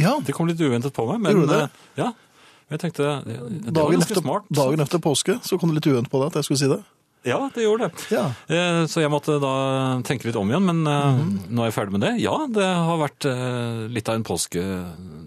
Ja, 0.00 0.16
det 0.24 0.32
kom 0.36 0.48
litt 0.48 0.60
uventet 0.60 0.92
på 0.96 1.04
meg, 1.10 1.20
men 1.20 1.36
Gjorde 1.42 1.58
det? 1.58 1.62
eh, 1.62 2.02
ja. 2.04 2.12
Jeg 2.72 2.80
tenkte, 2.80 3.08
det 3.28 3.36
var 3.36 3.72
dagen 3.76 3.98
ganske 4.00 4.12
efter, 4.14 4.22
smart. 4.24 4.44
dagen 4.48 4.80
etter 4.80 4.98
påske 5.04 5.34
så 5.44 5.58
kom 5.60 5.68
det 5.74 5.82
litt 5.82 5.90
uventet 5.92 6.10
på 6.12 6.20
deg 6.22 6.30
at 6.32 6.38
jeg 6.40 6.44
skulle 6.48 6.60
si 6.62 6.68
det. 6.70 6.78
Ja, 7.28 7.36
det 7.54 7.62
gjorde 7.62 7.86
det. 7.90 8.06
Ja. 8.10 8.22
Eh, 8.48 8.86
Så 8.90 9.02
jeg 9.02 9.10
måtte 9.12 9.36
da 9.38 10.00
tenke 10.02 10.26
litt 10.26 10.36
om 10.40 10.48
igjen, 10.50 10.64
men 10.64 10.80
mm 10.82 10.88
-hmm. 10.88 11.50
nå 11.54 11.62
er 11.62 11.66
jeg 11.70 11.74
ferdig 11.74 11.92
med 11.92 12.00
det. 12.00 12.14
Ja, 12.22 12.46
det 12.48 12.64
har 12.64 12.98
vært 12.98 13.24
eh, 13.28 13.88
litt 13.92 14.08
av 14.08 14.14
en 14.16 14.24
påske, 14.24 14.62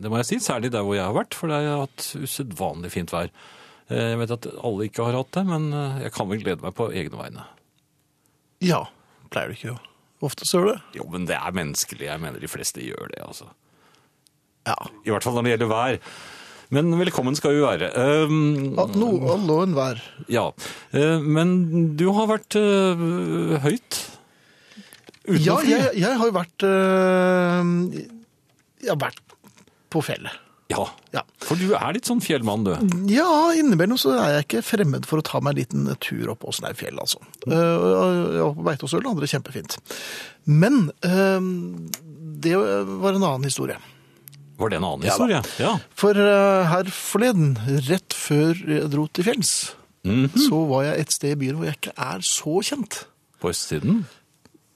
det 0.02 0.10
må 0.10 0.18
jeg 0.18 0.26
si, 0.26 0.36
særlig 0.40 0.72
der 0.72 0.82
hvor 0.82 0.96
jeg 0.96 1.06
har 1.06 1.14
vært, 1.14 1.34
for 1.34 1.48
det 1.48 1.56
har 1.56 1.86
hatt 1.86 2.16
usedvanlig 2.20 2.92
fint 2.92 3.12
vær. 3.12 3.30
Eh, 3.90 4.10
Jeg 4.12 4.18
vet 4.18 4.32
at 4.32 4.48
alle 4.64 4.86
ikke 4.90 5.06
har 5.06 5.14
hatt 5.14 5.32
det, 5.32 5.46
men 5.46 5.72
eh, 5.74 6.02
jeg 6.04 6.12
kan 6.12 6.28
vel 6.30 6.42
glede 6.44 6.62
meg 6.62 6.74
på 6.74 6.92
egne 6.92 7.16
vegne. 7.18 7.44
Ja, 8.62 8.88
pleier 9.30 9.48
du 9.48 9.54
ikke 9.54 9.76
å 9.76 9.80
ofte 10.26 10.44
så 10.48 10.60
gjør 10.60 10.74
det? 10.74 10.82
Jo, 10.96 11.06
men 11.12 11.26
det 11.28 11.36
er 11.36 11.52
menneskelig. 11.52 12.08
Jeg 12.08 12.20
mener 12.20 12.40
de 12.40 12.48
fleste 12.48 12.82
gjør 12.82 13.12
det, 13.14 13.22
altså. 13.22 13.46
Ja. 14.66 14.78
I 15.06 15.14
hvert 15.14 15.26
fall 15.26 15.38
når 15.38 15.46
det 15.48 15.54
gjelder 15.56 15.72
vær. 15.72 16.00
Men 16.74 16.90
velkommen 16.98 17.36
skal 17.38 17.54
vi 17.54 17.62
være. 17.62 17.92
Um, 18.26 18.74
Ja, 18.74 18.86
No, 18.98 19.12
alle 19.36 19.54
og 19.60 19.68
enhver. 19.68 20.00
Ja, 20.32 20.48
men 21.22 21.94
du 22.00 22.08
har 22.18 22.26
vært 22.32 22.58
uh, 22.58 23.60
høyt. 23.66 24.00
Uten 25.26 25.42
Ja, 25.46 25.60
jeg, 25.66 25.92
jeg 26.02 26.18
har 26.20 26.28
jo 26.30 26.34
vært 26.36 26.66
uh, 26.66 27.62
Jeg 28.82 28.92
har 28.92 29.00
vært 29.02 29.22
på 29.94 30.02
fjellet. 30.06 30.42
Ja, 30.74 30.82
Ja. 31.14 31.22
for 31.46 31.54
du 31.62 31.76
er 31.78 31.94
litt 31.94 32.08
sånn 32.10 32.24
fjellmann, 32.26 32.64
du. 32.66 32.72
Ja, 33.14 33.52
innimellom 33.54 34.00
så 34.02 34.16
er 34.18 34.40
jeg 34.40 34.46
ikke 34.48 34.64
fremmed 34.66 35.06
for 35.06 35.22
å 35.22 35.26
ta 35.26 35.38
meg 35.46 35.54
en 35.54 35.60
liten 35.62 36.00
tur 36.02 36.32
opp 36.34 36.42
på 36.42 36.54
Snaufjell, 36.58 36.98
altså. 36.98 37.22
Uh, 37.46 38.50
på 38.58 38.66
Beitostølen, 38.66 39.06
og 39.06 39.14
andre 39.14 39.30
kjempefint. 39.30 39.78
Men 40.50 40.88
uh, 41.06 41.38
det 42.42 42.58
var 42.58 43.14
en 43.14 43.22
annen 43.30 43.46
historie. 43.46 43.78
Var 44.58 44.70
det 44.72 44.78
en 44.80 44.86
annen 44.88 45.04
Ja 45.08 45.12
historie? 45.16 45.42
Ja. 45.60 45.74
For 46.00 46.16
uh, 46.16 46.64
her 46.72 46.88
forleden, 46.96 47.56
rett 47.90 48.16
før 48.16 48.54
jeg 48.56 48.92
dro 48.94 49.08
til 49.12 49.28
fjells, 49.28 49.56
Mhm. 50.06 50.30
så 50.38 50.60
var 50.70 50.84
jeg 50.86 51.00
et 51.02 51.12
sted 51.16 51.32
i 51.34 51.38
byen 51.42 51.56
hvor 51.58 51.66
jeg 51.66 51.80
ikke 51.80 51.94
er 51.98 52.20
så 52.22 52.60
kjent. 52.62 53.00
På 53.42 53.50
østsiden? 53.50 54.04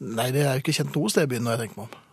Nei, 0.01 0.31
det 0.33 0.41
er 0.41 0.55
jo 0.57 0.63
ikke 0.63 0.73
kjent 0.79 0.95
noe 0.95 1.11
sted 1.13 1.27
i 1.27 1.29
byen 1.35 1.43
når 1.45 1.53
jeg 1.53 1.61
tenker 1.67 1.77
meg 1.83 1.85
om. 1.85 2.05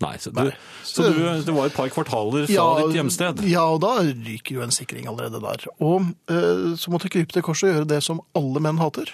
Nei, 0.00 0.16
så, 0.16 0.30
du, 0.32 0.40
Nei. 0.48 0.54
så 0.88 1.04
du, 1.12 1.20
det 1.44 1.54
var 1.54 1.66
et 1.68 1.74
par 1.76 1.88
kvartaler 1.92 2.46
fra 2.48 2.66
ditt 2.80 2.96
hjemsted? 2.96 3.42
Ja, 3.46 3.66
og 3.68 3.82
da 3.84 3.90
ryker 4.00 4.54
jo 4.56 4.62
en 4.64 4.72
sikring 4.72 5.06
allerede 5.06 5.38
der. 5.44 5.66
Og 5.78 6.08
uh, 6.32 6.72
så 6.80 6.90
måtte 6.90 7.06
jeg 7.06 7.12
krype 7.18 7.36
til 7.36 7.44
korset 7.44 7.68
og 7.68 7.74
gjøre 7.78 7.90
det 7.94 8.02
som 8.02 8.22
alle 8.34 8.62
menn 8.64 8.80
hater. 8.80 9.12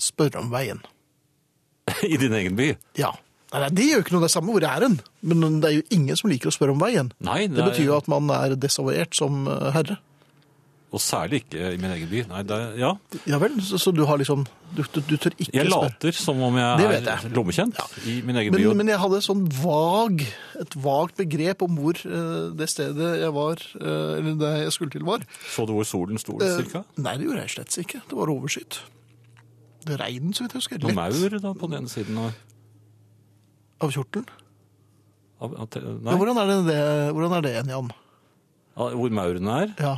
Spørre 0.00 0.38
om 0.40 0.48
veien. 0.54 0.80
I 2.12 2.16
din 2.20 2.32
egen 2.38 2.56
by? 2.56 2.70
Ja. 2.96 3.12
Nei, 3.52 3.60
nei, 3.64 3.70
det 3.78 3.86
gjør 3.88 4.02
ikke 4.04 4.12
noe, 4.16 4.20
det 4.26 4.28
er 4.28 4.34
samme 4.36 4.52
hvor 4.52 4.66
er 4.68 4.84
en. 4.90 4.98
Men 5.24 5.60
det 5.62 5.70
er 5.70 5.76
jo 5.78 5.86
ingen 5.96 6.16
som 6.20 6.28
liker 6.28 6.50
å 6.50 6.52
spørre 6.52 6.74
om 6.76 6.82
veien. 6.84 7.12
Nei, 7.24 7.46
Det 7.48 7.64
betyr 7.64 7.86
jo 7.88 7.96
at 7.96 8.08
man 8.12 8.28
er 8.34 8.54
desavouert 8.60 9.16
som 9.16 9.46
eh, 9.48 9.70
herre. 9.72 9.96
Og 10.88 11.00
særlig 11.04 11.42
ikke 11.42 11.74
i 11.74 11.76
min 11.76 11.90
egen 11.92 12.08
by. 12.08 12.20
Nei, 12.30 12.38
det, 12.48 12.56
ja. 12.80 12.94
Ja 13.28 13.36
vel, 13.42 13.58
så, 13.60 13.76
så 13.76 13.90
du 13.92 14.06
har 14.08 14.16
liksom 14.16 14.46
Du, 14.72 14.80
du, 14.94 15.00
du 15.04 15.16
tør 15.20 15.34
ikke 15.36 15.52
Jeg 15.52 15.66
spørre. 15.68 15.90
later 15.90 16.16
som 16.16 16.40
om 16.46 16.56
jeg, 16.56 16.78
Det 16.80 16.86
er 16.96 17.08
jeg. 17.24 17.32
lommekjent 17.36 17.76
i 18.08 18.14
min 18.24 18.36
egen 18.40 18.52
by. 18.54 18.56
Men, 18.62 18.68
og- 18.70 18.76
men 18.80 18.88
jeg 18.94 19.00
hadde 19.02 19.20
sånn 19.24 19.42
vag, 19.62 20.24
et 20.64 20.76
vagt 20.84 21.16
begrep 21.20 21.64
om 21.64 21.76
hvor 21.76 22.00
uh, 22.08 22.48
det 22.56 22.68
stedet 22.72 23.10
jeg 23.20 23.32
var, 23.36 23.60
uh, 23.80 24.16
eller 24.16 24.36
det 24.40 24.52
jeg 24.64 24.72
skulle 24.78 24.92
til, 24.96 25.04
var. 25.08 25.24
Så 25.52 25.66
du 25.68 25.72
hvor 25.76 25.84
solen 25.88 26.20
sto, 26.20 26.36
uh, 26.40 26.56
cirka? 26.56 26.84
Nei, 26.96 27.16
det 27.20 27.28
gjorde 27.28 27.44
jeg 27.44 27.54
slett 27.58 27.78
ikke. 27.84 28.00
Det 28.08 28.16
var 28.22 28.32
overskyet. 28.32 28.80
Det 29.88 30.00
regnet, 30.00 30.36
så 30.36 30.44
vidt 30.44 30.56
jeg 30.56 30.60
husker. 30.64 30.80
Noe 30.84 30.92
Lett 30.92 31.00
maur 31.00 31.38
da, 31.40 31.52
på 31.56 31.68
den 31.68 31.82
ene 31.82 31.92
siden 31.92 32.16
av, 32.24 32.32
av 33.80 33.92
kjortelen. 33.94 34.26
av, 35.40 35.54
av 35.54 35.68
te- 35.70 35.80
Ja, 35.84 36.16
hvordan, 36.18 36.38
er 36.42 36.46
det, 36.50 36.56
det, 36.68 36.78
hvordan 37.14 37.36
er 37.38 37.42
det 37.46 37.52
en, 37.62 37.68
Jan? 37.74 37.90
av 38.78 38.92
hvor 38.98 39.10
maurene 39.10 39.58
er? 39.64 39.74
Ja, 39.82 39.96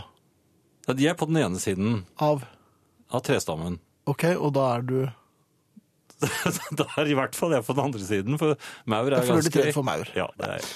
Ja, 0.89 0.95
de 0.97 1.07
er 1.11 1.15
på 1.15 1.27
den 1.29 1.37
ene 1.41 1.61
siden 1.61 2.05
av 2.19 2.45
av 3.11 3.21
trestammen. 3.27 3.79
Ok, 4.07 4.25
og 4.39 4.53
da 4.55 4.69
er 4.77 4.83
du 4.87 4.99
da 6.79 6.85
er 7.01 7.09
i 7.09 7.15
hvert 7.17 7.35
fall 7.37 7.53
jeg 7.57 7.65
på 7.65 7.73
den 7.77 7.85
andre 7.89 8.05
siden, 8.05 8.37
for 8.39 8.57
maur 8.85 9.09
er 9.09 9.23
Jeg 9.23 9.29
føler 9.31 9.47
litt 9.47 9.55
ganske... 9.57 9.73
for 9.77 9.87
maur. 9.89 10.11
Ja, 10.17 10.27
det 10.37 10.51
er... 10.59 10.67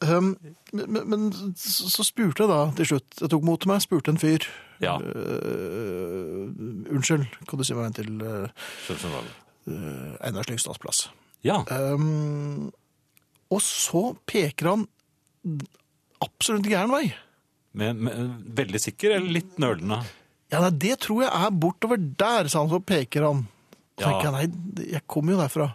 Um, 0.00 0.30
men, 0.72 1.02
men 1.12 1.26
så, 1.60 1.90
så 1.92 2.04
spurte 2.08 2.46
jeg 2.46 2.48
da 2.48 2.60
til 2.78 2.86
slutt 2.88 3.18
Jeg 3.20 3.28
tok 3.34 3.42
mot 3.44 3.60
til 3.60 3.68
meg, 3.68 3.82
spurte 3.84 4.14
en 4.14 4.20
fyr 4.22 4.46
Ja, 4.80 4.94
øh, 4.96 6.48
Unnskyld, 6.94 7.26
kan 7.50 7.60
du 7.60 7.64
si 7.68 7.76
meg 7.76 7.90
en 7.90 7.96
til 7.98 8.08
øh, 8.24 8.48
skjønner 8.86 9.02
du 9.04 9.12
hva. 9.12 9.20
Øh, 9.70 10.16
Einar 10.26 10.42
Slyngstads 10.46 10.78
plass? 10.82 11.06
Ja, 11.46 11.62
Um, 11.72 12.70
og 13.50 13.62
så 13.64 14.14
peker 14.28 14.68
han 14.74 14.82
absolutt 16.22 16.66
gæren 16.68 16.92
vei. 16.92 17.06
men, 17.72 18.02
men 18.04 18.34
veldig 18.56 18.80
sikker 18.82 19.16
eller 19.16 19.30
litt 19.40 19.56
nølende? 19.62 20.02
Ja, 20.52 20.60
nei, 20.64 20.70
det 20.82 20.98
tror 21.06 21.22
jeg 21.24 21.30
er 21.32 21.50
bortover 21.62 21.96
der, 22.18 22.48
sa 22.50 22.60
han, 22.64 22.68
så 22.72 22.80
peker 22.82 23.22
han. 23.28 23.44
Så 23.98 24.04
Ja. 24.04 24.10
tenker 24.10 24.30
jeg, 24.30 24.50
nei, 24.50 24.86
jeg 24.92 25.02
kommer 25.06 25.32
jo 25.32 25.38
derfra. 25.40 25.68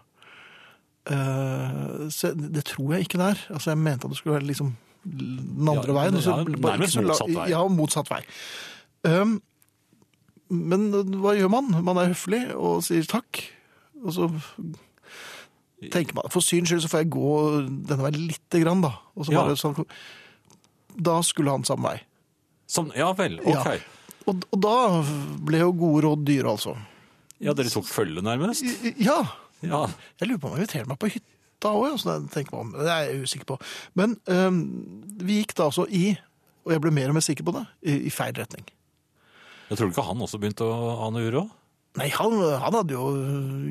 Uh, 1.06 2.08
så 2.10 2.32
det 2.34 2.64
tror 2.66 2.96
jeg 2.96 3.06
ikke 3.06 3.20
det 3.22 3.28
er. 3.36 3.42
Altså, 3.54 3.70
jeg 3.72 3.78
mente 3.78 4.08
at 4.08 4.12
det 4.14 4.18
skulle 4.18 4.38
være 4.40 4.48
liksom 4.50 4.72
den 5.06 5.68
andre 5.70 5.92
Ja, 5.94 5.98
veien. 6.00 6.22
så 6.22 6.32
ja, 6.34 6.44
nærmest 6.44 6.94
så 6.98 7.02
motsatt 7.06 7.36
vei. 7.36 7.50
Ja, 7.52 7.60
motsatt 7.70 8.10
vei. 8.10 8.22
Um, 9.06 9.36
men 10.50 10.88
hva 11.22 11.36
gjør 11.38 11.52
man? 11.54 11.70
Man 11.86 11.98
er 12.02 12.10
høflig 12.14 12.42
og 12.56 12.82
sier 12.86 13.06
takk. 13.10 13.44
Og 14.06 14.14
så 14.14 14.30
tenker 15.92 16.16
man, 16.18 16.30
for 16.34 16.44
syns 16.46 16.70
skyld 16.72 16.84
så 16.86 16.90
får 16.92 17.04
jeg 17.04 17.12
gå 17.14 17.32
denne 17.90 18.06
veien 18.06 18.28
lite 18.30 18.62
grann 18.64 18.82
da. 18.86 18.94
Og 19.16 19.26
så 19.28 19.34
Ja. 19.36 19.44
bare 19.44 19.58
sånn, 19.60 19.86
da 20.96 21.20
skulle 21.22 21.52
han 21.52 21.66
samme 21.68 21.90
vei. 21.92 22.02
Som, 22.68 22.92
ja 22.96 23.12
vel, 23.14 23.40
Ja. 23.46 23.62
ok. 23.62 23.82
Og, 24.28 24.44
og 24.52 24.62
da 24.62 25.02
ble 25.46 25.60
jo 25.60 25.72
gode 25.78 26.04
råd 26.08 26.24
dyre, 26.26 26.50
altså. 26.56 26.78
Ja, 27.40 27.54
dere 27.54 27.70
tok 27.70 27.86
følge 27.86 28.22
nærmest? 28.26 28.64
Ja, 28.98 29.20
Ja, 29.66 29.88
jeg 30.20 30.28
lurer 30.30 30.40
på 30.40 30.46
om 30.48 30.52
han 30.54 30.62
inviterer 30.62 30.88
meg 30.88 30.98
på 31.00 31.08
hytta 31.10 31.70
òg, 31.72 31.86
jeg 31.88 31.92
om. 32.60 32.72
Det 32.76 32.86
er 32.92 33.06
jeg 33.10 33.22
usikker 33.24 33.46
på. 33.46 33.56
Men 33.96 34.16
um, 34.28 34.58
vi 35.18 35.40
gikk 35.42 35.56
da 35.56 35.64
altså 35.70 35.88
i, 35.90 36.18
og 36.66 36.72
jeg 36.74 36.82
ble 36.84 36.92
mer 36.92 37.10
og 37.10 37.16
mer 37.18 37.22
sikker 37.26 37.44
på 37.48 37.54
det, 37.56 37.64
i, 37.82 37.96
i 38.06 38.10
feil 38.14 38.34
retning. 38.38 38.66
jeg 39.70 39.78
tror 39.80 39.90
ikke 39.90 40.04
han 40.06 40.22
også 40.22 40.38
begynte 40.42 40.68
å 40.68 41.08
ane 41.08 41.24
uro? 41.26 41.50
Nei, 41.96 42.10
han, 42.12 42.36
han 42.60 42.76
hadde 42.76 42.96
jo 42.96 43.06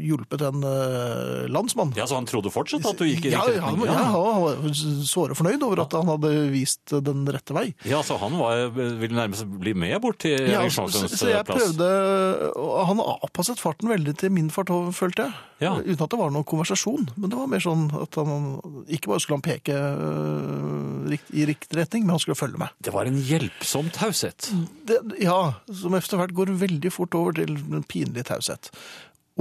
hjulpet 0.01 0.45
en 0.49 0.65
uh, 0.65 1.45
landsmann. 1.53 1.93
Ja, 1.99 2.07
så 2.09 2.17
han 2.17 2.29
trodde 2.29 2.53
fortsatt 2.53 2.87
at 2.89 3.01
du 3.01 3.05
gikk 3.05 3.29
i 3.29 3.35
ja, 3.35 3.43
riktig 3.45 3.61
ja, 3.61 3.69
retning? 3.69 3.91
ja, 3.91 4.07
han 4.15 4.45
var 4.45 4.79
såre 5.09 5.37
fornøyd 5.37 5.65
over 5.67 5.85
at 5.85 5.97
han 5.99 6.09
hadde 6.09 6.33
vist 6.55 6.95
den 7.05 7.27
rette 7.29 7.57
vei. 7.57 7.67
Ja, 7.89 8.01
så 8.07 8.17
han 8.23 8.39
var, 8.41 8.67
ville 8.73 9.19
nærmest 9.19 9.45
bli 9.61 9.75
med 9.77 9.99
bort 10.05 10.23
til 10.25 10.39
Ja, 10.39 10.65
så, 10.69 10.87
så, 10.89 10.89
arrangementens 10.89 11.19
så 11.21 11.33
jeg 11.33 11.49
plass? 11.49 11.75
prøvde 11.75 12.87
Han 12.89 13.03
avpasset 13.05 13.61
farten 13.61 13.93
veldig 13.93 14.17
til 14.21 14.33
min 14.33 14.49
fart, 14.55 14.73
følte 14.97 15.29
jeg. 15.29 15.37
Ja. 15.62 15.75
Uten 15.81 16.03
at 16.03 16.11
det 16.12 16.19
var 16.19 16.33
noen 16.35 16.47
konversasjon. 16.49 17.09
Men 17.17 17.31
det 17.33 17.39
var 17.39 17.51
mer 17.51 17.62
sånn 17.62 17.87
at 17.97 18.19
han 18.19 18.56
ikke 18.89 19.12
bare 19.12 19.23
skulle 19.23 19.39
han 19.39 19.47
peke 19.47 19.77
øh, 19.77 21.15
i 21.37 21.47
riktig 21.49 21.79
retning, 21.79 22.06
men 22.06 22.17
han 22.17 22.23
skulle 22.23 22.38
følge 22.38 22.61
meg. 22.61 22.75
Det 22.85 22.94
var 22.94 23.09
en 23.09 23.20
hjelpsom 23.29 23.91
taushet. 23.94 24.50
Det, 24.88 24.99
ja, 25.23 25.38
som 25.69 25.94
etter 25.97 26.20
hvert 26.20 26.35
går 26.37 26.55
veldig 26.65 26.93
fort 26.94 27.15
over 27.19 27.37
til 27.38 27.56
en 27.59 27.87
pinlig 28.14 28.26
taushet. 28.28 28.70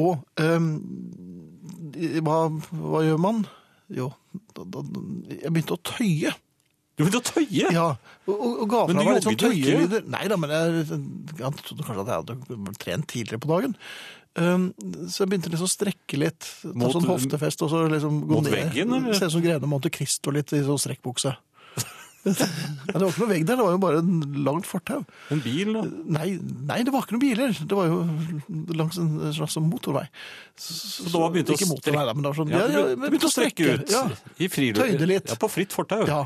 Og 0.02 0.24
um, 0.42 0.72
hva, 2.26 2.40
hva 2.74 3.04
gjør 3.06 3.22
man? 3.22 3.44
Jo, 3.94 4.10
da, 4.56 4.66
da, 4.66 4.82
jeg 5.30 5.54
begynte 5.54 5.78
å 5.78 5.84
tøye. 5.86 6.34
Du 6.94 7.04
begynte 7.04 7.22
å 7.22 7.26
tøye! 7.26 7.70
Ja, 7.74 7.86
og, 8.26 8.34
og, 8.34 8.66
ga 8.70 8.84
fra 8.90 8.98
meg 8.98 9.16
litt 9.18 9.28
sånn 9.28 9.38
tøyelyder. 9.42 10.04
Nei 10.14 10.26
da, 10.30 10.38
men 10.40 10.54
jeg, 10.54 10.84
jeg 10.90 11.54
trodde 11.62 11.86
kanskje 11.86 12.04
at 12.04 12.12
jeg 12.12 12.20
hadde 12.24 12.76
trent 12.82 13.10
tidligere 13.10 13.42
på 13.44 13.54
dagen. 13.54 13.78
Um, 14.34 14.72
så 15.14 15.24
jeg 15.24 15.30
begynte 15.30 15.52
liksom 15.54 15.70
å 15.70 15.74
strekke 15.74 16.18
litt, 16.18 16.48
ta 16.64 16.74
Mot- 16.74 16.94
sånn 16.96 17.06
hoftefest 17.06 17.62
og 17.66 17.70
så 17.70 17.84
liksom 17.92 18.24
gå 18.26 18.40
mot 18.40 18.48
ned. 18.48 18.56
veggen, 18.56 18.94
eller? 18.98 19.18
Se 19.18 19.30
ut 19.30 19.36
som 19.36 19.44
Grene 19.46 19.70
Monte 19.70 19.94
Cristo 19.94 20.34
litt 20.34 20.54
i 20.58 20.64
sånn 20.66 20.82
strekkbukse. 20.82 21.36
Men 22.24 22.36
det 22.36 23.00
var 23.02 23.10
ikke 23.10 23.22
noe 23.24 23.30
vegg 23.34 23.46
der, 23.50 23.58
det 23.60 23.64
var 23.66 23.74
jo 23.74 23.80
bare 23.84 23.98
en 24.00 24.38
langt 24.46 24.68
fortau. 24.70 25.02
En 25.34 25.42
bil, 25.44 25.74
da? 25.76 25.82
Nei, 26.18 26.28
nei, 26.70 26.78
det 26.88 26.94
var 26.96 27.04
ikke 27.04 27.18
noen 27.18 27.24
biler. 27.26 27.56
Det 27.58 27.76
var 27.80 27.90
jo 27.90 27.98
langs 28.80 29.00
en 29.02 29.18
slags 29.36 29.58
motorvei. 29.60 30.06
Så, 30.56 31.10
Så 31.10 31.12
da 31.18 31.28
begynte 31.34 31.52
å 31.56 31.58
ikke 31.60 31.68
motorvei, 31.74 32.06
da, 32.08 32.14
men 32.16 32.24
det 32.24 32.32
var 32.32 32.40
sånn, 32.40 32.54
Ja, 32.56 32.64
ja, 32.72 32.86
begynte 33.02 33.28
å 33.28 33.34
strekke 33.34 33.68
ut 33.74 33.92
Ja, 33.92 34.06
i 34.40 34.48
friluft. 34.52 34.80
Tøyde 34.86 35.10
litt. 35.10 35.34
Ja, 35.34 35.40
på 35.42 35.52
fritt 35.52 35.76
fortau. 35.76 36.06
ja. 36.08 36.24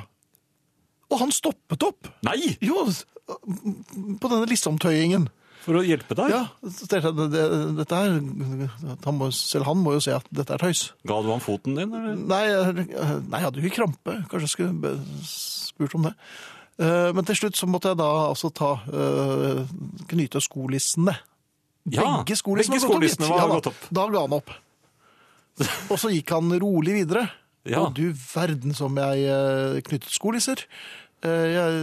Og 1.07 1.21
han 1.21 1.29
stoppet 1.31 1.83
opp. 1.88 2.09
Nei! 2.27 2.57
Jo, 2.59 2.81
på 4.19 4.27
denne 4.27 4.47
listomtøyingen. 4.51 5.29
For 5.67 5.75
å 5.75 5.83
hjelpe 5.83 6.15
deg? 6.15 6.29
Ja, 6.31 6.45
så 6.63 6.87
tenkte 6.87 7.09
jeg, 7.11 7.15
det, 7.19 7.25
det, 7.35 7.61
dette 7.81 7.97
er, 7.99 8.13
han 9.03 9.17
må, 9.19 9.27
selv 9.35 9.67
han 9.67 9.81
må 9.83 9.97
jo 9.97 10.03
se 10.05 10.13
at 10.15 10.27
dette 10.31 10.55
er 10.55 10.61
tøys. 10.63 10.85
Ga 11.09 11.17
du 11.25 11.27
ham 11.33 11.41
foten 11.43 11.75
din, 11.75 11.91
eller? 11.91 12.15
Nei, 12.15 12.43
jeg- 12.47 12.85
nei, 13.27 13.41
jeg 13.41 13.43
hadde 13.49 13.59
jo 13.59 13.67
ikke 13.67 13.79
krampe. 13.81 14.15
Kanskje 14.31 14.47
jeg 14.47 14.53
skulle 14.53 14.77
be- 14.85 15.25
spurt 15.27 15.95
om 15.99 16.07
det. 16.07 16.13
Eh, 16.79 17.09
Men 17.17 17.25
til 17.27 17.35
slutt 17.41 17.59
så 17.59 17.67
måtte 17.67 17.91
jeg 17.91 17.99
da 17.99 18.07
altså 18.29 18.53
ta 18.55 18.71
eh, 18.87 19.65
knyte 20.07 20.39
skolissene. 20.45 21.17
Ja, 21.91 22.05
begge 22.23 22.35
skolissene 22.39 22.79
begge 22.79 22.87
var 22.87 22.95
gått 22.95 22.95
opp, 22.95 23.03
skolissene 23.03 23.27
gitt. 23.27 23.35
var 23.35 23.47
da. 23.47 23.55
gått 23.57 23.67
opp. 23.73 23.83
Da 23.99 24.07
ga 24.15 24.23
han 24.23 24.37
opp. 24.39 24.55
Og 25.91 25.97
så 25.99 26.11
gikk 26.13 26.31
han 26.35 26.51
rolig 26.61 26.93
videre. 27.01 27.25
Ja. 27.67 27.81
Og 27.87 27.95
du 27.97 28.05
verden 28.13 28.73
som 28.77 28.95
jeg 28.95 29.25
eh, 29.27 29.81
knyttet 29.83 30.13
skolisser. 30.15 30.63
Eh, 31.25 31.47
Jeg, 31.55 31.77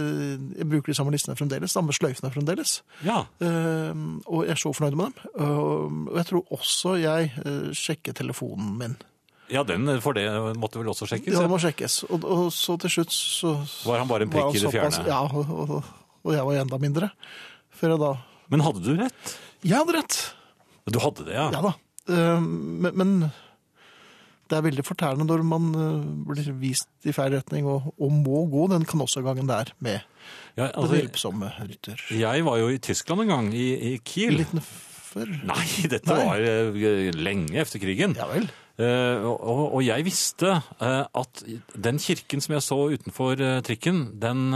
jeg 0.59 0.67
bruker 0.71 0.93
de 0.93 0.95
samme 0.95 1.11
listene 1.11 1.35
fremdeles, 1.35 1.73
samme 1.75 1.91
sløyfene 1.95 2.31
fremdeles. 2.31 2.77
Ja. 3.03 3.25
Eh, 3.43 3.91
og 4.31 4.45
jeg 4.45 4.53
er 4.55 4.61
så 4.61 4.71
fornøyd 4.75 4.95
med 4.95 5.11
dem. 5.11 5.33
Eh, 5.35 5.57
og 5.59 6.15
jeg 6.21 6.29
tror 6.29 6.55
også 6.55 6.95
jeg 7.01 7.33
uh, 7.43 7.67
sjekker 7.75 8.15
telefonen 8.15 8.77
min. 8.79 8.95
ja, 9.51 9.61
den 9.67 9.85
for 10.01 10.15
det 10.17 10.23
måtte 10.57 10.79
vel 10.79 10.87
også 10.93 11.05
sjekkes? 11.11 11.33
Ja, 11.35 11.43
den 11.43 11.51
må 11.51 11.59
sjekkes. 11.61 11.99
Og, 12.09 12.23
og 12.23 12.47
så 12.55 12.77
til 12.81 12.89
slutt 12.95 13.11
så 13.13 13.51
Var 13.85 13.99
han 14.01 14.07
bare 14.09 14.25
en 14.25 14.31
prikk 14.33 14.55
i 14.55 14.63
det 14.63 14.71
fjerne? 14.73 15.03
Ja, 15.05 15.19
og, 15.27 15.51
og, 15.51 15.75
og 16.23 16.33
jeg 16.33 16.47
var 16.47 16.61
enda 16.63 16.79
mindre. 16.81 17.11
Før 17.75 17.93
jeg 17.95 18.01
da 18.05 18.13
Men 18.55 18.63
hadde 18.65 18.81
du 18.87 18.93
rett? 19.03 19.35
Jeg 19.65 19.75
hadde 19.77 19.97
rett! 19.99 20.17
Du 20.89 20.99
hadde 21.01 21.25
det, 21.27 21.33
ja. 21.35 21.49
Ja 21.53 21.61
da. 21.65 21.73
Eh, 22.13 22.41
men, 22.41 22.91
men 22.95 23.13
det 24.49 24.57
er 24.59 24.65
veldig 24.67 24.83
fortærende 24.85 25.25
når 25.29 25.43
man 25.47 25.69
eh, 25.73 26.07
blir 26.29 26.49
vist 26.61 26.89
i 27.07 27.13
feil 27.15 27.33
retning 27.37 27.65
og, 27.69 27.87
og 27.97 28.11
må 28.13 28.43
gå 28.51 28.67
den 28.73 28.85
kanossagangen 28.89 29.47
der 29.49 29.71
med 29.83 30.01
ja 30.57 30.67
den 30.71 30.81
altså, 30.83 30.95
hjelpsomme 30.99 31.49
rytter. 31.59 32.03
jeg 32.19 32.45
var 32.45 32.59
jo 32.61 32.67
i 32.73 32.77
Tyskland 32.81 33.25
en 33.25 33.31
gang, 33.33 33.49
i, 33.53 33.65
i 33.73 33.95
Kiel. 34.05 34.39
1940 34.45 35.41
Nei, 35.47 35.65
dette 35.93 36.11
Nei. 36.11 36.21
var 36.27 36.43
eh, 36.43 37.09
lenge 37.15 37.59
efter 37.61 37.79
krigen. 37.79 38.15
Ja 38.19 38.25
vel. 38.27 38.49
Eh, 38.75 39.23
og, 39.23 39.39
og- 39.77 39.83
jeg 39.85 40.03
visste 40.03 40.57
at 40.83 41.43
den 41.87 42.01
kirken 42.03 42.43
som 42.43 42.57
jeg 42.57 42.65
så 42.65 42.79
utenfor 42.91 43.39
trikken, 43.63 44.01
den, 44.19 44.49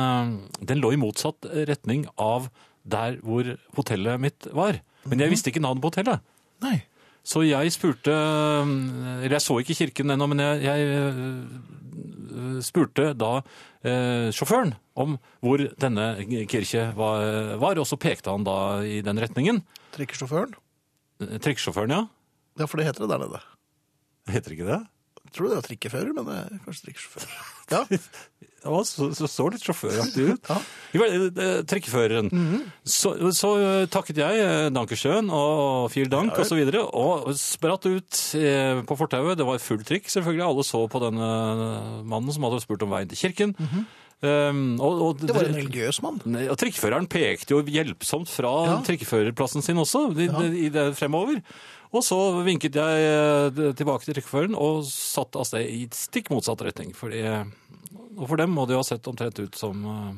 den 0.60 0.82
lå 0.84 0.92
i 0.96 1.00
motsatt 1.00 1.48
retning 1.70 2.04
av 2.20 2.50
der 2.84 3.16
hvor 3.24 3.48
hotellet 3.78 4.20
mitt 4.20 4.50
var. 4.52 4.82
Men 5.08 5.24
jeg 5.24 5.32
visste 5.32 5.52
ikke 5.54 5.64
navnet 5.64 5.84
på 5.86 5.94
hotellet. 5.94 6.20
Nei. 6.66 6.82
Så 7.26 7.44
jeg 7.46 7.74
spurte 7.76 8.14
Eller 8.14 9.36
jeg 9.38 9.44
så 9.44 9.60
ikke 9.62 9.78
kirken 9.78 10.14
ennå, 10.14 10.28
men 10.32 10.42
jeg, 10.44 10.62
jeg 10.66 10.88
eh, 10.96 12.62
spurte 12.66 13.12
da 13.18 13.32
eh, 13.84 14.30
sjåføren 14.36 14.74
om 15.00 15.18
hvor 15.44 15.62
denne 15.80 16.06
kirke 16.50 16.90
var, 16.98 17.56
var, 17.62 17.80
og 17.80 17.88
så 17.88 18.00
pekte 18.00 18.34
han 18.34 18.44
da 18.48 18.58
i 18.84 19.00
den 19.06 19.20
retningen. 19.22 19.62
Trikkesjåføren? 19.96 20.56
Eh, 21.24 21.38
Trikkesjåføren, 21.44 21.96
ja. 21.96 22.02
Ja, 22.60 22.68
for 22.68 22.80
det 22.80 22.90
heter 22.90 23.06
det 23.06 23.12
der 23.14 23.24
nede. 23.24 23.40
Heter 24.30 24.56
ikke 24.56 24.68
det? 24.68 24.80
Tror 25.36 25.52
det 25.52 25.58
er 25.60 25.68
trikkefører, 25.70 26.14
men 26.18 26.26
det 26.30 26.38
er 26.46 26.60
kanskje 26.66 26.90
trikkesjåfør. 26.90 27.32
Ja. 27.70 27.84
Ja, 28.60 28.80
så, 28.84 29.06
så, 29.16 29.28
så 29.30 29.46
litt 29.54 29.62
sjåføraktig 29.64 30.24
ut. 30.34 30.48
I 30.98 31.00
vel, 31.00 31.28
eh, 31.30 31.60
Trikkeføreren. 31.70 32.32
så, 32.84 33.14
så 33.38 33.52
eh, 33.62 33.84
takket 33.94 34.18
jeg 34.20 34.42
eh, 34.44 34.66
Dankersjøen 34.76 35.30
og 35.32 35.86
Fiel 35.94 36.10
Dank 36.12 36.34
Ja, 36.34 36.42
og 36.42 36.50
så 36.50 36.58
videre, 36.58 36.82
og 36.84 37.30
spratt 37.40 37.86
ut 37.88 38.20
eh, 38.36 38.82
på 38.90 38.98
fortauet. 39.00 39.38
Det 39.40 39.48
var 39.48 39.62
full 39.64 39.86
trikk, 39.88 40.10
selvfølgelig. 40.12 40.44
Alle 40.50 40.66
så 40.68 40.82
på 40.92 41.04
denne 41.06 41.30
mannen 42.10 42.36
som 42.36 42.50
hadde 42.50 42.60
spurt 42.66 42.84
om 42.84 42.92
veien 42.98 43.08
til 43.14 43.22
kirken. 43.22 43.54
um, 44.26 44.66
og, 44.82 45.02
og, 45.08 45.24
Det 45.24 45.38
var 45.38 45.48
en 45.48 45.60
religiøs 45.62 46.02
mann. 46.04 46.20
Nei, 46.28 46.48
Og 46.52 46.58
trikkeføreren 46.60 47.08
pekte 47.08 47.54
jo 47.56 47.62
hjelpsomt 47.64 48.34
fra 48.34 48.56
Ja. 48.66 48.80
trikkeførerplassen 48.90 49.64
sin 49.64 49.80
også, 49.80 50.10
i, 50.20 50.28
i 50.66 50.72
det 50.74 50.90
fremover. 51.00 51.40
Og 51.90 52.06
så 52.06 52.18
vinket 52.46 52.78
jeg 52.78 53.06
eh, 53.10 53.62
tilbake 53.78 54.06
til 54.06 54.18
trikkeføreren 54.18 54.58
og 54.60 54.84
satt 54.86 55.38
av 55.40 55.48
sted 55.50 55.66
i 55.66 55.88
stikk 55.96 56.30
motsatt 56.34 56.62
retning. 56.68 56.94
Fordi, 56.98 57.24
og 58.16 58.26
for 58.28 58.38
dem 58.38 58.54
må 58.54 58.68
det 58.70 58.78
jo 58.78 58.84
ha 58.84 58.86
sett 58.86 59.10
omtrent 59.10 59.42
ut 59.42 59.58
som 59.58 59.82
eh, 59.90 60.12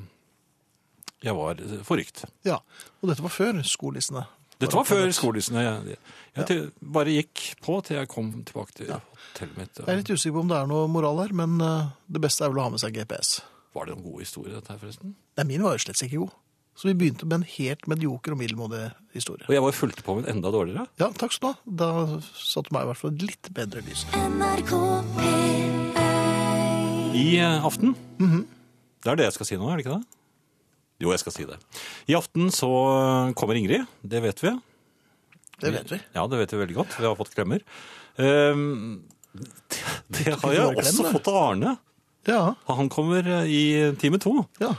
jeg 1.30 1.38
var 1.38 1.62
forrykt. 1.88 2.26
Ja. 2.48 2.60
Og 3.00 3.12
dette 3.12 3.24
var 3.24 3.34
før 3.34 3.62
skolissene. 3.68 4.26
Dette 4.62 4.78
var 4.78 4.86
før 4.86 5.10
skolissene. 5.16 5.64
Jeg, 5.64 5.96
jeg 6.38 6.58
ja. 6.60 6.68
bare 6.98 7.16
gikk 7.16 7.46
på 7.66 7.80
til 7.86 7.98
jeg 7.98 8.10
kom 8.12 8.30
tilbake 8.46 8.76
til 8.78 8.92
hotellet 8.92 9.58
mitt. 9.58 9.80
Jeg 9.80 9.90
er 9.90 10.02
litt 10.02 10.12
usikker 10.12 10.36
på 10.36 10.44
om 10.44 10.52
det 10.52 10.60
er 10.60 10.70
noe 10.70 10.92
moral 10.92 11.24
her, 11.24 11.34
men 11.38 11.58
eh, 11.66 11.90
det 12.12 12.22
beste 12.22 12.46
er 12.46 12.54
vel 12.54 12.62
å 12.62 12.68
ha 12.68 12.76
med 12.76 12.84
seg 12.84 13.00
GPS. 13.00 13.40
Var 13.72 13.88
det 13.88 13.96
en 13.96 14.06
god 14.06 14.22
historie, 14.22 14.54
dette 14.54 14.74
her, 14.74 14.82
forresten? 14.82 15.16
Nei, 15.40 15.48
min 15.54 15.64
var 15.66 15.78
jo 15.78 15.86
slett 15.86 16.04
ikke 16.06 16.26
god. 16.26 16.36
Så 16.78 16.88
vi 16.88 16.94
begynte 16.98 17.28
med 17.28 17.42
en 17.42 17.48
helt 17.58 17.84
medioker 17.92 18.34
og 18.34 18.40
middelmådig 18.40 18.86
historie. 19.14 19.44
Og 19.50 19.54
jeg 19.54 19.64
var 19.66 19.76
fulgte 19.76 20.06
på 20.06 20.16
med 20.18 20.26
en 20.30 20.38
enda 20.38 20.52
dårligere. 20.54 20.86
Ja, 21.02 21.10
takk 21.20 21.36
skal 21.36 21.52
du 21.52 21.52
ha. 21.52 21.76
Da 21.84 21.90
satte 22.38 22.72
meg 22.74 22.86
i 22.86 22.90
hvert 22.90 23.02
fall 23.02 23.14
litt 23.22 23.50
bedre 23.54 23.84
lys. 23.86 24.06
NRK 24.16 24.72
P1 25.20 26.00
I 27.20 27.28
eh, 27.44 27.68
aften 27.68 27.94
Det 29.04 29.12
er 29.12 29.20
det 29.20 29.28
jeg 29.28 29.36
skal 29.36 29.50
si 29.52 29.60
nå, 29.60 29.68
er 29.68 29.78
det 29.78 29.86
ikke 29.86 29.98
det? 30.00 30.06
Jo, 31.02 31.12
jeg 31.12 31.22
skal 31.24 31.34
si 31.36 31.46
det. 31.50 31.58
I 32.14 32.16
aften 32.18 32.52
så 32.54 32.70
kommer 33.38 33.58
Ingrid. 33.58 33.88
Det 34.06 34.22
vet 34.24 34.42
vi. 34.46 34.52
Det 35.62 35.72
vet 35.74 35.92
vi. 35.94 35.98
Ja, 36.16 36.26
det 36.30 36.38
vet 36.42 36.54
vi 36.54 36.60
veldig 36.62 36.78
godt. 36.78 36.94
Vi 37.00 37.08
har 37.10 37.18
fått 37.18 37.34
klemmer. 37.34 37.64
Um, 38.18 39.02
det, 39.34 39.80
det 40.18 40.36
har 40.42 40.54
jeg 40.54 40.78
også 40.82 41.08
fått 41.10 41.30
av 41.32 41.40
Arne. 41.42 41.76
Ja, 42.30 42.42
Han 42.70 42.90
kommer 42.94 43.26
eh, 43.42 43.50
i 43.50 43.62
time 44.02 44.22
to. 44.22 44.44
ja. 44.62 44.76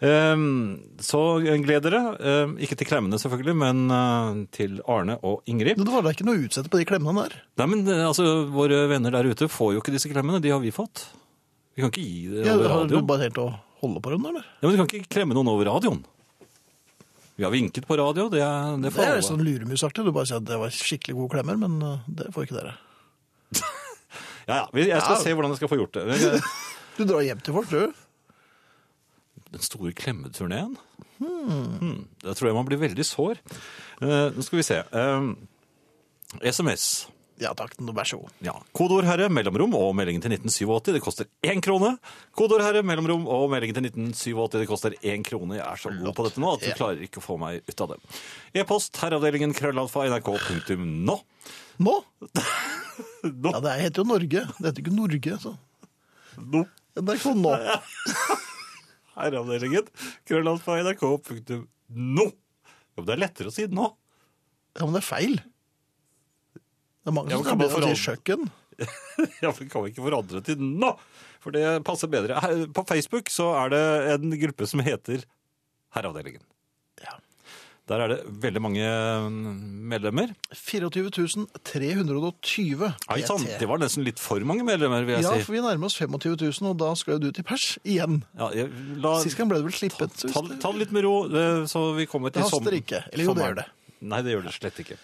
Ehm, 0.00 0.80
så 1.04 1.20
gled 1.44 1.82
dere. 1.84 2.00
Ehm, 2.24 2.54
ikke 2.64 2.76
til 2.80 2.88
klemmene, 2.88 3.18
selvfølgelig, 3.20 3.54
men 3.60 3.82
eh, 3.92 4.38
til 4.56 4.78
Arne 4.88 5.18
og 5.22 5.42
Ingrid. 5.50 5.76
Men 5.76 5.88
det 5.88 5.92
var 5.92 6.06
da 6.06 6.12
ikke 6.14 6.24
noe 6.24 6.38
å 6.40 6.44
utsette 6.46 6.70
på 6.72 6.80
de 6.80 6.86
klemmene 6.88 7.26
der. 7.26 7.34
Nei, 7.60 7.66
men 7.74 7.82
eh, 7.88 8.06
altså, 8.08 8.24
Våre 8.54 8.86
venner 8.88 9.12
der 9.12 9.28
ute 9.28 9.48
får 9.52 9.74
jo 9.76 9.82
ikke 9.82 9.92
disse 9.96 10.08
klemmene. 10.12 10.40
De 10.40 10.54
har 10.54 10.62
vi 10.64 10.72
fått. 10.72 11.04
Vi 11.76 11.84
kan 11.84 11.92
ikke 11.92 12.04
gi 12.06 12.22
det 12.32 12.46
Ja, 12.48 12.54
over 12.56 12.68
har 12.72 12.86
du 12.88 12.94
radioen. 12.96 13.06
bare 13.12 13.26
helt 13.28 13.38
å 13.44 13.50
holde 13.82 14.00
på 14.04 14.10
dem, 14.16 14.24
eller? 14.32 14.48
Ja, 14.60 14.68
men 14.68 14.72
Du 14.76 14.80
kan 14.80 14.88
ikke 14.90 15.12
klemme 15.18 15.36
noen 15.36 15.52
over 15.52 15.68
radioen. 15.68 16.00
Vi 17.40 17.44
har 17.46 17.52
vinket 17.54 17.86
på 17.88 17.96
radio, 17.96 18.26
det, 18.28 18.40
det 18.82 18.90
Det 18.96 19.04
er 19.06 19.22
sånn 19.24 19.40
luremusaktig. 19.44 20.02
Du 20.04 20.12
bare 20.12 20.28
sier 20.28 20.40
at 20.42 20.48
det 20.48 20.58
var 20.60 20.72
skikkelig 20.76 21.14
gode 21.16 21.32
klemmer, 21.36 21.56
men 21.60 21.76
eh, 21.84 22.02
det 22.08 22.32
får 22.34 22.48
ikke 22.48 22.56
dere. 22.62 22.74
Ja, 24.50 24.64
ja, 24.64 24.66
Jeg 24.74 25.00
skal 25.04 25.14
Ja. 25.14 25.22
se 25.22 25.32
hvordan 25.36 25.52
jeg 25.52 25.60
skal 25.60 25.68
få 25.70 25.76
gjort 25.78 25.92
det. 26.00 26.40
Du 26.98 27.04
drar 27.06 27.22
hjem 27.22 27.38
til 27.40 27.54
folk, 27.54 27.68
du. 27.70 27.92
Den 29.50 29.62
store 29.66 29.92
klemmeturneen? 29.98 30.76
Hmm. 31.20 32.04
Da 32.22 32.32
tror 32.38 32.50
jeg 32.50 32.56
man 32.56 32.68
blir 32.68 32.78
veldig 32.80 33.04
sår. 33.04 33.40
Uh, 34.00 34.28
nå 34.36 34.44
skal 34.46 34.60
vi 34.60 34.66
se. 34.66 34.78
Uh, 34.94 35.32
SMS. 36.46 36.84
Ja 37.40 37.54
takk, 37.56 37.72
nå 37.80 37.94
vær 37.96 38.04
så 38.04 38.18
god. 38.20 38.32
Ja. 38.44 38.52
Kodeord 38.76 39.06
herre, 39.08 39.30
mellomrom 39.32 39.72
og 39.78 39.94
meldingen 39.96 40.20
til 40.20 40.34
1987. 40.36 40.90
Det 40.92 41.00
koster 41.02 41.28
én 41.48 41.62
krone. 41.64 41.94
Kodeord 42.36 42.60
herre, 42.66 42.82
mellomrom 42.84 43.24
og 43.32 43.46
meldingen 43.54 43.78
til 43.78 43.86
1987. 43.88 44.58
Det 44.60 44.68
koster 44.68 44.96
én 45.08 45.24
krone. 45.24 45.56
Jeg 45.56 45.64
er 45.64 45.80
så 45.80 45.92
god 45.96 46.12
på 46.18 46.26
dette 46.28 46.42
nå 46.44 46.52
at 46.52 46.60
du 46.66 46.68
Ja. 46.68 46.76
klarer 46.76 47.00
ikke 47.06 47.22
å 47.22 47.24
få 47.24 47.38
meg 47.40 47.62
ut 47.64 47.80
av 47.80 47.94
det. 47.94 47.98
E-post 48.60 49.00
herreavdelingen 49.00 49.56
krøllalfa 49.56 50.04
nrk.no. 50.12 51.16
Nå? 51.80 51.96
Nå. 53.24 53.50
Ja, 53.56 53.60
det 53.64 53.74
heter 53.86 54.02
jo 54.04 54.08
Norge. 54.12 54.44
Det 54.60 54.66
heter 54.68 54.84
ikke 54.84 54.96
Norge, 55.00 55.40
så. 55.40 55.56
Nå. 56.36 56.66
NRK 57.00 57.24
nå. 57.40 57.56
Herreavdelingen 59.16 59.88
krøllalfa 60.28 60.78
nrk.no. 60.84 62.26
men 62.96 63.06
det 63.08 63.14
er 63.16 63.22
lettere 63.24 63.50
å 63.50 63.54
si 63.54 63.66
nå. 63.70 63.88
Ja, 64.78 64.84
men 64.86 64.94
det 64.94 65.02
er 65.02 65.08
feil. 65.08 65.36
Det 67.00 67.10
er 67.10 67.16
mange 67.16 67.32
Ja, 67.32 67.40
som 67.40 67.46
kan 67.48 67.58
bli 67.58 67.66
begynne 67.66 67.74
å 67.74 67.80
forandre- 67.80 67.98
si 67.98 68.08
kjøkken. 68.10 68.50
Ja, 69.44 69.50
men 69.52 69.68
kan 69.68 69.82
vi 69.84 69.90
ikke 69.92 70.04
forandre 70.06 70.40
til 70.46 70.60
nå? 70.62 70.94
For 71.42 71.52
det 71.56 71.64
passer 71.84 72.08
bedre. 72.12 72.38
Her- 72.40 72.66
På 72.76 72.84
Facebook 72.88 73.28
så 73.32 73.50
er 73.64 73.72
det 73.74 73.82
en 74.14 74.30
gruppe 74.40 74.68
som 74.68 74.80
heter 74.84 75.24
Herreavdelingen. 75.96 76.44
Ja. 77.90 77.96
Der 77.96 78.02
er 78.04 78.12
det 78.12 78.18
veldig 78.42 78.60
mange 78.62 78.86
medlemmer. 79.90 80.30
24 80.54 81.10
320 81.66 82.84
Ai 83.10 83.16
sann, 83.26 83.42
det 83.58 83.66
var 83.66 83.80
nesten 83.82 84.04
litt 84.06 84.20
for 84.22 84.38
mange 84.46 84.62
medlemmer, 84.62 85.02
vil 85.08 85.16
jeg 85.16 85.24
Ja, 85.26 85.32
si. 85.34 85.42
for 85.42 85.56
vi 85.56 85.62
nærmer 85.64 85.88
oss 85.90 85.96
25 85.98 86.36
000, 86.38 86.70
og 86.70 86.76
da 86.78 86.92
skal 86.94 87.16
jo 87.16 87.24
du 87.26 87.32
til 87.34 87.42
pers 87.48 87.78
igjen. 87.82 88.20
Ja, 88.38 88.50
jeg, 88.54 88.70
la, 89.02 89.16
Sist 89.24 89.36
gang 89.36 89.50
ble 89.50 89.58
det 89.58 89.66
vel 89.66 89.74
slippet. 89.74 90.14
Ta, 90.22 90.30
ta, 90.30 90.44
ta 90.62 90.70
det 90.70 90.84
litt 90.84 90.92
med 90.94 91.02
ro, 91.04 91.16
eh, 91.26 91.64
så 91.66 91.82
vi 91.98 92.06
kommer 92.06 92.30
til 92.30 92.42
Det 92.44 92.50
haster 92.50 92.62
som- 92.70 92.78
ikke. 92.78 93.02
Eller 93.12 93.24
jo, 93.24 93.34
det 93.34 93.42
gjør 93.48 93.58
det. 93.58 93.66
Nei, 94.00 94.22
det 94.22 94.32
gjør 94.36 94.44
det 94.46 94.52
slett 94.54 94.78
ikke. 94.84 94.96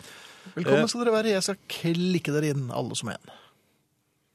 Velkommen 0.54 0.88
skal 0.88 1.04
dere 1.04 1.12
være. 1.18 1.32
Jeg 1.34 1.42
skal 1.42 1.56
klikke 1.68 2.30
dere 2.32 2.50
inn, 2.54 2.70
alle 2.70 2.94
som 2.94 3.08
en. 3.10 3.18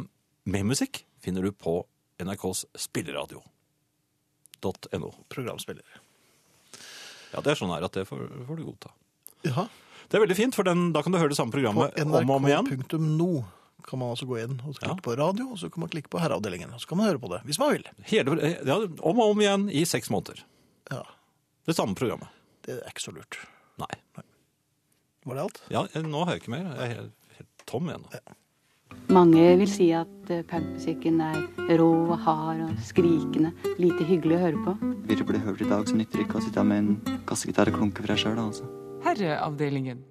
med 0.47 0.65
musikk 0.69 1.07
finner 1.25 1.43
du 1.43 1.53
på 1.53 1.87
NRKs 2.23 2.67
spilleradio.no. 2.79 5.11
Programspiller. 5.33 5.85
Ja, 7.35 7.41
det 7.43 7.51
er 7.51 7.55
sånn 7.59 7.75
her 7.75 7.83
at 7.87 7.95
det 7.99 8.05
får, 8.09 8.21
får 8.47 8.57
du 8.59 8.63
godta. 8.69 8.89
Ja. 9.47 9.63
Det 10.11 10.17
er 10.19 10.23
veldig 10.25 10.39
fint, 10.39 10.55
for 10.55 10.63
den, 10.67 10.93
da 10.95 11.03
kan 11.03 11.13
du 11.15 11.19
høre 11.21 11.31
det 11.33 11.39
samme 11.39 11.53
programmet 11.55 11.99
om 12.03 12.15
og 12.15 12.31
om 12.37 12.47
igjen. 12.47 12.67
nrk.no 12.79 13.33
kan 13.91 13.99
man 14.01 14.13
altså 14.15 14.27
gå 14.31 14.39
inn 14.41 14.57
og 14.63 14.75
klikke 14.79 14.95
Ja. 14.95 15.03
på 15.05 15.17
radio, 15.19 15.49
og 15.53 15.59
så 15.61 15.69
kan 15.73 15.83
man 15.85 15.91
klikke 15.93 16.09
på 16.13 16.21
herreavdelingen. 16.23 16.73
Og 16.75 16.81
så 16.81 16.89
kan 16.89 16.99
man 17.01 17.11
høre 17.11 17.19
på 17.23 17.29
det, 17.35 17.43
hvis 17.49 17.59
man 17.59 17.73
vil. 17.75 17.85
Hele, 18.11 18.51
ja, 18.67 18.77
om 19.03 19.19
og 19.21 19.31
om 19.35 19.41
igjen 19.43 19.69
i 19.71 19.85
seks 19.85 20.11
måneder. 20.11 20.45
Ja, 20.91 21.03
Det 21.67 21.77
samme 21.77 21.95
programmet. 21.95 22.29
Det 22.65 22.79
er 22.81 22.89
ikke 22.89 23.03
så 23.05 23.13
lurt. 23.15 23.37
Nei. 23.79 23.91
Var 25.27 25.35
det 25.37 25.43
alt? 25.43 25.61
Ja, 25.71 25.83
eh, 25.95 26.03
nå 26.03 26.25
har 26.25 26.35
jeg 26.35 26.43
ikke 26.43 26.55
mer. 26.55 26.65
Jeg 26.75 26.87
er 26.91 26.95
helt, 26.95 27.13
helt 27.37 27.67
tom 27.67 27.89
igjen. 27.91 28.07
Ja. 28.15 28.37
Mange 29.11 29.43
vil 29.61 29.69
si 29.71 29.91
at 29.95 30.31
eh, 30.31 30.43
punkmusikken 30.51 31.21
er 31.23 31.77
rå 31.79 31.89
og 32.11 32.19
hard 32.25 32.63
og 32.65 32.79
skrikende, 32.83 33.53
lite 33.79 34.07
hyggelig 34.09 34.37
å 34.39 34.43
høre 34.47 34.63
på. 34.65 34.75
Bli 35.07 35.39
hørt 35.45 35.61
i 35.63 35.69
dag, 35.69 35.87
så 35.87 35.95
nytter 35.99 36.19
det 36.19 36.27
ikke 36.27 36.41
å 36.41 36.45
sitte 36.47 36.65
med 36.67 36.79
en 36.79 37.21
kassegitar 37.29 37.71
og 37.71 37.79
klunke 37.79 38.03
for 38.03 38.11
deg 38.11 38.19
sjøl, 38.23 38.39
altså. 38.43 38.67
Herreavdelingen. 39.05 40.03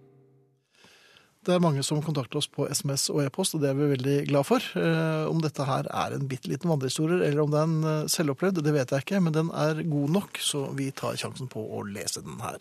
Det 1.48 1.54
er 1.56 1.62
mange 1.64 1.80
som 1.88 2.02
kontakter 2.04 2.42
oss 2.42 2.50
på 2.52 2.66
SMS 2.68 3.06
og 3.14 3.22
e-post, 3.24 3.54
og 3.56 3.62
det 3.64 3.70
er 3.70 3.78
vi 3.78 3.88
veldig 3.94 4.16
glad 4.28 4.48
for. 4.48 4.64
Eh, 4.76 5.24
om 5.30 5.40
dette 5.40 5.64
her 5.64 5.88
er 5.88 6.16
en 6.16 6.28
bitte 6.28 6.52
liten 6.52 6.68
vandrehistorie, 6.68 7.22
eller 7.24 7.46
om 7.46 7.54
det 7.54 7.62
er 7.62 7.70
en 7.70 7.88
eh, 7.88 8.10
selvopplevd, 8.12 8.60
det 8.66 8.74
vet 8.76 8.92
jeg 8.92 9.06
ikke, 9.06 9.22
men 9.24 9.36
den 9.38 9.52
er 9.56 9.80
god 9.88 10.12
nok, 10.18 10.42
så 10.44 10.66
vi 10.76 10.90
tar 10.92 11.16
sjansen 11.20 11.48
på 11.52 11.64
å 11.64 11.86
lese 11.88 12.26
den 12.26 12.42
her. 12.44 12.60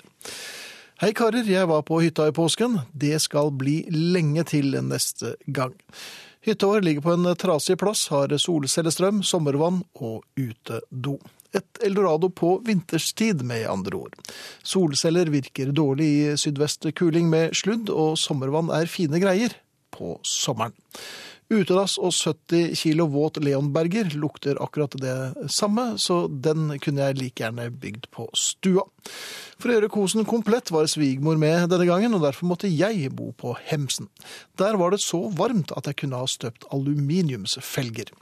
Hei 1.03 1.11
karer, 1.15 1.47
jeg 1.47 1.67
var 1.71 1.83
på 1.87 1.99
hytta 2.03 2.29
i 2.31 2.35
påsken. 2.35 2.81
Det 2.91 3.19
skal 3.23 3.51
bli 3.55 3.81
lenge 3.95 4.47
til 4.51 4.79
neste 4.87 5.35
gang. 5.47 5.75
Hytta 6.47 6.71
vår 6.71 6.87
ligger 6.87 7.03
på 7.03 7.17
en 7.17 7.33
trasig 7.39 7.77
plass, 7.83 8.07
har 8.15 8.31
solcellestrøm, 8.31 9.25
sommervann 9.27 9.83
og 9.99 10.23
utedo. 10.39 11.19
Et 11.57 11.81
eldorado 11.87 12.29
på 12.29 12.59
vinterstid, 12.67 13.41
med 13.47 13.65
andre 13.71 13.97
ord. 13.97 14.19
Solceller 14.67 15.31
virker 15.33 15.73
dårlig 15.73 16.09
i 16.09 16.37
sydvest 16.37 16.91
kuling 16.99 17.31
med 17.33 17.57
sludd, 17.57 17.89
og 17.89 18.19
sommervann 18.21 18.73
er 18.75 18.91
fine 18.91 19.21
greier 19.23 19.57
på 19.95 20.19
sommeren. 20.27 20.77
Utedass 21.49 21.95
og 21.97 22.13
70 22.13 22.75
kilo 22.77 23.07
våt 23.09 23.39
Leonberger 23.41 24.11
lukter 24.21 24.59
akkurat 24.61 24.93
det 25.01 25.49
samme, 25.49 25.95
så 25.97 26.27
den 26.29 26.75
kunne 26.85 27.07
jeg 27.07 27.17
like 27.17 27.41
gjerne 27.41 27.71
bygd 27.73 28.11
på 28.13 28.27
stua. 28.37 28.85
For 29.57 29.71
å 29.71 29.79
gjøre 29.79 29.89
kosen 29.91 30.29
komplett 30.29 30.69
var 30.71 30.91
svigermor 30.93 31.41
med 31.41 31.71
denne 31.73 31.87
gangen, 31.89 32.13
og 32.15 32.27
derfor 32.27 32.51
måtte 32.51 32.69
jeg 32.69 33.09
bo 33.17 33.31
på 33.33 33.55
Hemsen. 33.71 34.11
Der 34.61 34.77
var 34.77 34.93
det 34.93 35.01
så 35.01 35.23
varmt 35.41 35.73
at 35.73 35.89
jeg 35.89 36.03
kunne 36.05 36.21
ha 36.21 36.29
støpt 36.29 36.69
aluminiumsfelger. 36.75 38.13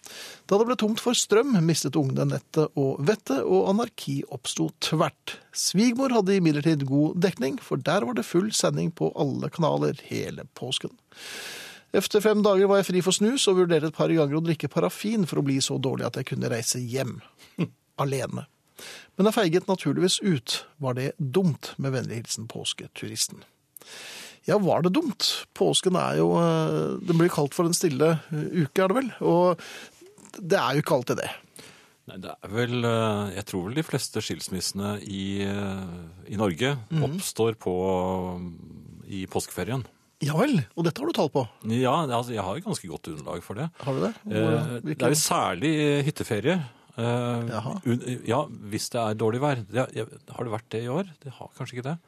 Da 0.46 0.62
det 0.62 0.70
ble 0.70 0.78
tomt 0.78 1.02
for 1.02 1.18
strøm, 1.18 1.58
mistet 1.66 1.98
ungene 1.98 2.28
nettet 2.30 2.78
og 2.78 3.02
vettet, 3.10 3.42
og 3.42 3.72
anarki 3.74 4.20
oppsto 4.30 4.70
tvert. 4.78 5.40
Svigermor 5.50 6.14
hadde 6.14 6.38
imidlertid 6.38 6.86
god 6.86 7.18
dekning, 7.26 7.58
for 7.58 7.82
der 7.82 8.06
var 8.06 8.14
det 8.14 8.28
full 8.30 8.52
sending 8.54 8.94
på 8.94 9.10
alle 9.18 9.50
kanaler 9.50 9.98
hele 10.06 10.46
påsken. 10.54 10.94
Efter 11.94 12.20
fem 12.20 12.42
dager 12.44 12.68
var 12.68 12.80
jeg 12.80 12.88
fri 12.90 13.02
for 13.04 13.14
snus 13.14 13.46
og 13.50 13.60
vurderte 13.60 13.90
et 13.92 13.96
par 13.96 14.10
ganger 14.12 14.38
å 14.38 14.44
drikke 14.44 14.70
parafin 14.72 15.26
for 15.28 15.40
å 15.40 15.46
bli 15.46 15.60
så 15.64 15.78
dårlig 15.78 16.08
at 16.08 16.18
jeg 16.20 16.30
kunne 16.32 16.50
reise 16.52 16.82
hjem. 16.82 17.20
Alene. 18.02 18.48
Men 19.16 19.30
jeg 19.30 19.36
feiget 19.38 19.70
naturligvis 19.70 20.18
ut. 20.20 20.58
Var 20.82 20.98
det 20.98 21.12
dumt? 21.16 21.72
Med 21.80 21.94
vennlig 21.94 22.20
hilsen 22.20 22.48
påsketuristen. 22.50 23.44
Ja, 24.46 24.58
var 24.62 24.84
det 24.84 24.92
dumt? 24.94 25.26
Påsken 25.58 25.96
er 25.98 26.20
jo 26.20 26.28
eh, 26.38 27.00
Den 27.02 27.18
blir 27.18 27.32
kalt 27.32 27.56
for 27.56 27.66
en 27.66 27.74
stille 27.74 28.12
eh, 28.30 28.62
uke, 28.62 28.84
er 28.84 28.92
det 28.92 28.98
vel? 29.00 29.10
Og 29.26 30.38
det 30.38 30.60
er 30.60 30.76
jo 30.76 30.84
ikke 30.84 30.98
alltid 31.00 31.22
det. 31.22 31.32
Nei, 32.06 32.20
det 32.22 32.30
er 32.36 32.52
vel 32.54 32.86
eh, 32.86 33.34
Jeg 33.40 33.48
tror 33.48 33.66
vel 33.66 33.80
de 33.80 33.86
fleste 33.86 34.22
skilsmissene 34.22 34.96
i, 35.02 35.24
i 35.42 36.38
Norge 36.38 36.76
oppstår 37.08 37.58
på 37.58 37.74
i 39.06 39.24
påskeferien. 39.30 39.82
Ja 40.24 40.32
vel, 40.38 40.54
og 40.74 40.86
dette 40.86 41.02
har 41.02 41.10
du 41.10 41.12
tall 41.12 41.28
på. 41.28 41.42
Ja, 41.68 41.92
altså, 42.06 42.32
jeg 42.32 42.40
har 42.44 42.60
ganske 42.64 42.88
godt 42.88 43.10
underlag 43.12 43.42
for 43.44 43.58
det. 43.58 43.66
Har 43.84 43.92
du 43.92 44.00
det? 44.06 44.14
Eh, 44.30 44.46
Hvor- 44.46 44.80
Det 44.86 45.02
er 45.02 45.12
jo 45.12 45.20
særlig 45.20 45.72
hytteferie. 46.06 46.56
Eh, 46.96 47.48
Jaha. 47.52 47.74
Ja, 48.24 48.46
hvis 48.46 48.88
det 48.88 49.00
er 49.02 49.14
dårlig 49.14 49.40
vær. 49.42 49.56
Det, 49.68 50.08
har 50.32 50.44
det 50.44 50.52
vært 50.54 50.68
det 50.72 50.84
i 50.84 50.88
år? 50.88 51.04
Det 51.20 51.32
har 51.36 51.50
kanskje 51.58 51.76
ikke 51.76 51.90
det. 51.90 51.98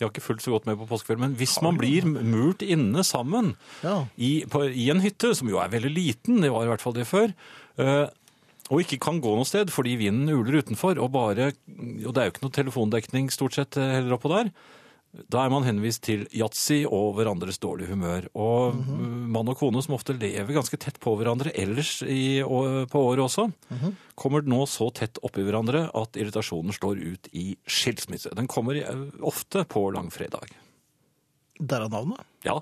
Jeg 0.00 0.08
har 0.08 0.10
ikke 0.10 0.24
fulgt 0.24 0.42
så 0.42 0.50
godt 0.56 0.64
med 0.66 0.78
på 0.80 0.88
påskeferien, 0.88 1.20
men 1.20 1.34
hvis 1.36 1.60
man 1.62 1.76
blir 1.78 2.02
murt 2.08 2.62
inne 2.64 3.04
sammen 3.04 3.56
Ja. 3.84 4.06
i, 4.16 4.44
på, 4.48 4.64
i 4.72 4.88
en 4.90 5.00
hytte, 5.04 5.34
som 5.36 5.46
jo 5.48 5.58
er 5.60 5.68
veldig 5.68 5.92
liten, 5.94 6.40
det 6.40 6.50
var 6.50 6.64
i 6.64 6.68
hvert 6.72 6.80
fall 6.80 6.94
det 6.96 7.06
før, 7.06 7.32
øh, 7.78 8.08
og 8.70 8.80
ikke 8.80 8.98
kan 8.98 9.20
gå 9.20 9.36
noe 9.36 9.44
sted 9.44 9.68
fordi 9.70 9.96
vinden 10.00 10.32
uler 10.32 10.62
utenfor, 10.64 10.96
og 10.98 11.12
bare, 11.12 11.52
og 11.52 12.14
det 12.14 12.18
er 12.18 12.30
jo 12.30 12.32
ikke 12.32 12.42
noe 12.48 12.56
telefondekning 12.56 13.30
stort 13.30 13.52
sett 13.54 13.76
eh, 13.76 14.00
heller 14.00 14.16
oppå 14.16 14.32
der, 14.32 14.50
da 15.12 15.42
er 15.44 15.50
man 15.52 15.66
henvist 15.66 16.06
til 16.06 16.22
yatzy 16.32 16.86
og 16.88 17.18
hverandres 17.18 17.58
dårlige 17.60 17.92
humør. 17.92 18.30
Og 18.32 18.78
mm, 18.78 19.26
mann 19.34 19.50
og 19.52 19.58
kone 19.60 19.82
som 19.84 19.92
ofte 19.98 20.14
lever 20.16 20.56
ganske 20.56 20.78
tett 20.80 20.96
på 21.02 21.12
hverandre 21.20 21.52
ellers 21.52 21.98
i, 22.06 22.40
på 22.40 23.02
året 23.10 23.26
også, 23.26 23.44
kommer 24.16 24.46
nå 24.48 24.62
så 24.70 24.88
tett 24.96 25.20
oppi 25.20 25.44
hverandre 25.44 25.84
at 26.00 26.16
irritasjonen 26.16 26.72
slår 26.72 27.02
ut 27.04 27.28
i 27.36 27.50
skilsmisse. 27.68 28.32
Den 28.38 28.48
kommer 28.48 28.80
eh, 28.80 29.04
ofte 29.20 29.66
på 29.68 29.84
langfredag. 29.92 30.48
Derav 31.60 31.92
navnet. 31.92 32.24
Ja, 32.48 32.56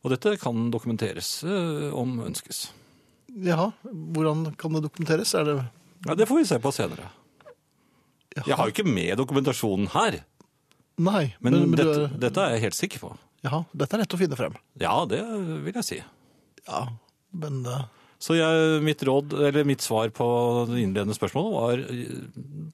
og 0.00 0.14
dette 0.14 0.38
kan 0.40 0.70
dokumenteres 0.72 1.42
eh, 1.44 1.90
om 1.92 2.16
ønskes. 2.24 2.70
Jaha, 3.44 3.70
hvordan 3.84 4.48
kan 4.58 4.72
det 4.74 4.86
dokumenteres? 4.88 5.36
Er 5.36 5.44
det 5.46 5.58
Ja, 6.08 6.16
Det 6.16 6.24
får 6.26 6.40
vi 6.40 6.48
se 6.48 6.56
på 6.64 6.72
senere. 6.72 7.12
Jaha. 8.32 8.46
Jeg 8.46 8.56
har 8.56 8.66
jo 8.68 8.72
ikke 8.72 8.88
med 8.88 9.18
dokumentasjonen 9.20 9.92
her, 9.92 10.22
Nei, 11.00 11.30
men, 11.40 11.54
men, 11.54 11.70
men 11.70 11.78
du 11.78 11.82
dette, 11.84 12.00
er- 12.04 12.18
dette 12.26 12.42
er 12.44 12.56
jeg 12.58 12.64
helt 12.66 12.76
sikker 12.76 13.00
på. 13.06 13.10
Jaha, 13.46 13.62
dette 13.72 13.96
er 13.96 14.02
lett 14.02 14.16
å 14.16 14.20
finne 14.20 14.36
frem. 14.36 14.56
Ja, 14.82 14.98
det 15.08 15.22
vil 15.64 15.72
jeg 15.80 15.86
si. 15.86 16.00
Ja, 16.68 16.82
men 17.32 17.62
Uh... 17.64 17.80
Så 18.20 18.34
jeg, 18.36 18.82
mitt 18.84 19.00
råd, 19.08 19.32
eller 19.48 19.64
mitt 19.64 19.80
svar 19.80 20.10
på 20.12 20.26
det 20.68 20.82
innledende 20.82 21.14
spørsmålet 21.16 21.54
var 21.56 21.80
eh, 21.88 22.18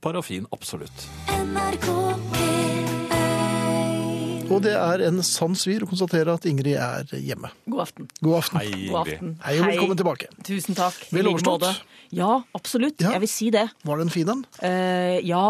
parafin, 0.03 0.49
absolutt. 0.51 1.05
NRK 1.31 1.87
Og 4.51 4.59
det 4.65 4.73
er 4.79 5.05
en 5.07 5.23
sann 5.27 5.55
svir 5.59 5.83
å 5.87 5.89
konstatere 5.91 6.35
at 6.35 6.49
Ingrid 6.51 6.75
er 6.79 7.07
hjemme. 7.23 7.53
God 7.71 7.85
aften. 7.87 8.09
God 8.23 8.37
aften. 8.41 8.59
Hei, 8.59 8.67
God 8.73 8.83
Ingrid. 8.83 8.99
aften. 9.15 9.33
Hei 9.47 9.55
og 9.61 9.69
velkommen 9.71 9.99
tilbake. 10.03 10.29
Tusen 10.51 10.79
takk. 10.79 10.99
Vel 11.15 11.31
overstått? 11.31 11.67
Ja, 12.15 12.33
absolutt. 12.59 12.99
Ja. 13.03 13.15
Jeg 13.15 13.25
vil 13.29 13.33
si 13.37 13.49
det. 13.55 13.65
Var 13.87 13.99
det 14.03 14.07
en 14.09 14.15
fin 14.15 14.35
en? 14.35 14.45
Uh, 14.59 15.17
ja. 15.27 15.47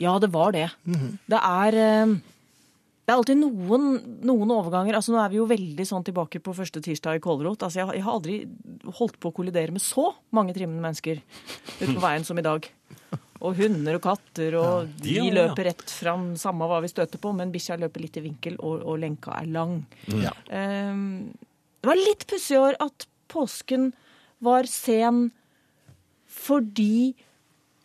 Ja, 0.00 0.16
det 0.22 0.30
var 0.32 0.52
det. 0.56 0.68
Mhm. 0.88 1.16
Det 1.28 1.40
er 1.44 1.76
eh, 1.84 2.14
Det 3.04 3.12
er 3.14 3.18
alltid 3.18 3.40
noen, 3.40 3.86
noen 4.22 4.50
overganger. 4.54 4.94
altså 4.94 5.10
Nå 5.10 5.18
er 5.18 5.30
vi 5.32 5.40
jo 5.40 5.46
veldig 5.50 5.86
sånn 5.88 6.04
tilbake 6.06 6.38
på 6.38 6.52
første 6.54 6.78
tirsdag 6.84 7.18
i 7.18 7.22
Kålrot. 7.24 7.64
Altså, 7.66 7.80
jeg, 7.80 7.96
jeg 7.98 8.04
har 8.06 8.14
aldri 8.14 8.36
holdt 9.00 9.16
på 9.18 9.32
å 9.32 9.34
kollidere 9.34 9.74
med 9.74 9.82
så 9.82 10.12
mange 10.30 10.54
trimmende 10.54 10.84
mennesker 10.84 11.18
ute 11.80 11.88
på 11.90 12.04
veien 12.04 12.22
som 12.28 12.38
i 12.38 12.44
dag. 12.46 12.68
Og 13.40 13.56
hunder 13.56 13.96
og 13.96 14.02
katter, 14.04 14.54
og 14.60 14.92
de 15.00 15.16
løper 15.32 15.70
rett 15.72 15.90
fram, 15.90 16.36
samme 16.38 16.68
hva 16.70 16.78
vi 16.84 16.92
støter 16.92 17.18
på, 17.18 17.32
men 17.34 17.50
bikkja 17.50 17.78
løper 17.80 18.04
litt 18.04 18.18
i 18.20 18.22
vinkel, 18.28 18.58
og, 18.60 18.84
og 18.84 19.00
lenka 19.02 19.32
er 19.40 19.48
lang. 19.48 19.78
Ja. 20.12 20.30
Um, 20.52 21.32
det 21.80 21.88
var 21.90 21.98
litt 21.98 22.26
pussig 22.30 22.58
i 22.58 22.60
år 22.60 22.76
at 22.84 23.08
påsken 23.32 23.90
var 24.44 24.68
sen 24.70 25.30
fordi 26.30 27.16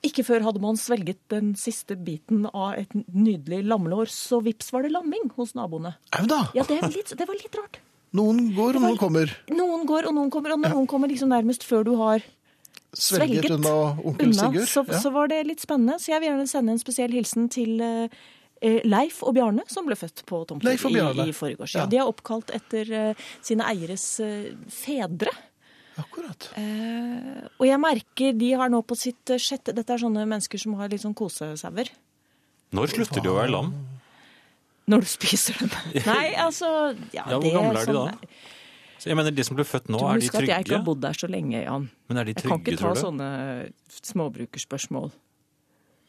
ikke 0.08 0.24
før 0.28 0.46
hadde 0.46 0.62
man 0.64 0.78
svelget 0.80 1.20
den 1.34 1.54
siste 1.60 1.98
biten 1.98 2.46
av 2.52 2.78
et 2.80 2.94
nydelig 3.12 3.64
lammelår, 3.68 4.12
så 4.12 4.40
vips 4.46 4.72
var 4.76 4.86
det 4.86 4.94
lamming 4.94 5.32
hos 5.38 5.56
naboene. 5.58 5.96
Au 6.20 6.26
da! 6.30 6.46
Ja, 6.58 6.66
det, 6.70 6.80
litt, 6.94 7.14
det 7.18 7.28
var 7.28 7.38
litt 7.40 7.58
rart. 7.60 7.82
Noen 8.16 8.54
går, 8.56 8.78
og 8.78 8.86
noen 8.86 9.00
kommer. 9.00 9.32
Noen 9.52 9.84
går, 9.90 10.08
og 10.08 10.16
noen 10.16 10.32
kommer, 10.32 10.56
og 10.56 10.64
noen 10.64 10.88
kommer 10.88 11.12
liksom 11.12 11.34
nærmest 11.34 11.66
før 11.68 11.84
du 11.88 11.96
har 12.00 12.24
Svelget 12.96 13.44
Svelget 13.44 13.52
unna 13.58 13.74
onkel. 14.08 14.32
Sigurd. 14.34 14.70
Så, 14.72 14.86
Ja. 14.88 15.00
så 15.04 15.12
var 15.12 15.28
det 15.28 15.42
litt 15.50 15.60
spennende. 15.60 15.98
Så 16.00 16.14
jeg 16.14 16.22
vil 16.22 16.30
gjerne 16.30 16.48
sende 16.48 16.72
en 16.72 16.80
spesiell 16.80 17.12
hilsen 17.12 17.50
til 17.52 17.82
eh, 17.84 18.08
Leif 18.88 19.22
og 19.24 19.36
Bjarne, 19.36 19.66
som 19.68 19.86
ble 19.86 19.98
født 20.00 20.24
på 20.30 20.46
Bjarne. 20.48 21.26
i, 21.26 21.30
i 21.30 21.36
forgårs. 21.36 21.76
Ja. 21.76 21.84
Ja. 21.84 21.90
De 21.92 22.00
er 22.00 22.08
oppkalt 22.08 22.54
etter 22.56 22.94
uh, 23.12 23.26
sine 23.44 23.68
eieres 23.68 24.06
uh, 24.24 24.48
fedre. 24.72 25.34
Akkurat. 26.02 26.50
Eh, 26.60 27.46
og 27.56 27.66
jeg 27.68 27.80
merker 27.80 28.34
de 28.36 28.50
har 28.60 28.72
nå 28.72 28.82
på 28.84 28.98
sitt 29.00 29.32
eh, 29.32 29.40
sjette 29.40 29.72
Dette 29.76 29.96
er 29.96 30.02
sånne 30.02 30.26
mennesker 30.28 30.60
som 30.60 30.76
har 30.80 30.92
litt 30.92 31.04
sånn 31.06 31.16
kosesauer. 31.16 31.92
Når 32.76 32.92
slutter 32.92 33.24
de 33.24 33.32
å 33.32 33.38
være 33.38 33.54
lam? 33.54 33.72
Når 34.92 35.06
du 35.06 35.10
spiser 35.10 35.58
dem. 35.62 35.72
Nei, 36.12 36.34
altså 36.36 36.68
Ja, 37.16 37.30
hvor 37.32 37.48
gamle 37.48 37.82
er 37.82 37.90
de 37.90 37.96
da? 37.96 38.34
Så 39.00 39.10
jeg 39.12 39.18
mener, 39.20 39.34
De 39.36 39.44
som 39.46 39.58
ble 39.58 39.66
født 39.68 39.88
nå, 39.92 40.00
Du 40.00 40.04
må 40.04 40.12
er 40.12 40.20
de 40.22 40.28
huske 40.28 40.42
at 40.42 40.50
jeg 40.50 40.66
ikke 40.66 40.78
har 40.78 40.86
bodd 40.88 41.02
der 41.04 41.18
så 41.18 41.30
lenge, 41.30 41.60
Jan. 41.62 41.88
Men 42.10 42.20
er 42.22 42.28
de 42.28 42.36
trygge, 42.36 42.48
tror 42.50 42.58
du? 42.58 42.66
Jeg 42.66 42.66
kan 42.66 42.74
ikke 42.74 42.82
ta 42.82 42.94
du? 42.96 43.02
sånne 43.04 43.30
småbrukerspørsmål. 44.12 45.12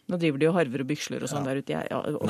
Nå 0.07 0.19
driver 0.23 0.39
de 0.39 0.47
og 0.47 0.55
harver 0.55 0.83
og 0.85 0.87
byksler 0.87 1.25
og 1.27 1.31
sånn 1.33 1.43
der 1.49 1.59
ute. 1.59 1.73
Ja, 1.75 1.81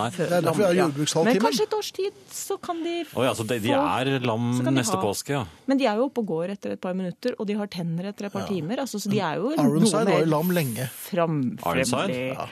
Nei. 0.01 0.07
Det 0.17 0.25
er 0.33 0.41
derfor 0.47 0.57
vi 0.57 0.65
har 0.65 0.77
lam- 0.79 0.95
ja. 0.97 1.25
Men 1.27 1.41
kanskje 1.43 1.65
et 1.67 1.75
års 1.77 1.91
tid, 1.93 2.15
så 2.33 2.57
kan 2.63 2.79
de 2.83 2.95
Å 3.05 3.25
ja, 3.27 3.35
så 3.37 3.45
de, 3.47 3.59
de 3.61 3.75
er 3.77 4.11
lam 4.25 4.47
de 4.65 4.73
neste 4.73 4.97
ha- 4.97 5.03
påske, 5.03 5.35
ja. 5.35 5.43
Men 5.69 5.77
de 5.83 5.85
er 5.91 5.97
jo 6.01 6.07
oppe 6.09 6.23
og 6.25 6.27
går 6.31 6.55
etter 6.55 6.73
et 6.73 6.81
par 6.81 6.95
minutter, 6.97 7.35
og 7.39 7.47
de 7.51 7.53
har 7.59 7.69
tenner 7.69 8.09
etter 8.09 8.31
et 8.31 8.33
par 8.33 8.47
timer. 8.49 8.81
Altså, 8.81 8.97
så 9.03 9.11
de 9.13 9.21
er 9.21 9.37
jo 9.43 9.51
noe 9.53 9.67
Ironside 9.69 10.09
var 10.09 10.25
jo 10.25 10.31
lam 10.33 10.55
lenge. 10.57 10.89
Ironside? 11.13 11.61
framfremmelig. 11.61 12.23
Ja. 12.33 12.49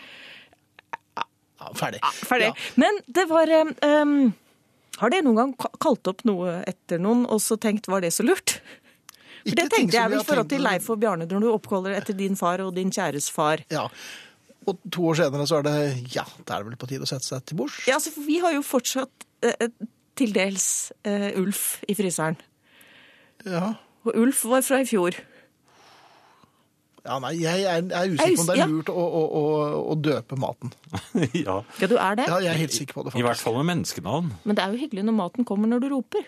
Ja, 1.65 1.71
ferdig. 1.79 2.01
Ferdig. 2.29 2.51
Men 2.77 2.99
det 3.09 3.25
var 3.31 3.49
um, 4.05 4.17
Har 5.01 5.11
dere 5.11 5.25
noen 5.25 5.39
gang 5.41 5.55
kalt 5.81 6.07
opp 6.11 6.21
noe 6.29 6.59
etter 6.69 7.01
noen 7.01 7.25
og 7.27 7.41
så 7.41 7.57
tenkt 7.57 7.89
var 7.89 8.05
det 8.05 8.13
så 8.13 8.27
lurt? 8.27 8.59
For 9.45 9.57
det 9.59 9.67
tenkte 9.73 9.97
jeg 9.99 10.11
vel 10.13 10.21
i 10.21 10.25
forhold 10.25 10.49
til 10.53 10.63
Leif 10.65 10.87
og 10.93 11.01
Bjarne 11.03 11.27
når 11.29 11.41
du 11.45 11.49
oppkaller 11.53 11.97
etter 11.99 12.17
din 12.17 12.37
far 12.37 12.61
og 12.65 12.75
din 12.77 12.93
kjæres 12.95 13.27
far. 13.33 13.61
Ja. 13.73 13.89
Og 14.71 14.79
to 14.93 15.05
år 15.11 15.19
senere 15.19 15.45
så 15.49 15.59
er 15.61 15.67
det 15.67 15.75
ja, 16.15 16.25
da 16.49 16.57
er 16.57 16.65
det 16.65 16.71
vel 16.73 16.79
på 16.81 16.89
tide 16.89 17.05
å 17.05 17.09
sette 17.11 17.27
seg 17.27 17.45
til 17.49 17.59
bords. 17.61 17.83
Ja, 17.89 17.99
altså, 17.99 18.13
for 18.15 18.25
vi 18.25 18.39
har 18.41 18.55
jo 18.57 18.63
fortsatt 18.65 19.27
eh, 19.45 19.69
til 20.17 20.33
dels 20.37 20.67
eh, 21.05 21.31
Ulf 21.41 21.83
i 21.91 21.97
fryseren. 21.99 22.39
Ja. 23.45 23.75
Og 24.07 24.17
Ulf 24.23 24.45
var 24.49 24.65
fra 24.65 24.81
i 24.81 24.89
fjor. 24.89 25.17
Ja, 27.05 27.19
nei, 27.21 27.35
jeg 27.37 27.67
er, 27.69 27.83
er 27.93 28.13
usikker 28.15 28.39
på 28.39 28.45
om 28.47 28.49
det 28.49 28.55
Ja. 28.57 28.65
er 28.65 28.71
lurt 28.73 28.89
å, 28.89 29.03
å, 29.05 29.23
å, 29.37 29.43
å 29.93 29.97
døpe 30.01 30.39
maten. 30.41 30.71
ja. 31.45 31.59
Ja, 31.83 31.89
du 31.91 31.99
er 32.01 32.17
det? 32.17 32.25
Ja, 32.31 32.39
jeg 32.41 32.53
er 32.55 32.61
helt 32.63 32.73
sikker 32.77 32.97
på 32.97 33.05
det, 33.05 33.13
faktisk. 33.13 33.21
I 33.21 33.27
hvert 33.29 33.43
fall 33.45 33.59
med 33.61 33.69
menneskenavn. 33.75 34.31
Men 34.49 34.57
det 34.57 34.65
er 34.65 34.73
jo 34.73 34.81
hyggelig 34.87 35.05
når 35.11 35.17
maten 35.19 35.45
kommer 35.49 35.69
når 35.69 35.85
du 35.85 35.91
roper. 35.93 36.25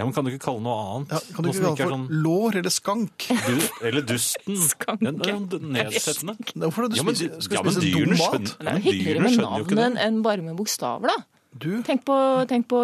Ja, 0.00 0.04
men 0.08 0.14
Kan 0.16 0.24
du 0.24 0.30
ikke 0.32 0.42
kalle 0.46 0.62
noe 0.64 0.76
annet? 0.80 1.10
Ja, 1.12 1.18
kan 1.36 1.44
du 1.44 1.50
ikke 1.50 1.60
kalle 1.66 1.76
det 1.76 1.88
sånn 1.90 2.06
for 2.08 2.22
lår 2.24 2.56
eller 2.62 2.72
skank? 2.72 3.26
du, 3.50 3.58
Eller 3.90 4.06
dusten. 4.08 4.56
Skanke. 4.64 5.04
Ja, 5.04 5.12
det 5.12 5.28
er 5.28 5.34
jo 5.36 5.60
nedsettende. 5.76 6.36
Hvorfor 6.64 6.86
er 6.86 6.88
det 6.88 6.96
du 6.96 7.00
Ja, 7.02 7.04
men, 7.10 7.18
spiser, 7.20 7.42
skal 7.44 7.58
ja, 7.58 7.64
men 7.66 7.76
spise 7.76 7.92
dum 7.98 8.14
mat? 8.14 8.22
skjønner, 8.24 8.54
Men 8.56 8.64
det 8.64 8.70
er 8.70 8.72
men 8.72 8.80
jo 8.80 8.86
hyggeligere 8.88 9.10
dyrene 9.10 9.26
med 9.28 9.36
skjønner 9.36 9.60
jo 9.60 9.68
ikke 9.68 9.78
navn 9.78 9.84
enn 9.90 10.00
det. 10.00 10.06
enn 10.08 10.22
bare 10.24 10.46
med 10.48 10.56
bokstaver, 10.62 11.12
da. 11.12 11.18
Du, 11.50 11.70
Tenk 11.82 12.04
på, 12.06 12.16
tenk 12.46 12.68
på 12.70 12.80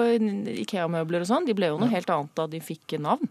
Ikea-møbler 0.67 1.23
og 1.23 1.29
sånn. 1.31 1.45
De 1.47 1.55
ble 1.55 1.69
jo 1.73 1.81
noe 1.81 1.89
helt 1.93 2.11
annet 2.11 2.33
da 2.37 2.47
de 2.51 2.61
fikk 2.61 2.97
navn. 3.01 3.29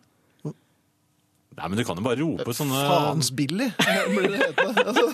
Nei, 1.56 1.68
men 1.72 1.80
du 1.80 1.86
kan 1.88 1.96
jo 1.96 2.04
bare 2.04 2.20
rope 2.20 2.52
sånne 2.56 2.80
faens 2.84 3.30
billig, 3.32 3.70
blir 4.12 4.26
det 4.34 4.40
hetende. 4.42 4.84
Altså, 4.84 5.06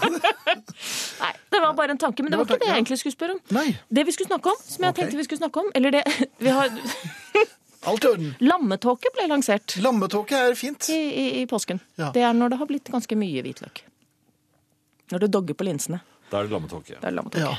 Nei, 1.21 1.29
det 1.53 1.59
var 1.61 1.75
bare 1.77 1.93
en 1.93 1.99
tanke. 2.01 2.23
Men 2.25 2.33
det 2.33 2.37
Det 2.37 2.39
var 2.39 2.47
var 2.49 2.55
ikke 2.55 2.63
det 2.63 2.69
jeg 2.71 2.79
egentlig 2.79 2.97
skulle 3.03 3.13
spørre 3.17 3.35
om. 3.35 3.41
Nei, 3.59 3.67
Det 3.93 4.05
vi 4.07 4.15
skulle 4.15 4.29
snakke 4.31 4.49
om, 4.55 4.61
som 4.65 4.85
jeg 4.87 4.89
okay. 4.95 5.03
tenkte 5.03 5.19
vi 5.21 5.25
skulle 5.27 5.41
snakke 5.43 5.61
om, 5.61 5.69
eller 5.77 5.93
det 5.99 6.01
vi 6.41 6.49
har, 6.55 6.73
alt 7.89 8.03
i 8.03 8.07
orden. 8.07 8.35
Lammetåke 8.39 9.09
ble 9.15 9.27
lansert 9.31 9.75
Lammetåke 9.81 10.38
er 10.38 10.53
fint. 10.55 10.89
i, 10.89 11.00
i, 11.09 11.25
i 11.41 11.45
påsken. 11.50 11.79
Ja. 11.97 12.11
Det 12.15 12.21
er 12.21 12.33
når 12.38 12.50
det 12.53 12.57
har 12.61 12.67
blitt 12.69 12.91
ganske 12.93 13.15
mye 13.17 13.41
hvitløk. 13.45 13.81
Når 15.11 15.19
det 15.25 15.31
dogger 15.33 15.53
på 15.57 15.65
linsene. 15.67 16.01
Da 16.31 16.39
er 16.39 16.47
det 16.47 16.53
lammetåke. 16.55 17.00
Det 17.01 17.03
er 17.09 17.11
lammetåke. 17.17 17.41
Ja. 17.43 17.57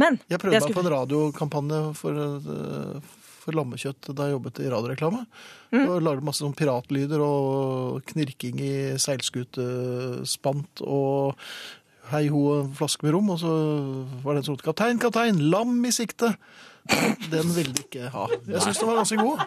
Men 0.00 0.18
Jeg 0.28 0.40
prøvde 0.40 0.56
meg 0.56 0.62
skulle- 0.62 0.74
på 0.80 0.86
en 0.86 0.92
radiokampanje 0.94 1.80
for, 1.94 2.12
eh, 2.16 3.00
for 3.44 3.52
lammekjøtt 3.52 4.08
da 4.16 4.24
jeg 4.24 4.32
jobbet 4.38 4.58
i 4.64 4.70
radioreklame. 4.72 5.26
Mm. 5.70 5.84
Og 5.88 6.02
lagde 6.02 6.24
masse 6.24 6.40
sånn 6.42 6.56
piratlyder 6.56 7.20
og 7.20 8.02
knirking 8.06 8.58
i 8.60 8.96
seilskutespant 8.98 10.82
og 10.86 11.36
hei 12.10 12.26
ho, 12.30 12.42
en 12.62 12.72
flaske 12.74 13.02
med 13.06 13.12
rom. 13.16 13.30
Og 13.34 13.38
så 13.42 13.52
var 14.22 14.34
det 14.34 14.38
en 14.42 14.44
som 14.48 14.56
ropte 14.56 14.66
'kaptein, 14.66 14.98
kaptein, 15.00 15.50
lam 15.50 15.84
i 15.84 15.90
sikte'. 15.90 16.36
Den 17.30 17.48
ville 17.56 17.72
de 17.74 17.82
ikke 17.86 18.10
ha. 18.12 18.26
Jeg 18.46 18.62
syns 18.62 18.78
den 18.82 18.88
var 18.90 19.00
ganske 19.02 19.16
god. 19.20 19.42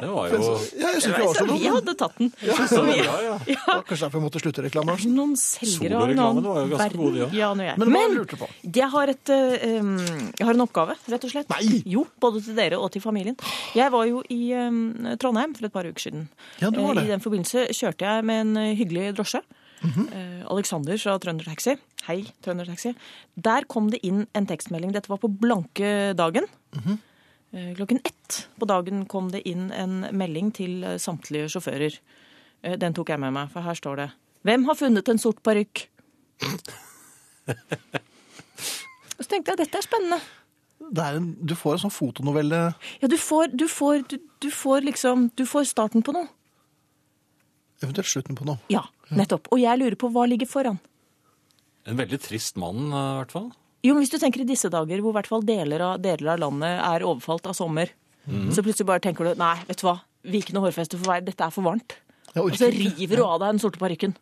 Det 0.00 0.08
var 0.08 0.30
jo 0.32 0.36
Ja, 0.80 0.90
jeg 0.94 1.02
synes 1.02 1.06
ikke 1.10 1.18
det 1.20 1.26
var 1.28 1.34
så 1.36 1.44
vi 1.50 1.66
hadde 1.68 1.94
tatt 2.00 2.14
den. 2.18 2.30
så 2.70 2.78
bra, 2.86 3.16
ja. 3.20 3.34
Ja, 3.52 3.74
Kanskje 3.84 3.98
derfor 4.06 4.16
jeg 4.16 4.24
måtte 4.24 4.40
slutte 4.40 4.64
reklamebransjen. 4.64 5.12
Noen 5.18 5.34
selgere 5.36 5.98
av 6.00 6.06
en 6.08 6.16
Soloreklamene 6.16 6.24
annen 6.24 6.48
var 6.48 6.62
jo 6.62 6.70
ganske. 6.72 7.28
Ja, 7.36 7.50
nå 7.52 7.66
er 7.66 7.68
jeg. 7.74 7.90
Men 7.92 8.16
lurte 8.16 8.38
på? 8.40 8.48
Jeg 8.80 8.88
har, 8.94 9.12
et, 9.12 9.32
um, 9.34 9.92
jeg 10.40 10.48
har 10.48 10.54
en 10.56 10.64
oppgave, 10.64 10.96
rett 11.12 11.28
og 11.28 11.34
slett. 11.34 11.52
Nei! 11.52 11.82
Jo, 11.92 12.06
både 12.24 12.40
til 12.48 12.56
dere 12.56 12.80
og 12.80 12.88
til 12.96 13.04
familien. 13.04 13.36
Jeg 13.76 13.92
var 13.92 14.08
jo 14.08 14.24
i 14.32 14.40
um, 14.56 14.82
Trondheim 15.20 15.52
for 15.58 15.68
et 15.68 15.76
par 15.76 15.84
uker 15.90 16.06
siden. 16.08 16.28
Ja, 16.64 16.70
du 16.72 16.80
var 16.80 16.94
Eh, 16.96 17.02
det. 17.02 17.08
I 17.10 17.12
den 17.12 17.20
forbindelse 17.28 17.68
kjørte 17.76 18.08
jeg 18.08 18.24
med 18.24 18.40
en 18.46 18.56
eh, 18.56 18.72
hyggelig 18.80 19.10
drosje. 19.20 19.44
Eh, 19.80 20.44
Alexander 20.50 20.98
fra 21.00 21.18
Trønder 21.18 21.46
Taxi. 21.48 21.76
Hei, 22.04 22.18
Trønder 22.44 22.68
Taxi. 22.68 22.92
Der 23.34 23.64
kom 23.64 23.90
det 23.92 24.02
inn 24.06 24.26
en 24.36 24.46
tekstmelding. 24.46 24.92
Dette 24.92 25.08
var 25.08 25.20
på 25.22 25.30
blanke 25.32 26.12
dagen. 26.16 26.46
Mm 26.74 26.82
-hmm. 26.84 26.98
Klokken 27.76 28.00
ett 28.04 28.48
på 28.60 28.66
dagen 28.66 29.06
kom 29.06 29.30
det 29.30 29.48
inn 29.48 29.72
en 29.72 30.06
melding 30.12 30.52
til 30.54 30.84
eh, 30.84 30.98
samtlige 30.98 31.48
sjåfører. 31.48 31.98
Den 32.76 32.94
tok 32.94 33.08
jeg 33.08 33.20
med 33.20 33.32
meg, 33.32 33.50
for 33.50 33.60
her 33.60 33.74
står 33.74 33.96
det 33.96 34.10
Hvem 34.42 34.64
har 34.64 34.74
funnet 34.74 35.08
en 35.08 35.18
sort 35.18 35.42
parykk? 35.42 35.88
Og 39.18 39.24
så 39.24 39.28
tenkte 39.28 39.50
jeg 39.50 39.58
dette 39.58 39.78
er 39.78 39.82
spennende. 39.82 40.20
Er 40.96 41.16
en, 41.16 41.36
du 41.40 41.54
får 41.54 41.72
en 41.72 41.78
sånn 41.78 41.90
fotonovelle 41.90 42.74
Ja, 43.02 43.08
du 43.08 43.16
får, 43.16 43.46
du 43.56 43.68
får, 43.68 44.08
du, 44.08 44.18
du 44.40 44.50
får 44.50 44.80
liksom 44.80 45.30
Du 45.36 45.46
får 45.46 45.64
starten 45.64 46.02
på 46.02 46.12
noe. 46.12 46.28
Eventuelt 47.82 48.08
slutten 48.08 48.36
på 48.36 48.44
noe. 48.44 48.58
Ja, 48.68 48.82
nettopp. 49.16 49.50
Og 49.52 49.60
jeg 49.62 49.80
lurer 49.80 49.98
på 49.98 50.10
hva 50.12 50.26
ligger 50.30 50.48
foran. 50.50 50.78
En 51.88 51.98
veldig 51.98 52.20
trist 52.22 52.58
mann, 52.60 52.90
eh, 52.92 53.06
i 53.14 53.18
hvert 53.22 53.34
fall. 53.34 53.50
Jo, 53.82 53.94
men 53.94 54.04
Hvis 54.04 54.12
du 54.12 54.18
tenker 54.20 54.42
i 54.42 54.48
disse 54.48 54.68
dager 54.68 55.00
hvor 55.00 55.14
i 55.14 55.18
hvert 55.18 55.30
fall 55.30 55.42
deler 55.42 55.80
av, 55.80 56.02
deler 56.04 56.34
av 56.34 56.38
landet 56.42 56.82
er 56.84 57.06
overfalt 57.06 57.46
av 57.48 57.56
sommer, 57.56 57.88
så 58.28 58.62
plutselig 58.62 58.86
bare 58.86 59.00
tenker 59.00 59.24
du 59.24 59.38
nei, 59.40 59.56
vet 59.66 59.80
du 59.80 59.86
hva, 59.86 59.96
vikende 60.22 60.60
hårfeste 60.60 60.98
for 61.00 61.08
vei, 61.08 61.20
dette 61.24 61.40
er 61.40 61.50
for 61.54 61.64
varmt. 61.64 61.96
Og 62.36 62.52
så 62.54 62.68
river 62.70 63.16
du 63.16 63.24
av 63.24 63.40
deg 63.40 63.54
den 63.56 63.62
sorte 63.62 63.80
parykken. 63.80 64.12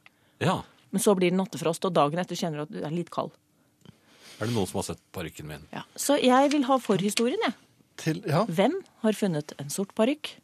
Ja. 0.40 0.62
Men 0.94 1.03
så 1.03 1.12
blir 1.18 1.33
det 1.33 1.37
nattefrost, 1.37 1.85
og 1.85 1.92
dagen 1.92 2.22
etter 2.22 2.38
kjenner 2.38 2.62
du 2.62 2.64
at 2.68 2.72
du 2.72 2.79
er 2.87 2.94
litt 2.94 3.11
kald. 3.12 3.35
Er 4.38 4.46
det 4.46 4.55
noen 4.55 4.68
som 4.70 4.79
har 4.79 4.87
sett 4.92 5.03
parykken 5.12 5.48
min? 5.51 5.66
Ja. 5.74 5.83
Så 5.98 6.16
jeg 6.22 6.53
vil 6.55 6.64
ha 6.68 6.79
forhistorien, 6.81 7.42
jeg. 7.42 7.57
Til, 7.98 8.20
ja, 8.31 8.44
Hvem 8.46 8.79
har 9.03 9.18
funnet 9.18 9.53
en 9.59 9.72
sort 9.74 9.90
parykk? 9.98 10.37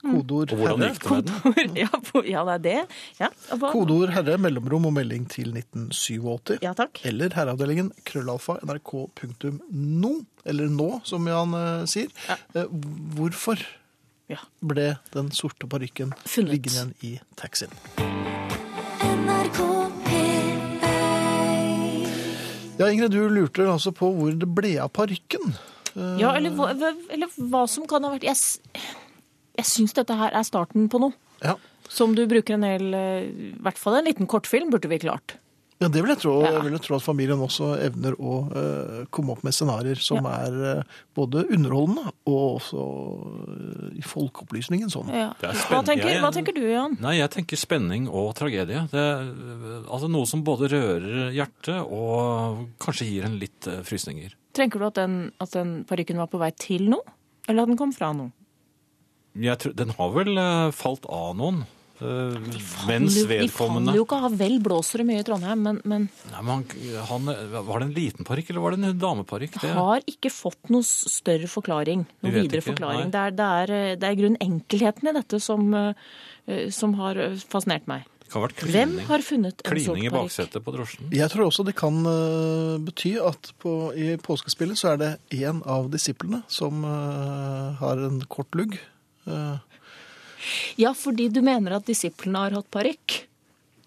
Kodeord 0.00 0.52
Og 0.54 0.58
hvordan 0.60 0.80
herre. 0.80 0.94
gikk 0.94 1.04
det 1.08 1.14
med 1.44 1.54
den? 1.60 1.74
ja, 1.82 1.88
på- 2.10 2.24
ja, 2.26 2.40
det 2.44 2.52
er 2.54 2.58
det. 2.64 2.80
Ja, 3.20 3.28
og 3.52 3.58
hva- 3.60 3.72
Kodeord 3.74 4.10
herre, 4.14 4.34
mellomrom 4.40 4.86
og 4.90 4.94
melding 4.96 5.24
til 5.28 5.48
1987. 5.52 6.58
ja 6.64 6.72
takk. 6.78 6.92
Eller 7.04 7.28
herreavdelingen 7.36 7.88
krøllalfa 8.08 8.54
nrk.no, 8.64 10.12
eller 10.46 10.66
nå, 10.72 10.88
som 11.04 11.26
Jan 11.28 11.54
eh, 11.58 11.84
sier. 11.90 12.08
Eh, 12.54 12.64
hvorfor 13.16 13.56
Ja. 14.30 14.36
ble 14.62 14.92
den 15.12 15.30
sorte 15.34 15.66
parykken 15.66 16.12
Funnet. 16.24 16.52
liggende 16.54 16.94
igjen 17.02 17.02
i 17.02 17.20
taxien? 17.36 17.70
NRK 19.00 19.58
P1 20.06 20.38
Ja, 22.80 22.86
Ingrid, 22.88 23.10
du 23.12 23.26
lurte 23.28 23.66
altså 23.68 23.90
på 23.92 24.08
hvor 24.16 24.32
det 24.40 24.48
ble 24.56 24.70
av 24.80 24.88
parykken. 24.96 25.50
Ja, 26.20 26.30
eller, 26.38 26.50
hva- 26.54 26.70
hva- 26.78 26.94
eller 27.10 27.28
hva 27.50 27.64
som 27.68 27.84
kan 27.90 28.04
ha 28.06 28.10
vært 28.14 28.22
Jeg, 28.24 28.36
s- 28.38 28.60
jeg 29.58 29.66
syns 29.66 29.92
dette 29.96 30.14
her 30.16 30.32
er 30.36 30.46
starten 30.46 30.88
på 30.92 31.00
noe. 31.02 31.12
Ja. 31.42 31.56
Som 31.90 32.14
du 32.14 32.26
bruker 32.30 32.54
en 32.54 32.62
hel 32.68 32.92
eh, 32.94 33.30
I 33.30 33.52
hvert 33.64 33.78
fall 33.80 33.96
en 33.98 34.06
liten 34.06 34.28
kortfilm 34.30 34.70
burde 34.70 34.88
vi 34.92 34.98
klart. 35.02 35.38
Ja, 35.80 35.88
det 35.88 36.02
vil 36.04 36.10
jeg 36.12 36.20
tro. 36.20 36.34
Ja. 36.44 36.50
Jeg 36.58 36.66
vil 36.68 36.80
tro 36.84 36.98
at 36.98 37.04
familien 37.06 37.40
også 37.40 37.70
evner 37.80 38.12
å 38.20 38.32
eh, 38.52 38.96
komme 39.16 39.32
opp 39.32 39.40
med 39.46 39.54
scenarier 39.56 39.96
som 39.96 40.26
Ja. 40.28 40.34
er 40.44 40.58
eh, 40.74 40.98
både 41.16 41.46
underholdende 41.48 42.12
og 42.28 42.58
også 42.60 42.82
i 43.96 44.02
folkeopplysningen 44.04 44.92
sånn. 44.92 45.08
Ja. 45.08 45.30
Hva, 45.40 45.80
tenker, 45.88 46.20
hva 46.20 46.30
tenker 46.36 46.52
du, 46.56 46.60
Jan? 46.68 46.98
Nei, 47.00 47.14
jeg 47.16 47.32
tenker 47.32 47.56
spenning 47.56 48.10
og 48.12 48.34
tragedie. 48.36 48.82
Det 48.92 49.00
er 49.00 49.32
altså 49.88 50.10
noe 50.12 50.28
som 50.28 50.44
både 50.44 50.68
rører 50.68 51.32
hjertet 51.32 51.80
og 51.80 52.66
kanskje 52.84 53.08
gir 53.08 53.24
en 53.30 53.38
litt 53.40 53.70
frysninger. 53.88 54.36
Tenker 54.52 54.82
du 54.84 54.86
at 54.90 55.00
den, 55.00 55.16
at 55.40 55.56
den 55.56 55.78
parykken 55.88 56.20
var 56.20 56.28
på 56.28 56.42
vei 56.42 56.52
til 56.60 56.90
noe? 56.92 57.16
Eller 57.48 57.64
at 57.64 57.72
den 57.72 57.80
kom 57.80 57.96
fra 57.96 58.12
noe? 58.12 58.34
Jeg 59.38 59.58
tror, 59.62 59.74
den 59.78 59.90
har 59.98 60.10
vel 60.16 60.38
eh, 60.38 60.70
falt 60.74 61.04
av 61.06 61.36
noen. 61.38 61.60
eh, 62.00 62.34
mens 62.88 63.14
De 63.14 63.46
faller 63.52 63.84
kan 63.86 63.94
jo 63.94 64.04
ikke 64.06 64.18
ha 64.24 64.28
vel 64.32 64.56
blåser 64.64 64.98
det 65.02 65.06
mye 65.06 65.20
i 65.20 65.26
Trondheim, 65.26 65.62
men, 65.62 65.80
men 65.84 66.08
Nei, 66.32 66.40
men 66.42 66.64
han, 66.64 67.28
han, 67.28 67.64
Var 67.68 67.78
det 67.82 67.86
en 67.90 67.94
liten 67.94 68.24
parykk, 68.26 68.50
eller 68.50 68.60
var 68.64 68.74
det 68.76 68.84
en 68.88 68.98
dameparykk? 68.98 69.60
Det- 69.60 69.74
har 69.76 70.00
ikke 70.08 70.32
fått 70.32 70.70
noe 70.72 70.80
s- 70.82 71.06
større 71.20 71.46
forklaring. 71.46 72.06
Noe 72.22 72.32
vet 72.32 72.42
videre 72.48 72.62
ikke, 72.64 72.72
forklaring. 72.74 73.06
nei. 73.06 73.10
Det 73.14 73.20
er, 73.26 73.30
det, 73.38 73.48
er, 73.60 73.74
eh, 73.76 73.96
det 73.96 74.08
er 74.08 74.16
i 74.16 74.20
grunnen 74.22 74.40
enkelheten 74.40 75.08
i 75.12 75.12
dette 75.20 75.40
som, 75.40 75.68
eh, 75.74 75.92
eh, 76.48 76.70
som 76.70 76.94
har 76.94 77.16
eh, 77.20 77.36
fascinert 77.36 77.86
meg. 77.86 78.06
Det 78.24 78.32
kan 78.34 78.42
ha 78.42 78.46
vært 78.48 78.60
Hvem 78.62 78.90
klining, 78.94 79.06
har 79.08 79.18
funnet 79.26 79.56
en 79.58 79.58
sort 79.58 79.74
klining 79.74 80.06
i 80.06 80.10
parykk? 80.10 80.22
baksetet 80.30 80.62
på 80.64 80.72
drosjen. 80.74 81.08
Jeg 81.10 81.30
tror 81.32 81.46
også 81.50 81.64
det 81.66 81.74
kan 81.76 81.96
eh, 82.06 82.78
bety 82.86 83.16
at 83.18 83.52
på, 83.58 83.92
i 83.94 84.16
påskespillet 84.22 84.78
så 84.78 84.92
er 84.94 84.96
det 85.02 85.12
en 85.42 85.62
av 85.66 85.88
disiplene 85.90 86.42
som 86.48 86.82
eh, 86.86 87.74
har 87.82 87.98
en 88.06 88.20
kort 88.30 88.54
lugg. 88.54 88.78
Ja, 90.80 90.92
fordi 90.96 91.28
du 91.32 91.42
mener 91.44 91.76
at 91.76 91.84
disiplene 91.88 92.38
har 92.46 92.50
hatt 92.56 92.70
parykk. 92.72 93.26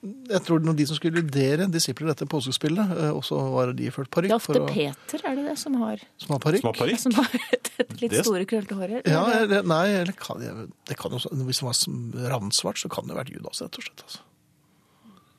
Jeg 0.03 0.41
tror 0.43 0.59
når 0.59 0.75
de 0.75 0.85
som 0.85 0.97
skulle 0.97 1.21
lydere 1.23 1.65
disipler 1.71 2.09
dette 2.11 2.25
påskespillet, 2.27 2.89
eh, 2.91 3.11
også 3.15 3.37
var 3.53 3.71
de 3.73 3.85
ført 3.89 4.09
Det 4.09 4.11
parykk. 4.17 4.31
er 4.33 4.35
ofte 4.35 4.53
for 4.53 4.65
å- 4.65 4.73
Peter, 4.73 5.21
er 5.29 5.35
det 5.39 5.45
det, 5.47 5.57
som 5.57 5.73
har, 5.79 5.97
Som 6.19 6.33
har 6.35 6.39
parykk. 6.43 6.59
Som 6.59 6.67
har 6.73 6.79
parykk? 6.81 6.99
som 6.99 7.11
har 7.13 7.29
litt 8.01 8.11
Det- 8.11 8.25
store, 8.25 8.45
krøllete 8.45 8.75
hår? 8.75 9.07
Ja, 9.07 9.23
eller, 9.31 9.63
nei, 9.63 9.87
eller 10.01 10.11
kan 10.11 10.41
jeg, 10.43 10.67
det 10.85 10.97
kan 10.99 11.11
jo, 11.15 11.17
hvis 11.47 11.61
det 11.63 11.63
var 11.63 12.29
ravnsvart, 12.35 12.77
så 12.83 12.89
kan 12.91 13.07
det 13.07 13.15
jo 13.15 13.21
vært 13.21 13.31
Judas, 13.31 13.61
rett 13.63 13.79
og 13.79 13.83
slett. 13.87 14.03
Altså. 14.03 14.19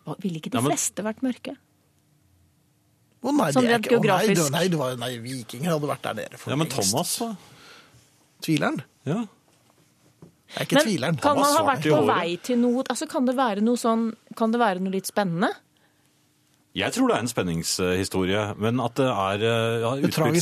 Hva, 0.06 0.16
Ville 0.24 0.40
ikke 0.40 0.50
de 0.50 0.56
Ja, 0.56 0.62
men- 0.62 0.72
fleste 0.72 1.04
vært 1.04 1.20
mørke? 1.22 1.56
Å 3.24 3.32
nei, 3.36 3.52
Sånn 3.52 3.62
det 3.62 3.70
er 3.70 3.74
rent 3.78 3.88
geografisk. 3.88 4.32
å, 4.32 4.34
nei, 4.34 4.34
det, 4.34 4.50
nei, 4.52 4.68
det 4.68 4.78
var, 4.80 4.96
nei, 4.96 5.12
vikinger 5.18 5.70
hadde 5.76 5.88
vært 5.92 6.02
der 6.02 6.14
nede. 6.14 6.36
for 6.38 6.50
Ja, 6.50 6.56
men 6.56 6.66
lengst. 6.68 6.90
Thomas, 6.92 7.18
da? 7.18 7.36
Tvileren? 8.42 8.82
Ja. 9.04 9.26
Jeg 10.54 10.60
er 10.62 10.68
ikke 10.68 10.78
Men 10.78 10.86
tvileren. 10.86 11.16
kan 11.18 11.38
man 11.40 11.50
ha 11.56 11.62
vært 11.66 11.86
på 11.90 12.00
vei 12.06 12.36
til 12.46 12.58
noe 12.62 12.84
altså, 12.86 13.08
Kan 13.10 13.26
det 13.26 13.34
være 13.34 13.62
noe 13.66 13.80
sånn 13.80 14.04
Kan 14.38 14.54
det 14.54 14.60
være 14.62 14.82
noe 14.84 14.94
litt 14.94 15.08
spennende? 15.10 15.50
Jeg 16.74 16.90
tror 16.94 17.10
det 17.10 17.16
er 17.16 17.22
en 17.22 17.30
spenningshistorie, 17.30 18.40
men 18.58 18.80
at 18.82 18.96
det 18.98 19.06
er 19.06 19.42
eh, 19.46 19.82
ja, 19.84 19.92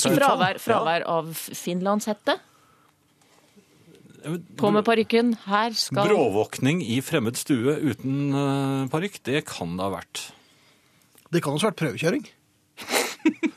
seg- 0.01 0.17
Fravær, 0.17 0.61
fravær 0.65 1.05
av 1.05 1.29
finlandshette? 1.37 2.39
På 4.57 4.71
med 4.73 4.85
parykken. 4.87 5.35
Her 5.45 5.75
skal 5.77 6.09
Bråvåkning 6.09 6.81
i 6.87 7.01
fremmed 7.05 7.37
stue 7.37 7.75
uten 7.83 8.31
uh, 8.33 8.89
parykk, 8.93 9.19
det 9.29 9.43
kan 9.51 9.77
det 9.77 9.85
ha 9.85 9.91
vært. 9.99 10.23
Det 11.33 11.43
kan 11.45 11.57
også 11.59 11.69
ha 11.69 11.73
vært 11.75 11.83
prøvekjøring. 11.85 12.29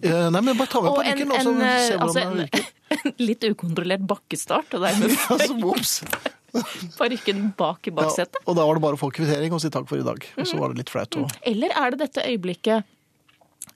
Eh, 0.00 0.30
nei, 0.32 0.40
men 0.40 0.56
bare 0.56 0.70
ta 0.72 0.80
med 0.80 0.94
parykken, 0.96 1.28
og 1.28 1.42
så 1.44 1.50
ser 1.50 1.58
vi 1.60 1.72
se 1.84 1.96
altså 2.00 2.22
hvordan 2.22 2.38
det 2.38 2.44
virker. 2.46 2.68
En 2.90 3.12
litt 3.22 3.44
ukontrollert 3.46 4.02
bakkestart, 4.10 4.74
og 4.76 4.82
dermed 4.86 5.10
parykken 6.98 7.50
bak 7.60 7.86
i 7.86 7.92
Ja, 7.92 7.96
baksetet. 8.00 8.40
og 8.44 8.56
da 8.58 8.64
var 8.66 8.74
det 8.78 8.82
bare 8.82 8.98
å 8.98 9.00
få 9.00 9.10
kvittering 9.14 9.52
og 9.54 9.60
si 9.62 9.70
takk 9.70 9.86
for 9.90 10.00
i 10.02 10.06
dag. 10.06 10.24
Og 10.36 10.48
så 10.50 10.58
var 10.58 10.72
det 10.72 10.82
litt 10.82 10.90
flaut 10.90 11.20
å 11.20 11.26
Eller 11.46 11.70
er 11.78 11.94
det 11.94 12.00
dette 12.06 12.24
øyeblikket 12.26 12.88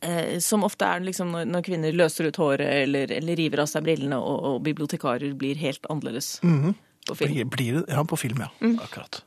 eh, 0.02 0.38
som 0.42 0.64
ofte 0.66 0.88
er 0.88 1.04
liksom 1.06 1.30
når, 1.34 1.46
når 1.54 1.66
kvinner 1.68 1.94
løser 1.94 2.26
ut 2.32 2.40
håret 2.42 2.66
eller, 2.82 3.12
eller 3.14 3.38
river 3.38 3.62
av 3.62 3.70
seg 3.70 3.86
brillene, 3.86 4.18
og, 4.18 4.40
og 4.50 4.58
bibliotekarer 4.66 5.36
blir 5.38 5.60
helt 5.62 5.86
annerledes 5.92 6.40
på 6.42 7.14
film? 7.20 7.30
blir, 7.36 7.44
blir 7.54 7.78
det, 7.78 7.84
Ja, 7.94 8.02
på 8.08 8.18
film, 8.18 8.42
ja. 8.42 8.50
Mm. 8.64 8.78
Akkurat. 8.82 9.22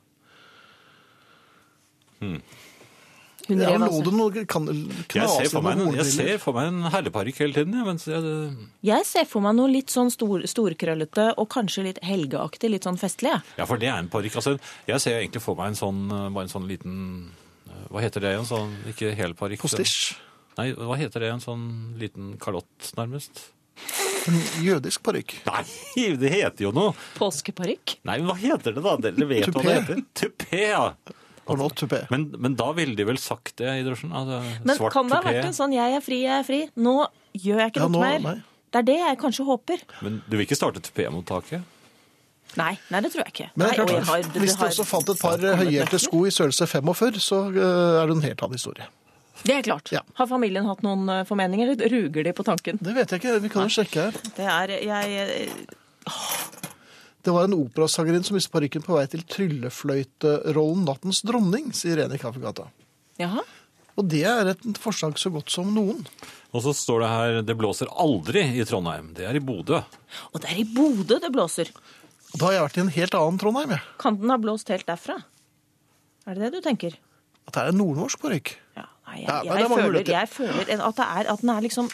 Hun 3.48 3.62
Ja, 3.64 3.72
rev 3.72 3.86
lå 3.88 4.02
det 4.04 4.14
noe 4.14 4.44
kan, 4.50 4.68
Jeg 4.68 5.30
ser 5.32 5.50
for 5.54 5.64
meg 5.64 5.80
jeg 5.96 6.06
ser 6.12 6.38
for 6.44 6.58
meg 6.58 6.68
en 6.68 6.82
herreparykk 6.92 7.42
hele 7.46 7.56
tiden. 7.56 7.78
Ja, 7.80 7.86
mens 7.88 8.08
jeg, 8.10 8.34
Jeg 8.84 9.08
ser 9.08 9.28
for 9.30 9.46
meg 9.46 9.56
noe 9.56 9.72
litt 9.72 9.94
sånn 9.94 10.12
stor, 10.12 10.44
storkrøllete 10.44 11.30
og 11.40 11.48
kanskje 11.54 11.88
litt 11.90 12.02
helgeaktig, 12.04 12.72
litt 12.74 12.88
sånn 12.88 13.00
festlig. 13.00 13.32
Ja, 13.38 13.42
ja, 13.62 13.68
for 13.70 13.80
det 13.80 13.88
er 13.92 14.02
en 14.02 14.12
parykk. 14.12 14.40
Altså, 14.42 14.58
jeg 14.90 15.04
ser 15.04 15.20
egentlig 15.22 15.44
for 15.46 15.60
meg 15.60 15.72
en 15.74 15.80
sånn, 15.80 16.06
eh, 16.12 16.30
bare 16.36 16.48
en 16.50 16.54
sånn 16.54 16.68
liten 16.70 16.96
eh, 17.70 17.84
Hva 17.92 18.04
heter 18.04 18.24
det 18.24 18.34
igjen? 18.36 18.50
Sånn, 18.50 18.74
ikke 18.92 19.14
hel 19.16 19.36
parykk. 19.38 19.64
Postisj. 19.64 20.18
Nei, 20.58 20.72
hva 20.74 20.98
heter 20.98 21.24
det? 21.24 21.30
En 21.36 21.44
sånn 21.44 21.68
liten 22.02 22.34
kalott, 22.42 22.92
nærmest? 22.98 23.46
En 24.28 24.36
jødisk 24.66 25.04
parykk. 25.06 25.38
Nei, 25.48 25.64
det 26.20 26.32
heter 26.34 26.66
jo 26.68 26.74
noe! 26.76 26.96
Påskeparykk. 27.16 28.00
Nei, 28.10 28.18
men 28.20 28.28
hva 28.28 28.36
heter 28.42 28.76
det 28.76 28.84
da? 28.84 28.96
Dere 29.06 29.28
vet 29.30 29.48
hva 29.54 29.64
det 29.64 29.76
heter? 29.78 30.02
Tupé, 30.18 30.64
ja. 30.74 30.82
Og 31.48 31.58
nå 31.62 31.70
tupé. 31.80 32.02
Men, 32.12 32.26
men 32.38 32.56
da 32.60 32.72
ville 32.76 32.96
de 32.96 33.06
vel 33.08 33.18
sagt 33.18 33.56
det 33.62 33.70
i 33.80 33.84
drosjen? 33.86 34.12
Altså, 34.12 34.42
Men 34.66 34.76
svart 34.78 34.94
kan 34.94 35.08
det 35.08 35.16
ha 35.16 35.22
vært 35.24 35.46
en 35.46 35.54
sånn 35.56 35.74
'jeg 35.74 35.96
er 35.96 36.02
fri, 36.02 36.22
jeg 36.24 36.40
er 36.40 36.44
fri', 36.44 36.70
nå 36.76 37.08
gjør 37.38 37.58
jeg 37.64 37.72
ikke 37.72 37.82
Ja, 37.82 37.88
noe 37.88 38.02
nå- 38.02 38.04
mer? 38.04 38.20
nei. 38.20 38.44
Det 38.72 38.80
er 38.80 38.84
det 38.84 38.98
jeg 39.00 39.18
kanskje 39.18 39.46
håper. 39.48 39.78
Men 40.02 40.22
du 40.28 40.36
vil 40.38 40.46
ikke 40.46 40.58
starte 40.60 40.82
tupémottaket? 40.84 41.62
Nei, 42.58 42.78
nei, 42.92 43.00
det 43.02 43.12
tror 43.14 43.24
jeg 43.24 43.34
ikke. 43.34 43.50
Men 43.56 43.68
det 43.68 43.68
er 43.68 43.68
Nei, 43.68 43.76
klart, 43.78 43.90
jeg 43.96 44.04
har- 44.06 44.22
det 44.34 44.42
hvis 44.42 44.54
du 44.56 44.60
har- 44.60 44.70
også 44.70 44.86
fant 44.86 45.10
et 45.10 45.20
par 45.20 45.38
høyhælte 45.38 46.00
sko 46.00 46.26
i 46.26 46.30
størrelse 46.32 46.68
45, 46.68 47.20
så 47.20 47.38
eh, 47.56 48.04
er 48.04 48.08
det 48.08 48.16
en 48.18 48.22
helt 48.22 48.42
annen 48.44 48.54
historie. 48.60 48.86
Det 49.44 49.56
er 49.56 49.62
klart. 49.62 49.92
Ja. 49.92 50.00
Har 50.16 50.26
familien 50.28 50.66
hatt 50.66 50.82
noen 50.82 51.08
eh, 51.10 51.24
formeninger, 51.24 51.76
ruger 51.90 52.24
de 52.24 52.34
på 52.34 52.44
tanken? 52.44 52.78
Det 52.82 52.94
vet 52.96 53.10
jeg 53.12 53.22
ikke, 53.22 53.42
vi 53.42 53.50
kan 53.50 53.70
jo 53.70 53.70
sjekke 53.84 54.02
her. 54.02 54.12
Det 54.36 54.48
er 54.48 54.68
jeg 54.84 55.50
Det 57.28 57.34
var 57.36 57.44
en 57.44 57.58
operasangerinne 57.58 58.24
som 58.24 58.38
mistet 58.38 58.54
parykken 58.54 58.84
på 58.86 58.96
vei 58.96 59.02
til 59.12 59.20
tryllefløyterollen 59.28 60.86
Nattens 60.88 61.20
dronning, 61.28 61.74
sier 61.76 62.00
en 62.00 62.13
i 62.16 62.20
Kaffegata. 62.22 62.70
Jaha. 63.20 63.44
Og 64.00 64.08
det 64.08 64.22
er 64.30 64.54
et 64.54 64.80
forslag 64.80 65.18
så 65.20 65.28
godt 65.34 65.52
som 65.52 65.74
noen. 65.76 66.06
Og 66.56 66.63
så 66.63 66.72
står 66.72 67.04
det 67.04 67.10
her 67.12 67.42
'Det 67.42 67.58
blåser 67.60 67.92
aldri 67.92 68.46
i 68.56 68.63
Trondheim'. 68.63 69.12
Det 69.13 69.28
er 69.28 69.36
i 69.36 69.44
Bodø. 69.44 69.82
Og 70.32 70.40
det 70.40 70.54
er 70.54 70.62
i 70.62 70.63
Bodø 70.63 71.20
det 71.20 71.34
blåser. 71.36 71.68
Da 72.38 72.46
har 72.46 72.54
jeg 72.54 72.63
vært 72.63 72.78
i 72.78 72.82
en 72.86 72.96
helt 72.96 73.13
annen 73.20 73.40
Trondheim, 73.40 73.70
jeg. 73.76 73.82
Kan 74.00 74.22
den 74.22 74.30
ha 74.30 74.38
blåst 74.38 74.70
helt 74.70 74.88
derfra? 74.88 75.20
Er 76.28 76.34
det 76.34 76.42
det 76.44 76.52
du 76.54 76.62
tenker? 76.62 76.96
At 77.46 77.54
det 77.54 77.62
er 77.62 77.68
en 77.68 77.78
nordnorsk 77.78 78.22
parykk. 78.22 78.56
Ja, 78.78 78.88
nei, 79.08 79.20
jeg, 79.20 79.28
jeg, 79.28 79.52
det 79.52 79.70
mange 79.70 79.84
føler, 79.84 80.08
jeg 80.08 80.30
føler 80.30 80.63
at, 80.80 80.96
det 80.96 81.08
er, 81.12 81.34
at 81.34 81.42
den 81.42 81.50
er 81.50 81.62
liksom 81.62 81.90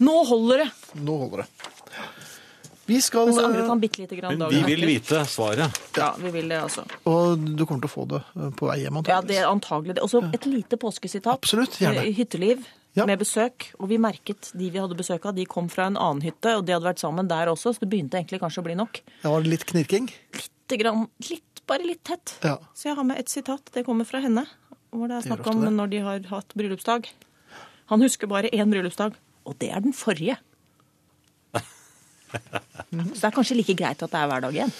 Nå 0.00 0.24
holder 0.24 0.58
det! 0.64 0.70
Nå 0.94 1.18
holder 1.18 1.42
det. 1.42 1.48
Vi 2.88 2.98
skal 3.04 3.28
Men 3.28 3.36
så 3.36 3.44
angret 3.44 3.68
han 3.68 3.80
bitte 3.82 4.00
lite 4.00 4.16
grann 4.16 4.38
Men 4.40 4.48
vi 4.52 4.62
vil 4.64 4.86
vite 4.88 5.20
svaret. 5.28 5.76
Ja, 5.98 6.14
vi 6.18 6.30
vil 6.32 6.48
det, 6.48 6.58
altså. 6.64 6.86
Og 7.04 7.36
du 7.38 7.66
kommer 7.68 7.82
til 7.84 7.90
å 7.90 7.92
få 7.92 8.06
det 8.08 8.20
eh, 8.34 8.48
på 8.56 8.68
vei 8.70 8.78
hjem. 8.82 9.02
Ja, 9.10 9.20
det 9.20 9.36
er 9.42 9.48
antagelig 9.50 9.98
det. 9.98 10.04
Og 10.06 10.10
så 10.12 10.22
et 10.32 10.46
lite 10.48 10.78
påskesitat. 10.80 11.36
Absolutt, 11.36 11.76
gjerne. 11.82 12.06
Eh, 12.08 12.14
Hytteliv 12.16 12.64
Ja. 12.96 13.04
med 13.06 13.20
besøk. 13.20 13.68
Og 13.78 13.90
vi 13.92 13.98
merket 14.00 14.48
de 14.58 14.70
vi 14.72 14.80
hadde 14.80 14.96
besøk 14.96 15.26
av, 15.28 15.34
de 15.36 15.44
kom 15.46 15.68
fra 15.70 15.84
en 15.86 15.98
annen 16.00 16.22
hytte, 16.24 16.56
og 16.56 16.64
de 16.66 16.72
hadde 16.74 16.88
vært 16.88 16.98
sammen 17.04 17.28
der 17.28 17.46
også, 17.52 17.74
så 17.76 17.84
det 17.84 17.90
begynte 17.92 18.16
egentlig 18.18 18.40
kanskje 18.40 18.62
å 18.64 18.66
bli 18.66 18.74
nok. 18.80 19.02
Det 19.22 19.30
var 19.30 19.44
litt 19.44 19.66
knirking. 19.68 20.08
Litt, 20.34 20.74
grann, 20.80 21.04
litt 21.28 21.62
bare 21.68 21.84
litt 21.86 22.02
tett. 22.08 22.38
Ja. 22.42 22.56
Så 22.74 22.88
jeg 22.88 22.96
har 22.96 23.04
med 23.04 23.20
et 23.20 23.28
sitat. 23.28 23.60
Det 23.76 23.84
kommer 23.86 24.08
fra 24.08 24.18
henne. 24.24 24.46
Hvor 24.90 25.06
det 25.06 25.18
er 25.20 25.28
snakk 25.28 25.46
om 25.46 25.60
det. 25.60 25.70
når 25.76 25.90
de 25.92 25.98
har 26.08 26.20
hatt 26.32 26.54
bryllupsdag. 26.56 27.06
Han 27.92 28.00
husker 28.02 28.26
bare 28.26 28.48
én 28.50 28.72
bryllupsdag, 28.72 29.14
og 29.46 29.58
det 29.60 29.70
er 29.70 29.84
den 29.84 29.92
forrige. 29.92 30.38
Så 33.14 33.20
det 33.20 33.28
er 33.28 33.36
kanskje 33.36 33.58
like 33.58 33.76
greit 33.76 34.02
at 34.02 34.10
det 34.12 34.20
er 34.20 34.30
hver 34.30 34.44
dag 34.46 34.56
igjen. 34.56 34.72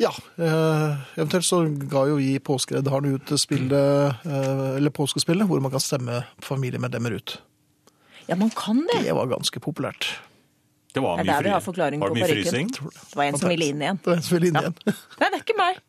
Ja, 0.00 0.10
eh, 0.40 1.02
eventuelt 1.18 1.46
så 1.46 1.60
ga 1.90 2.06
jo 2.08 2.16
vi 2.18 2.34
Påskereddaren 2.42 3.12
ut 3.14 3.32
spillet, 3.38 4.24
eh, 4.26 4.68
eller 4.78 4.90
påskespillet, 4.90 5.46
hvor 5.46 5.60
man 5.62 5.70
kan 5.74 5.82
stemme 5.84 6.22
familiemedlemmer 6.42 7.18
ut. 7.20 7.36
Ja, 8.26 8.36
man 8.36 8.50
kan 8.56 8.80
det. 8.88 9.02
Det 9.04 9.14
var 9.14 9.30
ganske 9.30 9.60
populært. 9.60 10.08
Det 10.92 11.02
var 11.02 11.16
Det 11.16 11.22
er 11.22 11.24
mye, 11.24 11.36
der 11.36 11.42
vi 11.42 11.52
har 11.52 11.60
fri... 11.60 11.64
forklaringen 11.70 12.00
var 12.00 12.08
på 12.08 12.14
det 12.14 12.22
mye 12.22 12.34
frysing. 12.34 12.72
Det 12.72 13.16
var 13.16 13.24
en 13.24 13.38
som 13.38 13.48
ville 13.52 13.68
inn 13.72 13.82
igjen. 13.82 14.00
Det 14.02 14.10
var 14.10 14.16
en 14.16 14.26
som 14.26 14.36
ville 14.36 14.50
inn 14.50 14.60
igjen. 14.60 14.76
Nei, 14.86 15.28
det 15.28 15.32
er 15.32 15.44
ikke 15.44 15.58
meg. 15.60 15.80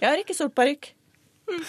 Jeg 0.00 0.08
har 0.08 0.22
ikke 0.24 0.36
sort 0.36 0.54
parykk. 0.56 0.90
Hm. 1.50 1.64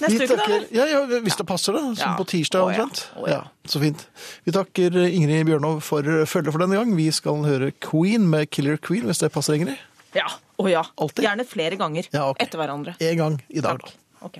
Vi 0.00 0.06
Neste 0.06 0.26
uke, 0.26 0.36
da? 0.48 0.58
ja, 0.74 0.84
ja, 0.90 1.00
hvis 1.22 1.36
det 1.38 1.46
passer, 1.46 1.72
da. 1.76 1.80
Som 1.94 1.98
Ja. 2.10 2.16
på 2.18 2.24
tirsdag 2.26 2.64
omtrent. 2.66 3.04
Å, 3.16 3.28
ja. 3.28 3.34
ja, 3.34 3.42
så 3.70 3.80
fint. 3.80 4.06
Vi 4.44 4.52
takker 4.52 4.96
Ingrid 5.06 5.46
Bjørnov 5.46 5.80
for 5.86 6.02
følget 6.02 6.52
for 6.52 6.58
denne 6.64 6.74
gang. 6.80 6.94
Vi 6.96 7.10
skal 7.14 7.44
høre 7.46 7.70
Queen 7.80 8.26
med 8.30 8.50
Killer 8.50 8.76
Queen, 8.76 9.04
hvis 9.06 9.18
det 9.22 9.30
passer, 9.32 9.54
Ingrid. 9.54 9.78
Ja. 10.14 10.26
Å 10.58 10.68
ja. 10.70 10.82
Altid. 10.98 11.24
Gjerne 11.26 11.44
flere 11.46 11.76
ganger 11.76 12.06
Ja, 12.12 12.28
okay. 12.30 12.46
etter 12.46 12.58
hverandre. 12.62 12.94
En 13.00 13.16
gang 13.18 13.40
i 13.50 13.60
dag, 13.60 13.78
Takk. 13.80 13.90
da. 13.90 14.26
Ok. 14.26 14.38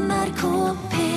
NRK 0.00 0.42
P1 0.90 1.10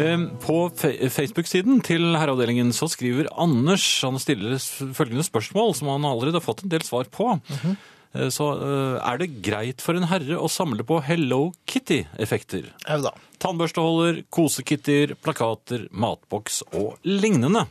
Eh, 0.00 0.16
På 0.40 0.70
Facebook-siden 1.12 1.82
til 1.84 2.14
herreavdelingen 2.16 2.70
så 2.72 2.86
skriver 2.88 3.26
Anders 3.36 3.84
Han 4.06 4.16
stiller 4.22 4.56
følgende 4.96 5.24
spørsmål, 5.26 5.74
som 5.76 5.88
han 5.92 6.06
allerede 6.08 6.38
har 6.40 6.44
fått 6.46 6.62
en 6.64 6.70
del 6.72 6.80
svar 6.86 7.04
på. 7.12 7.34
Eh, 7.50 7.74
Så 8.10 8.46
eh, 8.58 8.96
er 9.06 9.20
det 9.20 9.28
greit 9.44 9.82
for 9.84 9.94
en 9.94 10.08
herre 10.10 10.34
å 10.42 10.48
samle 10.50 10.82
på 10.86 10.96
Hello 11.06 11.52
Kitty-effekter? 11.70 12.72
Au 12.90 12.98
da. 13.04 13.12
Tannbørsteholder, 13.40 14.24
kosekitter, 14.34 15.14
plakater, 15.22 15.84
matboks 15.94 16.64
og 16.74 16.96
lignende. 17.06 17.68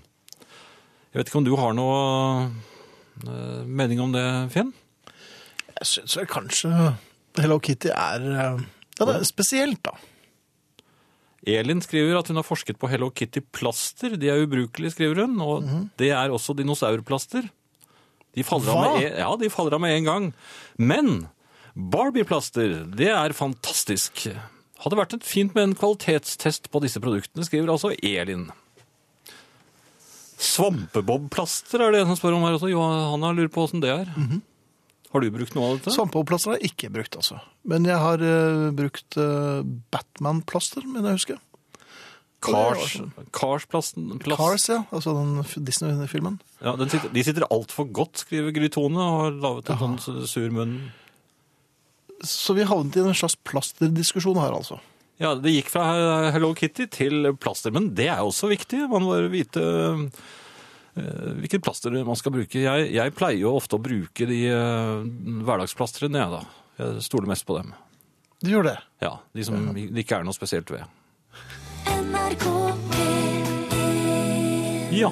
Jeg 1.12 1.20
vet 1.20 1.32
ikke 1.32 1.42
om 1.42 1.48
du 1.50 1.56
har 1.60 1.76
noe 1.76 1.98
eh, 3.26 3.66
mening 3.68 4.00
om 4.06 4.16
det, 4.16 4.24
Finn? 4.56 4.72
Jeg 5.80 5.92
syns 5.92 6.16
vel 6.20 6.32
kanskje 6.32 6.72
Hello 7.40 7.60
Kitty 7.64 7.92
er 7.92 8.24
eh, 8.32 8.64
Ja, 8.96 9.06
det 9.10 9.20
er 9.20 9.28
spesielt, 9.28 9.84
da. 9.84 9.98
Elin 11.50 11.84
skriver 11.84 12.20
at 12.20 12.32
hun 12.32 12.40
har 12.40 12.48
forsket 12.48 12.80
på 12.80 12.88
Hello 12.92 13.12
Kitty-plaster. 13.16 14.16
De 14.20 14.32
er 14.32 14.44
ubrukelige, 14.44 14.92
skriver 14.96 15.24
hun. 15.24 15.38
Og 15.44 15.70
det 16.00 16.12
er 16.16 16.32
også 16.36 16.56
dinosaurplaster. 16.56 17.48
De 18.38 18.46
faller, 18.46 18.72
av 18.72 18.82
med 18.86 19.04
en, 19.04 19.20
ja, 19.24 19.30
de 19.42 19.50
faller 19.52 19.76
av 19.76 19.82
med 19.84 19.96
en 19.98 20.08
gang. 20.08 20.30
Men 20.78 21.12
Barbie-plaster, 21.74 22.82
det 22.98 23.10
er 23.12 23.36
fantastisk. 23.36 24.28
Hadde 24.84 25.00
vært 25.00 25.18
et 25.18 25.28
fint 25.28 25.56
med 25.58 25.70
en 25.70 25.78
kvalitetstest 25.80 26.70
på 26.72 26.82
disse 26.84 27.02
produktene, 27.04 27.46
skriver 27.48 27.74
altså 27.74 27.92
Elin. 28.00 28.48
Svampebob-plaster 30.40 31.84
er 31.84 31.92
det 31.92 32.04
en 32.04 32.14
som 32.14 32.20
spør 32.22 32.38
om 32.38 32.46
her 32.48 32.56
også. 32.56 32.72
Johanna 32.72 33.34
lurer 33.36 33.52
på 33.52 33.66
åssen 33.66 33.84
det 33.84 33.92
er. 33.92 34.14
Har 35.10 35.24
du 35.24 35.32
brukt 35.34 35.56
noe 35.58 35.66
av 35.66 35.80
dette? 35.80 35.92
Svampeoppplaster 35.96 36.54
har 36.54 36.60
jeg 36.60 36.72
ikke 36.72 36.92
brukt, 36.94 37.18
altså. 37.18 37.40
Men 37.68 37.88
jeg 37.90 37.98
har 37.98 38.22
uh, 38.22 38.70
brukt 38.78 39.18
uh, 39.18 39.66
Batman-plaster, 39.94 40.86
mener 40.86 41.12
jeg 41.12 41.22
husker. 41.24 41.40
Cars, 42.44 43.02
Cars-plassen. 43.36 44.14
Cars, 44.24 44.70
ja. 44.72 44.84
Altså 44.96 45.14
den 45.18 45.66
Disney-filmen. 45.68 46.40
Ja, 46.64 46.76
den 46.80 46.92
sitter, 46.92 47.12
de 47.12 47.24
sitter 47.28 47.48
altfor 47.52 47.90
godt, 47.92 48.24
skriver 48.24 48.54
Grytone, 48.56 49.00
og 49.00 49.24
har 49.24 49.40
laget 49.44 49.74
en 49.76 49.98
sånn 50.00 50.22
sur 50.30 50.48
munn. 50.56 50.78
Så 52.26 52.56
vi 52.56 52.68
havnet 52.68 52.98
i 53.00 53.04
en 53.04 53.16
slags 53.16 53.38
plasterdiskusjon 53.48 54.40
her, 54.40 54.56
altså. 54.56 54.80
Ja, 55.20 55.34
det 55.36 55.52
gikk 55.52 55.72
fra 55.72 56.32
Hello 56.32 56.54
Kitty 56.56 56.88
til 56.92 57.34
plaster, 57.44 57.74
men 57.76 57.92
det 57.96 58.08
er 58.12 58.24
også 58.24 58.48
viktig. 58.52 58.86
Man 58.92 59.04
må 59.04 59.18
vite 59.32 59.64
eh, 59.64 60.30
hvilket 61.42 61.64
plaster 61.66 61.96
man 62.08 62.20
skal 62.20 62.36
bruke. 62.38 62.64
Jeg, 62.64 62.88
jeg 62.96 63.16
pleier 63.20 63.44
jo 63.44 63.58
ofte 63.60 63.76
å 63.76 63.84
bruke 63.84 64.28
de 64.30 64.46
eh, 64.48 64.94
hverdagsplastrene, 65.44 66.24
jeg 66.24 66.36
da. 66.38 66.42
Jeg 66.80 67.04
stoler 67.04 67.28
mest 67.34 67.48
på 67.48 67.60
dem. 67.60 67.74
Du 68.40 68.54
gjør 68.54 68.70
det. 68.70 68.78
Ja, 69.04 69.18
de 69.36 69.44
som 69.44 69.60
det 69.76 70.06
ikke 70.06 70.22
er 70.22 70.28
noe 70.28 70.36
spesielt 70.36 70.72
ved. 70.72 70.88
NRK 72.10 72.46
P1 72.92 73.46
Ja, 74.92 75.12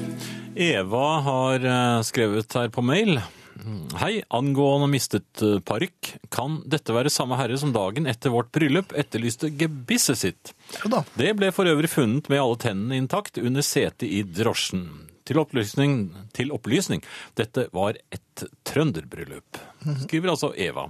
Eva 0.56 1.20
har 1.22 1.66
eh, 1.66 2.02
skrevet 2.02 2.54
her 2.58 2.70
på 2.74 2.82
mail. 2.82 3.20
Hei, 4.02 4.24
angående 4.34 4.88
mistet 4.90 5.42
eh, 5.46 5.60
parykk. 5.62 6.16
Kan 6.34 6.64
dette 6.66 6.96
være 6.96 7.12
samme 7.14 7.38
herre 7.38 7.58
som 7.62 7.74
dagen 7.76 8.10
etter 8.10 8.34
vårt 8.34 8.50
bryllup 8.56 8.96
etterlyste 8.98 9.52
gebisset 9.60 10.18
sitt? 10.24 10.54
Ja 10.80 10.90
da. 10.96 11.04
Det 11.20 11.36
ble 11.38 11.52
for 11.54 11.70
øvrig 11.70 11.92
funnet 11.94 12.30
med 12.34 12.42
alle 12.42 12.58
tennene 12.66 12.98
intakt 12.98 13.38
under 13.38 13.62
setet 13.66 14.08
i 14.10 14.24
drosjen. 14.26 14.88
Til 15.28 15.38
opplysning, 15.44 16.10
til 16.34 16.50
opplysning, 16.56 17.02
dette 17.38 17.68
var 17.76 17.94
et 18.16 18.46
trønderbryllup. 18.66 19.62
Skriver 20.08 20.34
altså 20.34 20.50
Eva. 20.56 20.90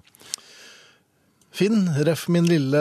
Finn, 1.58 1.88
ref 2.06 2.28
min 2.30 2.46
lille 2.46 2.80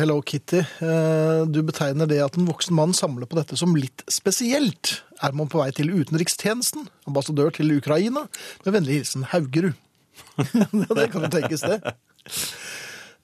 Hello 0.00 0.16
Kitty. 0.26 0.58
Eh, 0.82 1.44
Du 1.46 1.60
betegner 1.62 2.08
det 2.10 2.18
at 2.24 2.34
en 2.38 2.48
voksen 2.48 2.74
mann 2.74 2.94
samler 2.96 3.28
på 3.30 3.38
dette 3.38 3.54
som 3.58 3.76
litt 3.78 4.02
spesielt. 4.10 5.04
Er 5.22 5.36
man 5.38 5.46
på 5.50 5.60
vei 5.60 5.68
til 5.70 5.92
utenrikstjenesten, 5.94 6.88
ambassadør 7.06 7.54
til 7.54 7.70
Ukraina? 7.76 8.24
Med 8.64 8.74
vennlig 8.74 8.98
hilsen 8.98 9.28
Haugerud. 9.30 9.78
Det 10.98 11.06
kan 11.12 11.28
jo 11.28 11.30
tenkes, 11.30 11.62
det. 11.62 11.78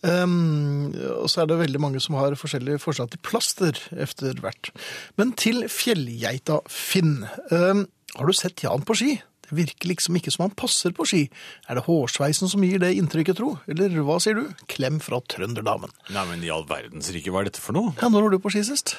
Um, 0.04 0.92
og 1.24 1.26
så 1.32 1.42
er 1.42 1.50
det 1.50 1.58
veldig 1.64 1.80
mange 1.82 2.02
som 2.02 2.14
har 2.20 2.38
forskjellige 2.38 2.78
forslag 2.82 3.10
til 3.10 3.22
plaster 3.24 3.78
etter 3.98 4.38
hvert. 4.44 4.70
Men 5.18 5.34
til 5.34 5.64
fjellgeita 5.66 6.60
Finn. 6.70 7.24
Um, 7.50 7.88
har 8.14 8.30
du 8.30 8.36
sett 8.36 8.62
Jan 8.62 8.86
på 8.86 8.94
ski? 9.00 9.16
Det 9.44 9.56
virker 9.58 9.90
liksom 9.90 10.16
ikke 10.20 10.32
som 10.34 10.46
han 10.46 10.54
passer 10.56 10.94
på 10.96 11.04
ski. 11.08 11.22
Er 11.68 11.78
det 11.78 11.84
hårsveisen 11.86 12.48
som 12.50 12.62
gir 12.64 12.80
det 12.82 12.92
inntrykket, 12.98 13.36
tro? 13.40 13.54
Eller 13.70 13.92
hva 14.06 14.16
sier 14.22 14.38
du? 14.40 14.46
Klem 14.72 15.00
fra 15.04 15.20
trønderdamen. 15.30 15.92
Nei, 16.14 16.24
men 16.30 16.44
i 16.46 16.52
all 16.54 16.64
verdens 16.68 17.10
rike, 17.14 17.32
hva 17.34 17.42
er 17.44 17.50
dette 17.50 17.60
for 17.62 17.76
noe? 17.76 17.92
Ja, 18.00 18.08
når 18.12 18.26
var 18.28 18.34
du 18.36 18.40
på 18.44 18.52
ski 18.54 18.64
sist? 18.66 18.96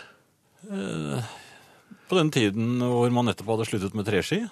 På 0.66 2.20
den 2.20 2.30
tiden 2.34 2.78
hvor 2.84 3.10
man 3.14 3.28
nettopp 3.30 3.50
hadde 3.56 3.68
sluttet 3.70 3.98
med 3.98 4.08
treski. 4.08 4.44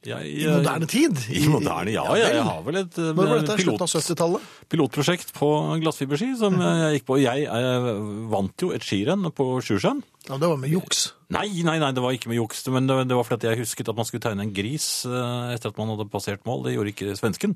Jeg, 0.00 0.30
I 0.32 0.46
moderne 0.48 0.86
tid? 0.88 1.18
I 1.28 1.42
moderne, 1.52 1.92
ja. 1.92 2.06
ja, 2.16 2.28
jeg 2.32 2.44
har 2.46 2.62
vel 2.64 2.78
et 2.80 2.94
eh, 2.96 3.10
Når 3.12 3.18
ble 3.20 3.34
dette? 3.42 3.56
pilot, 3.60 3.82
Slutten 3.82 3.84
av 3.84 3.90
70-tallet? 4.06 4.46
pilotprosjekt 4.72 5.32
på 5.36 5.48
glassfiberski 5.82 6.30
som 6.40 6.56
jeg 6.56 6.94
gikk 6.96 7.04
på. 7.10 7.18
Jeg 7.20 7.44
jeg 7.44 7.98
vant 8.32 8.64
jo 8.64 8.70
et 8.72 8.86
skirenn 8.86 9.28
på 9.36 9.48
Sjusjøen. 9.66 10.00
Ja, 10.28 10.36
det 10.36 10.48
var 10.50 10.58
med 10.60 10.70
juks. 10.70 11.14
Nei, 11.32 11.46
nei, 11.64 11.78
nei, 11.80 11.90
det 11.96 12.02
var 12.04 12.14
ikke 12.14 12.28
med 12.30 12.36
juks, 12.36 12.60
men 12.70 12.86
det, 12.90 12.96
det 13.08 13.16
var 13.16 13.26
fordi 13.26 13.48
jeg 13.48 13.62
husket 13.62 13.88
at 13.88 13.96
man 13.98 14.06
skulle 14.06 14.22
tegne 14.24 14.44
en 14.44 14.52
gris 14.54 14.88
eh, 15.08 15.52
etter 15.54 15.72
at 15.72 15.78
man 15.80 15.92
hadde 15.94 16.08
passert 16.12 16.42
mål. 16.48 16.66
Det 16.66 16.74
gjorde 16.74 16.92
ikke 16.92 17.14
svensken, 17.18 17.54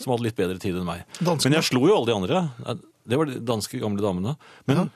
som 0.00 0.14
hadde 0.14 0.28
litt 0.28 0.38
bedre 0.38 0.58
tid 0.62 0.78
enn 0.78 0.86
meg. 0.88 1.04
Danskene? 1.18 1.50
Men 1.50 1.58
jeg 1.58 1.68
slo 1.68 1.82
jo 1.84 1.96
alle 1.98 2.08
de 2.08 2.16
andre. 2.16 2.44
Det 3.06 3.20
var 3.20 3.30
de 3.30 3.40
danske 3.52 3.82
gamle 3.82 4.02
damene. 4.04 4.36
Men, 4.70 4.88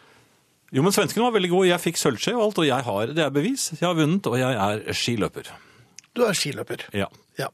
Jo, 0.70 0.85
men 0.87 0.94
svensken 0.94 1.24
var 1.24 1.35
veldig 1.35 1.50
god. 1.50 1.66
Jeg 1.66 1.83
fikk 1.83 1.98
sølvskje 1.98 2.37
og 2.37 2.44
alt, 2.44 2.62
og 2.62 2.68
jeg 2.68 2.87
har, 2.87 3.12
det 3.16 3.24
er 3.24 3.35
bevis. 3.35 3.72
Jeg 3.74 3.88
har 3.88 3.98
vunnet, 3.98 4.26
og 4.30 4.38
jeg 4.38 4.54
er 4.54 4.94
skiløper. 4.94 5.50
Du 6.14 6.22
er 6.26 6.38
skiløper. 6.38 6.87
Ja. 6.94 7.09
Ja. 7.38 7.48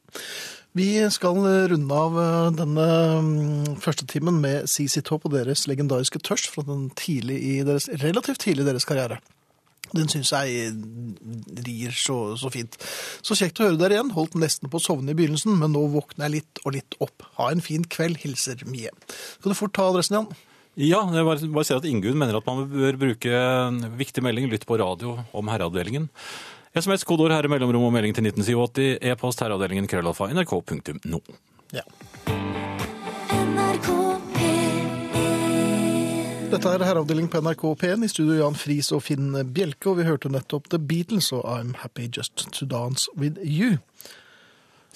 Vi 0.77 0.91
skal 1.09 1.39
runde 1.73 1.97
av 1.97 2.19
eh, 2.21 2.51
denne 2.59 2.87
mm, 3.25 3.79
første 3.81 4.05
timen 4.09 4.43
med 4.43 4.69
CC 4.69 5.01
Top 5.05 5.25
og 5.25 5.33
deres 5.33 5.65
legendariske 5.71 6.21
tørst 6.21 6.51
fra 6.53 6.67
den 6.69 6.91
tidlig 6.99 7.39
i 7.41 7.55
deres, 7.65 7.89
relativt 8.05 8.43
tidlig 8.45 8.67
i 8.67 8.69
deres 8.69 8.85
karriere. 8.89 9.17
Den 9.95 10.11
syns 10.11 10.33
jeg 10.35 10.73
rir 11.67 11.95
så, 11.95 12.19
så 12.41 12.51
fint. 12.53 12.75
Så 13.25 13.37
kjekt 13.39 13.61
å 13.61 13.69
høre 13.69 13.79
dere 13.81 13.99
igjen. 13.99 14.13
Holdt 14.17 14.35
nesten 14.41 14.73
på 14.73 14.81
å 14.81 14.83
sovne 14.83 15.15
i 15.15 15.19
begynnelsen, 15.19 15.55
men 15.61 15.75
nå 15.77 15.85
våkner 15.95 16.27
jeg 16.27 16.41
litt 16.41 16.65
og 16.65 16.77
litt 16.79 16.99
opp. 17.05 17.29
Ha 17.39 17.53
en 17.53 17.63
fin 17.65 17.87
kveld, 17.87 18.21
hilser 18.25 18.67
Mie. 18.69 18.93
Skal 19.39 19.55
du 19.55 19.59
fort 19.59 19.77
ta 19.77 19.89
adressen, 19.93 20.19
Jan? 20.19 20.45
Ja, 20.77 21.01
jeg 21.09 21.25
bare, 21.25 21.49
bare 21.55 21.65
ser 21.65 21.79
at 21.81 21.87
Ingunn 21.89 22.19
mener 22.21 22.37
at 22.37 22.49
man 22.49 22.67
bør 22.69 22.99
bruke 23.01 23.39
viktig 23.97 24.25
melding, 24.25 24.51
lytt 24.53 24.67
på 24.69 24.77
radio 24.77 25.15
om 25.33 25.49
herreavdelingen. 25.49 26.11
SMS, 26.77 27.07
kodeord 27.09 27.33
herre 27.33 27.49
mellomrom 27.49 27.87
og 27.89 27.95
melding 27.95 28.13
til 28.13 28.27
1987, 28.29 28.99
e-post 29.09 29.41
herreavdelingen 29.41 29.89
krøllalfa 29.89 30.29
nrk.no. 30.35 31.23
Ja. 31.73 31.87
Dette 36.47 36.71
er 36.71 36.83
herreavdeling 36.87 37.27
på 37.33 37.41
NRK 37.43 37.63
P1. 37.81 38.05
I 38.07 38.09
studio 38.11 38.37
Jan 38.39 38.57
Friis 38.59 38.89
og 38.95 39.03
Finn 39.05 39.33
Bjelke, 39.55 39.91
og 39.91 39.99
vi 40.01 40.05
hørte 40.07 40.31
nettopp 40.33 40.69
The 40.73 40.79
Beatles 40.79 41.33
og 41.35 41.43
I'm 41.51 41.73
Happy 41.83 42.07
Just 42.13 42.47
To 42.59 42.67
Dance 42.71 43.11
With 43.19 43.41
You. 43.43 43.79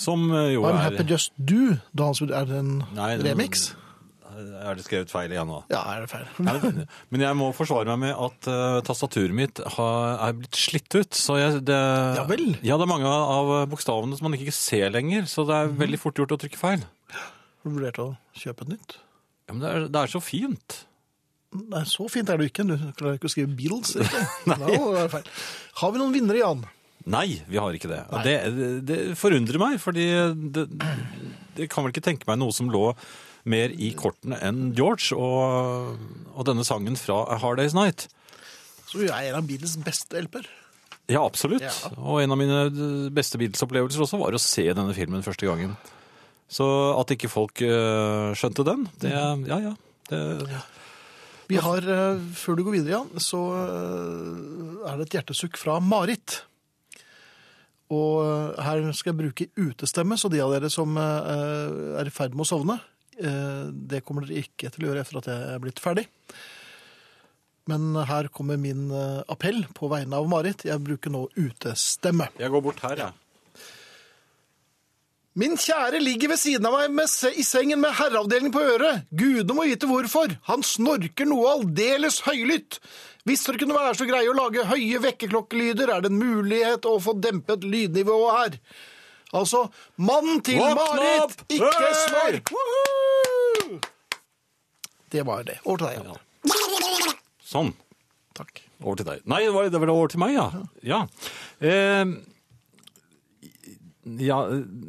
Som 0.00 0.28
jo 0.32 0.44
jo 0.54 0.62
I'm 0.64 0.78
er 0.78 0.84
Happy 0.86 1.06
Just 1.10 1.32
Do 1.36 1.76
Dance 1.96 2.22
With 2.24 2.32
Er 2.38 2.46
det 2.48 2.58
en 2.62 2.72
Nei, 2.96 3.16
den- 3.18 3.26
remix? 3.26 3.70
Er 4.40 4.74
det 4.78 4.84
skrevet 4.86 5.10
feil 5.12 5.32
igjen 5.34 5.50
nå? 5.50 5.58
Ja, 5.68 5.82
er 5.96 6.00
det 6.06 6.10
feil? 6.10 6.24
Nei, 6.38 6.54
men- 6.62 6.86
Men 7.10 7.20
jeg 7.20 7.36
må 7.36 7.50
forsvare 7.52 7.84
meg 7.84 7.98
med 7.98 8.14
at 8.14 8.48
uh, 8.48 8.80
tastaturet 8.86 9.34
mitt 9.34 9.58
har, 9.58 10.28
er 10.28 10.32
blitt 10.38 10.56
slitt 10.56 10.94
ut. 10.94 11.10
Så 11.12 11.36
jeg, 11.36 11.64
det, 11.66 11.76
Ja 12.16 12.24
vel? 12.30 12.46
Ja, 12.62 12.76
det 12.78 12.86
er 12.86 12.92
mange 12.94 13.10
av 13.10 13.68
bokstavene 13.68 14.16
som 14.16 14.30
man 14.30 14.38
ikke 14.38 14.52
ser 14.54 14.88
lenger, 14.90 15.26
så 15.26 15.44
det 15.46 15.54
er 15.58 15.74
veldig 15.76 15.98
fort 15.98 16.14
gjort 16.16 16.32
å 16.32 16.38
trykke 16.40 16.56
feil. 16.56 16.86
Har 17.10 17.66
du 17.66 17.74
vurdert 17.76 17.98
å 17.98 18.16
kjøpe 18.38 18.62
et 18.62 18.68
nytt? 18.78 18.96
Ja, 19.48 19.52
men 19.52 19.60
det 19.60 19.68
er, 19.74 19.88
det 19.90 20.00
er 20.00 20.06
så 20.14 20.22
fint. 20.22 20.86
Nei, 21.50 21.82
så 21.88 22.06
fint 22.10 22.30
er 22.30 22.38
det 22.38 22.50
ikke. 22.50 22.66
Du 22.68 22.76
klarer 22.98 23.16
ikke 23.18 23.26
å 23.26 23.32
skrive 23.32 23.54
Beatles, 23.58 23.96
ikke? 24.02 24.20
Nei. 24.52 25.24
Har 25.80 25.94
vi 25.94 26.02
noen 26.02 26.14
vinnere, 26.14 26.42
Jan? 26.42 26.62
Nei, 27.10 27.40
vi 27.48 27.58
har 27.58 27.74
ikke 27.74 27.90
det. 27.90 28.04
Det, 28.26 28.36
det, 28.86 28.98
forundrer 29.18 29.58
meg, 29.60 29.80
fordi 29.82 30.06
det, 30.52 30.66
det 31.56 31.68
kan 31.72 31.82
vel 31.82 31.94
ikke 31.94 32.04
tenke 32.04 32.28
meg 32.28 32.38
noe 32.42 32.54
som 32.54 32.70
lå 32.70 32.90
mer 33.48 33.72
i 33.72 33.88
kortene 33.96 34.36
enn 34.44 34.74
George 34.76 35.16
og, 35.16 35.94
og 36.36 36.46
denne 36.46 36.66
sangen 36.68 36.98
fra 37.00 37.22
A 37.24 37.38
Hard 37.40 37.58
Day's 37.58 37.74
Night. 37.74 38.06
Så 38.90 39.00
du 39.00 39.06
er 39.08 39.30
en 39.30 39.38
av 39.40 39.46
Beatles 39.48 39.78
beste 39.80 40.20
LP-er. 40.20 40.48
Ja, 41.10 41.24
absolutt. 41.24 41.64
Ja. 41.64 41.72
Og 41.98 42.20
en 42.22 42.34
av 42.34 42.38
mine 42.38 43.08
beste 43.14 43.40
Beatles-opplevelser 43.40 44.04
også 44.04 44.20
var 44.20 44.36
å 44.36 44.42
se 44.42 44.68
denne 44.68 44.94
filmen 44.94 45.24
første 45.26 45.48
gangen. 45.48 45.74
Så 46.50 46.66
at 46.98 47.14
ikke 47.14 47.30
folk 47.30 47.62
eh, 47.62 48.30
skjønte 48.38 48.66
den, 48.66 48.86
det 49.02 49.14
Ja, 49.14 49.58
ja. 49.62 49.74
Det, 50.10 50.20
Vi 51.50 51.58
har, 51.58 51.82
eh, 51.82 52.20
før 52.34 52.56
du 52.56 52.62
går 52.62 52.76
videre, 52.78 53.00
Jan, 53.00 53.18
så 53.22 53.40
eh, 53.58 54.86
er 54.86 55.00
det 55.00 55.08
et 55.08 55.16
hjertesukk 55.18 55.58
fra 55.58 55.80
Marit. 55.82 56.44
Og 57.90 58.22
eh, 58.22 58.60
her 58.62 58.86
skal 58.94 59.12
jeg 59.12 59.18
bruke 59.18 59.48
utestemme, 59.58 60.18
så 60.20 60.30
de 60.30 60.42
av 60.44 60.54
dere 60.54 60.70
som 60.70 60.94
er 61.00 62.06
i 62.06 62.14
ferd 62.14 62.36
med 62.38 62.46
å 62.46 62.50
sovne, 62.52 62.78
det 63.20 63.98
kommer 64.06 64.24
dere 64.24 64.46
ikke 64.46 64.70
til 64.72 64.86
å 64.86 64.88
gjøre 64.88 65.02
etter 65.02 65.18
at 65.18 65.26
jeg 65.28 65.48
er 65.52 65.58
blitt 65.60 65.82
ferdig. 65.82 66.06
Men 67.68 67.98
her 68.08 68.30
kommer 68.32 68.56
min 68.56 68.86
appell 69.28 69.66
på 69.76 69.90
vegne 69.92 70.16
av 70.16 70.30
Marit. 70.30 70.64
Jeg 70.64 70.80
bruker 70.80 71.12
nå 71.12 71.26
utestemme. 71.36 72.30
jeg 72.40 72.54
går 72.54 72.64
bort 72.64 72.80
her, 72.86 73.02
jeg. 73.02 73.29
Min 75.40 75.56
kjære 75.56 76.02
ligger 76.02 76.34
ved 76.34 76.40
siden 76.40 76.66
av 76.68 76.74
meg 76.76 76.92
med 76.92 77.36
i 77.40 77.44
sengen 77.46 77.80
med 77.80 77.94
herreavdeling 77.96 78.52
på 78.52 78.60
øret. 78.74 79.06
Gudene 79.08 79.56
må 79.56 79.64
vite 79.70 79.88
hvorfor. 79.88 80.34
Han 80.50 80.64
snorker 80.66 81.28
noe 81.30 81.54
aldeles 81.54 82.18
høylytt. 82.26 82.76
Hvis 83.24 83.46
dere 83.46 83.60
kunne 83.62 83.76
være 83.76 83.94
så 83.96 84.08
greie 84.08 84.28
å 84.28 84.36
lage 84.36 84.66
høye 84.68 85.00
vekkerklokkelyder, 85.00 85.92
er 85.94 86.04
det 86.04 86.10
en 86.12 86.20
mulighet 86.20 86.88
å 86.88 86.98
få 87.00 87.14
dempet 87.24 87.64
lydnivået 87.64 88.36
her. 88.36 88.58
Altså, 89.40 89.62
mann 89.96 90.42
til 90.44 90.60
Marit, 90.60 91.36
ikke 91.48 91.92
snork! 92.02 92.52
Det 95.10 95.24
var 95.26 95.46
det. 95.46 95.60
Over 95.64 95.80
til 95.80 95.86
deg, 95.86 96.02
Jan. 96.04 96.18
Sånn. 97.50 97.72
Takk. 98.36 98.60
Over 98.82 99.00
til 99.00 99.08
deg. 99.08 99.24
Nei, 99.30 99.40
det 99.46 99.54
var, 99.56 99.70
det 99.72 99.80
var 99.82 99.92
over 99.94 100.12
til 100.12 100.20
meg, 100.22 100.36
ja. 100.36 100.50
Ja. 100.86 101.00
Eh, 101.64 102.04
ja. 104.18 104.38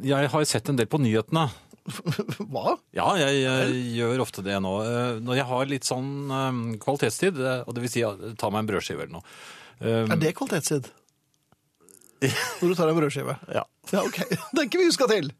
Jeg 0.02 0.30
har 0.32 0.44
sett 0.48 0.68
en 0.72 0.78
del 0.80 0.88
på 0.90 0.98
nyhetene. 1.02 1.46
Hva? 2.52 2.76
Ja, 2.94 3.08
jeg, 3.18 3.40
jeg 3.42 3.78
gjør 3.98 4.22
ofte 4.22 4.44
det 4.46 4.54
nå. 4.62 4.72
Eh, 4.86 5.20
Når 5.24 5.38
jeg 5.40 5.46
har 5.50 5.70
litt 5.70 5.88
sånn 5.88 6.10
eh, 6.30 6.58
kvalitetstid, 6.82 7.40
eh, 7.42 7.62
og 7.66 7.74
det 7.74 7.84
vil 7.86 7.92
si 7.92 8.04
ja, 8.04 8.12
ta 8.38 8.50
meg 8.54 8.62
en 8.64 8.70
brødskive 8.72 9.06
eller 9.06 9.18
noe. 9.18 9.24
Er 9.82 10.18
det 10.20 10.34
kvalitetstid? 10.38 10.90
Når 12.22 12.68
du 12.70 12.74
tar 12.78 12.90
en 12.92 12.98
brødskive? 13.00 13.34
Ja. 13.58 13.64
Ja, 13.90 14.04
ok. 14.06 14.20
Den 14.54 14.62
er 14.62 14.68
ikke 14.68 14.78
vi 14.82 14.86
huska 14.90 15.08
til. 15.10 15.32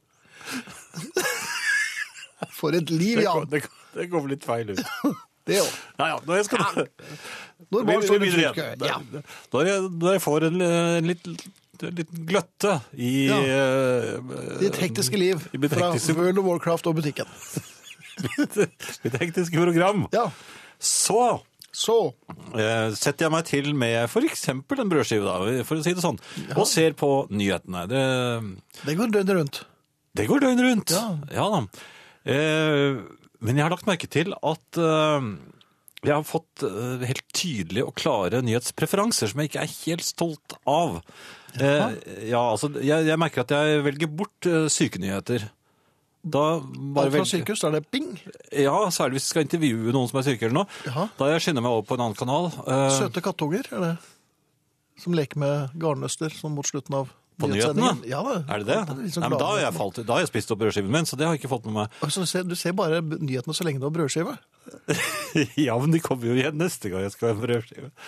For 2.51 2.75
et 2.75 2.91
liv, 2.91 3.21
Det, 3.21 3.27
Jan. 3.29 3.47
det, 3.51 3.63
det 3.95 4.09
går 4.11 4.25
vel 4.25 4.35
litt 4.35 4.47
feil 4.47 4.73
ut. 4.75 4.83
Det 5.47 5.59
òg. 5.63 5.71
Ja, 5.99 6.09
ja, 6.13 6.19
når 6.27 6.39
jeg 6.41 6.47
skal... 6.51 6.85
Når 7.73 7.85
Vi, 7.87 7.87
barn 7.87 8.03
vi 8.03 8.09
står 8.11 8.27
i 8.27 8.87
Ja. 8.91 8.99
Når 9.55 9.71
jeg, 9.71 10.23
får 10.23 10.49
en, 10.51 10.59
en 10.67 11.09
litt, 11.11 11.31
liten 11.91 12.27
gløtte 12.29 12.77
i 12.95 13.13
Ja. 13.29 13.39
eh, 13.43 14.59
Ditt 14.63 14.79
hektiske 14.81 15.19
liv 15.19 15.43
I 15.53 15.59
hektiske... 15.75 16.15
fra 16.15 16.23
World 16.23 16.39
of 16.39 16.45
Warcraft 16.51 16.87
og 16.91 16.97
butikken. 17.01 17.27
mitt 19.05 19.17
hektiske 19.21 19.57
program, 19.59 20.07
Ja, 20.13 20.29
så 20.79 21.41
så. 21.73 21.95
eh, 22.53 22.91
setter 22.93 23.25
jeg 23.27 23.33
meg 23.33 23.47
til 23.49 23.71
med 23.75 24.11
eksempel 24.29 24.83
en 24.83 24.91
brødskive, 24.93 25.25
da, 25.25 25.63
for 25.65 25.81
å 25.81 25.85
si 25.87 25.95
det 25.97 26.03
sånn, 26.05 26.19
og 26.53 26.67
ser 26.69 26.93
på 27.01 27.09
nyhetene. 27.33 27.87
Det, 27.89 28.03
Det 28.85 28.97
går 28.99 29.15
døgnet 29.15 29.37
rundt. 29.39 29.63
det 30.15 30.27
går 30.29 30.45
døgnet 30.45 30.67
rundt. 30.69 30.93
Ja. 31.33 31.47
da. 31.49 31.63
Eh, 32.29 33.01
men 33.41 33.57
jeg 33.57 33.65
har 33.65 33.73
lagt 33.73 33.89
merke 33.89 34.07
til 34.13 34.35
at 34.37 34.79
eh, 34.79 35.31
jeg 36.11 36.17
har 36.19 36.25
fått 36.27 36.63
eh, 36.67 37.05
helt 37.07 37.25
tydelige 37.37 37.85
og 37.87 37.95
klare 38.01 38.41
nyhetspreferanser 38.43 39.31
som 39.31 39.41
jeg 39.43 39.51
ikke 39.53 39.63
er 39.63 39.75
helt 39.87 40.07
stolt 40.07 40.57
av. 40.69 40.97
Eh, 41.55 41.99
ja, 42.31 42.41
altså, 42.43 42.73
jeg, 42.83 43.07
jeg 43.07 43.21
merker 43.23 43.45
at 43.45 43.55
jeg 43.55 43.85
velger 43.87 44.11
bort 44.11 44.49
eh, 44.51 44.67
sykenyheter. 44.73 45.45
Da 46.23 46.43
Alt 46.63 47.15
fra 47.17 47.25
sykehus, 47.27 47.63
da 47.65 47.71
er 47.73 47.81
det 47.81 47.89
bing? 47.91 48.13
Ja, 48.55 48.77
særlig 48.95 49.19
hvis 49.19 49.25
jeg 49.27 49.33
skal 49.35 49.47
intervjue 49.49 49.95
noen 49.95 50.11
som 50.11 50.21
er 50.21 50.27
syke 50.29 50.47
eller 50.47 50.61
noe. 50.61 50.81
Jaha. 50.87 51.09
Da 51.19 51.31
jeg 51.33 51.43
skynder 51.47 51.65
meg 51.67 51.75
over 51.75 51.87
på 51.89 51.97
en 51.99 52.05
annen 52.07 52.19
kanal. 52.19 52.51
eh, 52.63 52.85
Søte 52.95 53.23
kattunger, 53.25 53.67
er 53.75 53.83
det? 53.89 53.95
Som 55.03 55.17
leker 55.19 55.41
med 55.43 55.75
garnnøster 55.83 56.31
sånn 56.35 56.55
mot 56.55 56.67
slutten 56.69 56.95
av 57.01 57.11
På 57.43 57.51
nyhetene? 57.53 57.91
Ja, 58.09 58.21
det. 58.27 58.37
Er 58.49 58.63
det 58.63 58.67
det? 58.71 58.77
er 58.79 58.87
sånn 59.13 59.25
Nei, 59.27 59.31
men 59.35 59.39
da, 59.43 59.49
har 59.53 59.61
jeg 59.65 59.75
falt, 59.77 60.01
da 60.07 60.15
har 60.17 60.23
jeg 60.25 60.31
spist 60.33 60.53
opp 60.55 60.61
brødskiven 60.63 60.93
min, 60.95 61.09
så 61.11 61.19
det 61.19 61.27
har 61.29 61.35
jeg 61.37 61.43
ikke 61.43 61.53
fått 61.53 61.67
med 61.69 61.77
meg. 61.81 61.99
Altså, 62.07 62.23
du, 62.25 62.31
ser, 62.31 62.47
du 62.49 62.55
ser 62.59 62.73
bare 62.79 63.03
nyhetene 63.03 63.55
så 63.59 63.67
lenge 63.67 63.83
du 63.83 63.87
har 63.89 63.95
brødskive. 63.95 64.37
ja, 65.67 65.75
men 65.83 65.91
de 65.95 66.01
kommer 66.05 66.31
jo 66.31 66.39
igjen 66.39 66.57
neste 66.63 66.93
gang 66.93 67.05
jeg 67.07 67.15
skal 67.17 67.33
ha 67.33 67.37
en 67.37 67.43
brødskive. 67.47 67.91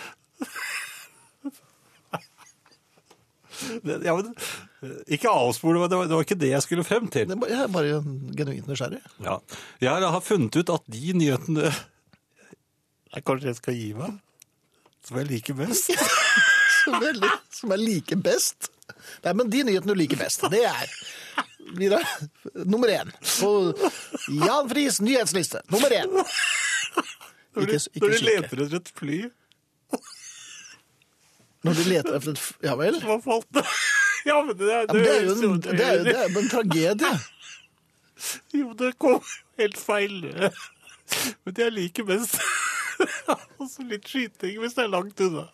Ja, 4.03 4.11
men, 4.17 4.33
ikke 5.15 5.31
avspole, 5.31 5.79
men 5.79 5.89
det 5.89 5.97
var, 5.97 6.07
det 6.09 6.17
var 6.17 6.25
ikke 6.25 6.35
det 6.37 6.49
jeg 6.51 6.63
skulle 6.65 6.83
frem 6.85 7.05
til. 7.07 7.23
Det 7.29 7.37
er 7.37 7.39
bare- 7.39 7.51
Jeg 7.53 7.63
er 7.63 7.71
bare 7.71 8.01
genuint 8.35 8.67
nysgjerrig. 8.67 8.99
Ja. 9.23 9.37
Jeg 9.81 10.09
har 10.11 10.19
funnet 10.21 10.55
ut 10.59 10.69
at 10.73 10.83
de 10.91 11.13
nyhetene 11.15 11.69
jeg 13.15 13.23
Kanskje 13.23 13.47
jeg 13.47 13.55
skal 13.61 13.73
gi 13.79 13.93
meg? 13.95 14.17
Som 15.07 15.17
jeg 15.21 15.29
liker 15.29 15.55
best? 15.55 15.87
Som 16.83 16.99
li- 17.01 17.31
som 17.49 17.71
er 17.71 17.79
like 17.81 18.15
best. 18.21 18.67
Nei, 19.25 19.33
men 19.33 19.49
de 19.49 19.63
nyhetene 19.65 19.93
du 19.93 19.99
liker 19.99 20.19
best, 20.19 20.45
det 20.53 20.63
er 20.69 20.91
Videre. 21.75 22.05
Nummer 22.69 22.91
én 22.93 23.09
på 23.39 23.49
Jan 24.29 24.69
Friis 24.69 24.99
nyhetsliste. 25.01 25.63
Nummer 25.73 25.89
én. 25.89 26.11
Når 27.55 27.65
du, 27.65 27.73
Ikke, 27.73 27.99
når 28.03 28.13
du 28.13 28.25
leter 28.27 28.61
etter 28.65 28.77
et 28.77 28.91
fly 28.99 29.17
Når 31.65 31.77
du 31.77 31.83
leter 31.87 32.17
etter 32.17 32.33
et 32.35 32.41
fly 32.43 32.67
Ja 32.67 32.75
vel? 32.79 32.99
Hva 33.01 33.17
falt 33.23 33.47
det? 33.55 33.65
Ja, 34.25 34.39
men 34.41 34.57
det 34.57 34.69
er, 34.73 34.85
Ja, 34.87 34.93
men 34.93 35.03
det 35.05 35.11
er 35.15 35.25
jo 35.25 35.33
en, 35.53 35.59
det 35.61 35.73
er, 35.85 35.99
det 36.05 36.15
er 36.17 36.37
en 36.41 36.49
tragedie. 36.49 37.11
Jo, 38.57 38.71
det 38.77 38.95
kom 39.01 39.19
helt 39.59 39.77
feil. 39.77 40.15
Men 41.45 41.57
jeg 41.59 41.73
liker 41.75 42.07
best 42.07 42.39
også 43.61 43.85
litt 43.85 44.07
skyting 44.09 44.57
hvis 44.61 44.73
det 44.77 44.85
er 44.85 44.91
langt 44.93 45.21
unna. 45.21 45.45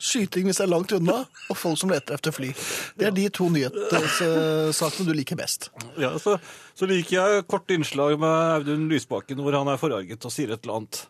Skyting 0.00 0.46
hvis 0.48 0.56
det 0.56 0.64
er 0.64 0.70
langt 0.72 0.92
unna, 0.96 1.18
og 1.52 1.56
folk 1.60 1.76
som 1.76 1.90
leter 1.92 2.16
efter 2.16 2.32
fly. 2.32 2.48
Det 2.96 3.06
er 3.10 3.12
de 3.16 3.26
to 3.36 3.50
nyhetssakene 3.52 5.04
du 5.06 5.12
liker 5.16 5.36
best. 5.36 5.68
Ja, 6.00 6.14
så, 6.22 6.38
så 6.78 6.88
liker 6.88 7.18
jeg 7.18 7.44
kort 7.52 7.68
innslag 7.74 8.16
med 8.20 8.54
Audun 8.56 8.86
Lysbakken 8.88 9.42
hvor 9.44 9.52
han 9.58 9.68
er 9.68 9.80
forarget 9.82 10.24
og 10.24 10.32
sier 10.32 10.54
et 10.56 10.64
eller 10.64 10.80
annet 10.82 11.02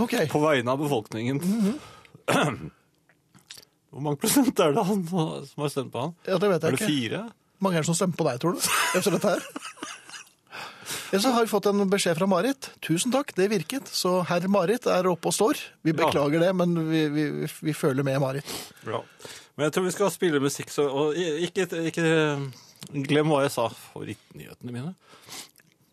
Okay. 0.00 0.24
på 0.32 0.40
vegne 0.40 0.70
av 0.72 0.78
befolkningen. 0.80 1.40
Hvor 3.90 4.00
mange 4.06 4.20
prosent 4.22 4.60
er 4.62 4.70
det 4.76 4.84
han 4.86 5.00
som 5.10 5.64
har 5.64 5.70
stemt 5.72 5.90
på 5.92 6.04
han? 6.04 6.12
Ja, 6.28 6.36
det 6.38 6.48
vet 6.52 6.62
Er 6.64 6.70
det 6.76 6.78
ikke. 6.80 6.88
fire? 6.92 7.22
mange 7.60 7.76
er 7.76 7.82
det 7.82 7.90
som 7.90 7.96
stemmer 7.98 8.16
på 8.16 8.24
deg, 8.24 8.38
tror 8.40 8.54
du? 8.56 8.60
Efter 8.96 9.12
dette 9.16 9.32
her? 9.34 9.42
Ja, 11.10 11.18
så 11.18 11.32
har 11.34 11.42
vi 11.42 11.50
fått 11.50 11.66
en 11.66 11.82
beskjed 11.90 12.18
fra 12.20 12.26
Marit. 12.30 12.70
Tusen 12.86 13.10
takk, 13.10 13.32
det 13.34 13.48
virket. 13.50 13.88
Så 13.90 14.20
herr 14.28 14.46
Marit 14.52 14.86
er 14.86 15.08
oppe 15.10 15.32
og 15.32 15.34
står. 15.34 15.58
Vi 15.82 15.94
beklager 15.96 16.44
det, 16.44 16.50
men 16.54 16.76
vi, 16.86 17.04
vi, 17.10 17.24
vi 17.50 17.74
føler 17.74 18.06
med 18.06 18.20
Marit. 18.22 18.56
Ja. 18.86 19.02
Men 19.56 19.66
jeg 19.66 19.74
tror 19.74 19.88
vi 19.88 19.94
skal 19.96 20.12
spille 20.14 20.42
musikk, 20.42 20.70
så 20.70 20.86
og 20.86 21.18
ikke, 21.18 21.66
ikke 21.90 22.04
glem 23.10 23.32
hva 23.32 23.42
jeg 23.42 23.54
sa. 23.56 23.66
Favorittnyhetene 23.90 24.76
mine. 24.76 24.94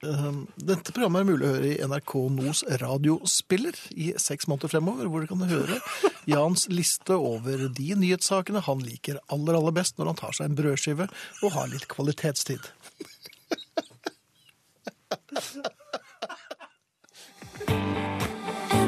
Um, 0.05 0.43
Dette 0.61 0.93
programmet 0.93 1.23
er 1.23 1.29
mulig 1.31 1.47
å 1.47 1.53
høre 1.55 1.69
i 1.71 1.85
NRK 1.89 2.11
Nos 2.35 2.59
radiospiller 2.83 3.79
i 3.97 4.11
seks 4.21 4.45
måneder 4.45 4.69
fremover, 4.69 5.09
hvor 5.09 5.23
du 5.25 5.31
kan 5.31 5.41
høre 5.49 5.79
Jans 6.29 6.67
liste 6.69 7.17
over 7.17 7.63
de 7.73 7.87
nyhetssakene 7.97 8.61
han 8.67 8.83
liker 8.85 9.17
aller, 9.33 9.57
aller 9.57 9.73
best 9.73 9.97
når 9.97 10.11
han 10.11 10.19
tar 10.19 10.37
seg 10.37 10.51
en 10.51 10.59
brødskive 10.59 11.09
og 11.09 11.55
har 11.55 11.71
litt 11.73 11.87
kvalitetstid. 11.89 12.69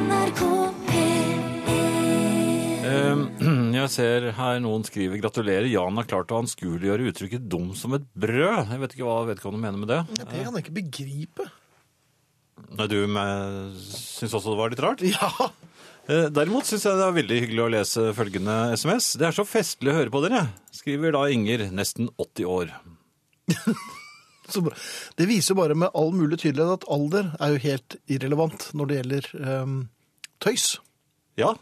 NRK 0.10 0.42
P1 0.88 1.38
Eh, 2.90 3.16
Jeg 3.80 3.90
ser 3.94 4.26
her 4.36 4.58
noen 4.64 4.84
skriver 4.88 5.20
'Gratulerer, 5.22 5.68
Jan 5.72 5.96
har 6.00 6.08
klart 6.10 6.32
å 6.36 6.40
anskueliggjøre 6.44 7.08
uttrykket 7.12 7.46
'dum 7.48 7.72
som 7.78 7.94
et 7.96 8.06
brød'. 8.20 8.72
Jeg 8.74 8.82
vet 8.84 8.96
ikke 8.98 9.08
hva 9.08 9.22
vedkommende 9.30 9.64
mener 9.64 9.80
med 9.80 9.90
det. 9.94 10.02
Det 10.20 10.44
kan 10.44 10.56
jeg 10.58 10.66
ikke 10.66 10.76
begripe. 10.82 11.48
Nei, 12.76 12.88
du 12.92 12.98
med- 13.08 13.78
syns 13.80 14.34
også 14.36 14.52
det 14.52 14.60
var 14.60 14.70
litt 14.76 14.84
rart? 14.84 15.02
Ja, 15.16 15.32
Eh, 16.10 16.26
Derimot 16.34 16.66
syns 16.66 16.82
jeg 16.88 16.98
det 16.98 17.04
er 17.06 17.12
veldig 17.14 17.36
hyggelig 17.44 17.62
å 17.62 17.70
lese 17.70 18.04
følgende 18.18 18.54
SMS. 18.74 19.12
Det 19.14 19.28
er 19.28 19.36
så 19.38 19.44
festlig 19.46 19.92
å 19.92 19.98
høre 20.00 20.10
på 20.10 20.24
dere, 20.26 20.40
skriver 20.74 21.14
da 21.14 21.22
Inger, 21.30 21.68
nesten 21.70 22.10
80 22.18 22.46
år. 22.50 22.72
Det 25.18 25.28
viser 25.30 25.58
bare 25.58 25.78
med 25.78 25.94
all 25.98 26.12
mulig 26.16 26.40
tydelighet 26.42 26.82
at 26.82 26.90
alder 26.92 27.32
er 27.40 27.54
jo 27.54 27.64
helt 27.64 27.96
irrelevant 28.08 28.70
når 28.74 28.90
det 28.90 29.00
gjelder 29.00 29.30
um, 29.64 29.80
tøys. 30.44 30.68
Ja. 31.40 31.54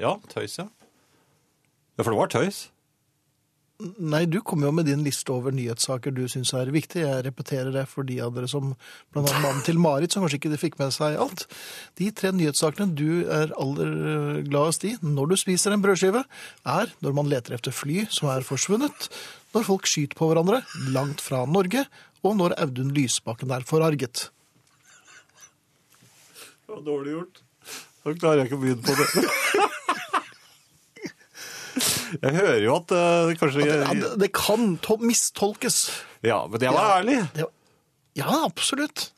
Ja, 0.00 0.16
tøys, 0.32 0.58
ja. 0.58 0.66
Ja, 1.96 2.02
for 2.02 2.10
det 2.10 2.18
var 2.18 2.32
tøys. 2.32 2.70
Nei, 3.80 4.26
du 4.28 4.42
kom 4.44 4.60
jo 4.60 4.70
med 4.76 4.84
din 4.90 5.00
liste 5.06 5.32
over 5.32 5.54
nyhetssaker 5.56 6.12
du 6.12 6.26
syns 6.28 6.52
er 6.56 6.68
viktig. 6.74 7.00
Jeg 7.00 7.24
repeterer 7.24 7.72
det 7.72 7.86
for 7.88 8.04
de 8.04 8.18
av 8.20 8.34
dere 8.36 8.48
som, 8.50 8.74
blant 9.14 9.30
annet 9.30 9.44
mannen 9.44 9.64
til 9.64 9.80
Marit, 9.80 10.12
som 10.12 10.24
kanskje 10.24 10.40
ikke 10.40 10.58
fikk 10.60 10.76
med 10.80 10.92
seg 10.92 11.16
alt. 11.20 11.46
De 11.96 12.10
tre 12.12 12.32
nyhetssakene 12.36 12.92
du 12.98 13.24
er 13.24 13.54
aller 13.60 13.94
eh, 14.12 14.42
gladest 14.50 14.84
i 14.84 14.92
når 15.00 15.32
du 15.32 15.36
spiser 15.40 15.72
en 15.72 15.84
brødskive, 15.84 16.24
er 16.68 16.92
når 17.00 17.16
man 17.16 17.32
leter 17.32 17.56
efter 17.56 17.72
fly 17.72 18.04
som 18.12 18.28
er 18.34 18.44
forsvunnet, 18.44 19.08
når 19.54 19.66
folk 19.70 19.88
skyter 19.88 20.18
på 20.18 20.28
hverandre 20.28 20.60
langt 20.92 21.24
fra 21.24 21.46
Norge, 21.48 21.86
og 22.20 22.36
når 22.36 22.58
Audun 22.60 22.92
Lysbakken 22.92 23.56
er 23.56 23.64
forarget. 23.64 24.28
Det 26.68 26.76
var 26.76 26.84
dårlig 26.84 27.16
gjort. 27.16 27.44
Da 28.04 28.16
klarer 28.16 28.42
jeg 28.42 28.50
ikke 28.50 28.60
å 28.60 28.64
begynne 28.66 28.84
på 28.84 28.96
det. 29.00 29.68
Jeg 32.18 32.34
hører 32.34 32.60
jo 32.64 32.74
at 32.80 32.92
uh, 32.96 33.30
kanskje 33.40 33.66
Ja, 33.68 33.92
det, 33.94 34.10
det 34.24 34.30
kan 34.36 34.76
to 34.82 34.96
mistolkes. 35.02 35.80
Ja, 36.26 36.42
men 36.50 36.58
det 36.62 36.70
var 36.74 36.88
Ja. 36.90 36.98
ærlig. 37.00 37.18
Det, 37.36 37.46
ja, 38.18 38.28
absolutt. 38.44 39.10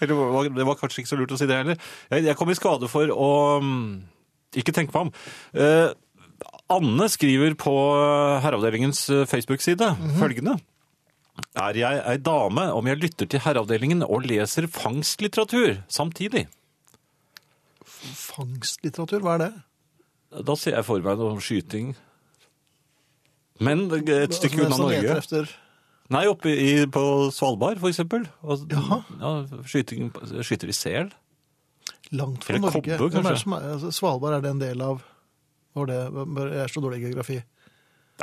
Eller 0.00 0.14
det 0.14 0.18
var- 0.34 0.48
det 0.56 0.66
var 0.66 0.76
kanskje 0.80 1.02
ikke 1.02 1.12
så 1.12 1.18
lurt 1.20 1.32
å 1.32 1.38
si 1.40 1.46
det 1.48 1.56
heller. 1.56 1.76
Jeg, 2.10 2.24
jeg 2.24 2.36
kom 2.36 2.50
i 2.50 2.54
skade 2.58 2.88
for 2.88 3.08
å 3.12 3.30
mm, 3.60 4.02
ikke 4.62 4.72
tenke 4.76 4.92
meg 4.94 5.08
om. 5.08 5.12
Uh, 5.56 5.92
Anne 6.70 7.08
skriver 7.10 7.56
på 7.58 7.72
Herreavdelingens 8.44 9.00
eh, 9.10 9.24
Facebook-side 9.26 9.88
følgende. 10.20 10.54
Er 11.58 11.74
jeg 11.74 11.98
ei 12.06 12.16
dame 12.22 12.68
om 12.76 12.86
jeg 12.86 13.00
lytter 13.02 13.26
til 13.26 13.42
Herreavdelingen 13.42 14.04
og 14.06 14.22
leser 14.30 14.68
fangstlitteratur 14.70 15.80
samtidig? 15.90 16.44
Fangstlitteratur, 18.14 19.20
hva 19.24 19.34
er 19.36 19.42
det? 19.44 19.50
Da 20.46 20.54
ser 20.58 20.76
jeg 20.78 20.86
for 20.86 21.02
meg 21.04 21.18
noe 21.18 21.42
skyting. 21.42 21.92
Men 23.60 23.86
et 23.92 24.36
stykke 24.36 24.64
unna 24.66 24.78
Norge. 24.80 25.16
Efter... 25.20 25.50
Nei, 26.10 26.24
oppe 26.26 26.50
i, 26.50 26.70
på 26.90 27.02
Svalbard, 27.34 27.78
for 27.82 27.92
eksempel. 27.92 28.24
Og, 28.42 28.64
Ja, 28.72 29.34
skyting, 29.68 30.10
skyter 30.42 30.72
i 30.72 30.74
sel. 30.74 31.12
Langt 32.16 32.46
fra 32.46 32.58
Norge. 32.58 32.96
Kobbe, 32.98 33.10
kanskje? 33.14 33.54
er, 33.54 33.72
altså, 33.76 33.92
Svalbard 33.94 34.38
er 34.38 34.44
det 34.44 34.54
en 34.56 34.62
del 34.62 34.82
av 34.82 35.04
Var 35.78 35.86
det, 35.86 35.98
Jeg 36.50 36.62
er 36.64 36.72
så 36.72 36.82
dårlig 36.82 36.98
i 36.98 37.04
geografi. 37.04 37.36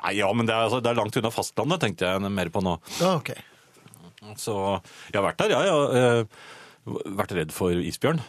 Nei, 0.01 0.17
ja, 0.19 0.27
men 0.35 0.49
det 0.49 0.53
er, 0.53 0.65
altså, 0.67 0.81
det 0.83 0.91
er 0.91 0.97
langt 0.99 1.15
unna 1.17 1.31
fastlandet, 1.33 1.79
tenkte 1.81 2.09
jeg 2.09 2.33
mer 2.33 2.51
på 2.53 2.61
nå. 2.65 2.75
Ja, 2.99 3.15
ok. 3.21 3.31
Så 4.37 4.57
jeg 5.13 5.19
har 5.19 5.25
vært 5.29 5.39
der, 5.39 5.53
ja. 5.55 5.61
Jeg 5.63 5.77
har 5.77 5.95
eh, 6.01 7.05
vært 7.21 7.33
redd 7.37 7.55
for 7.55 7.71
isbjørn. 7.71 8.19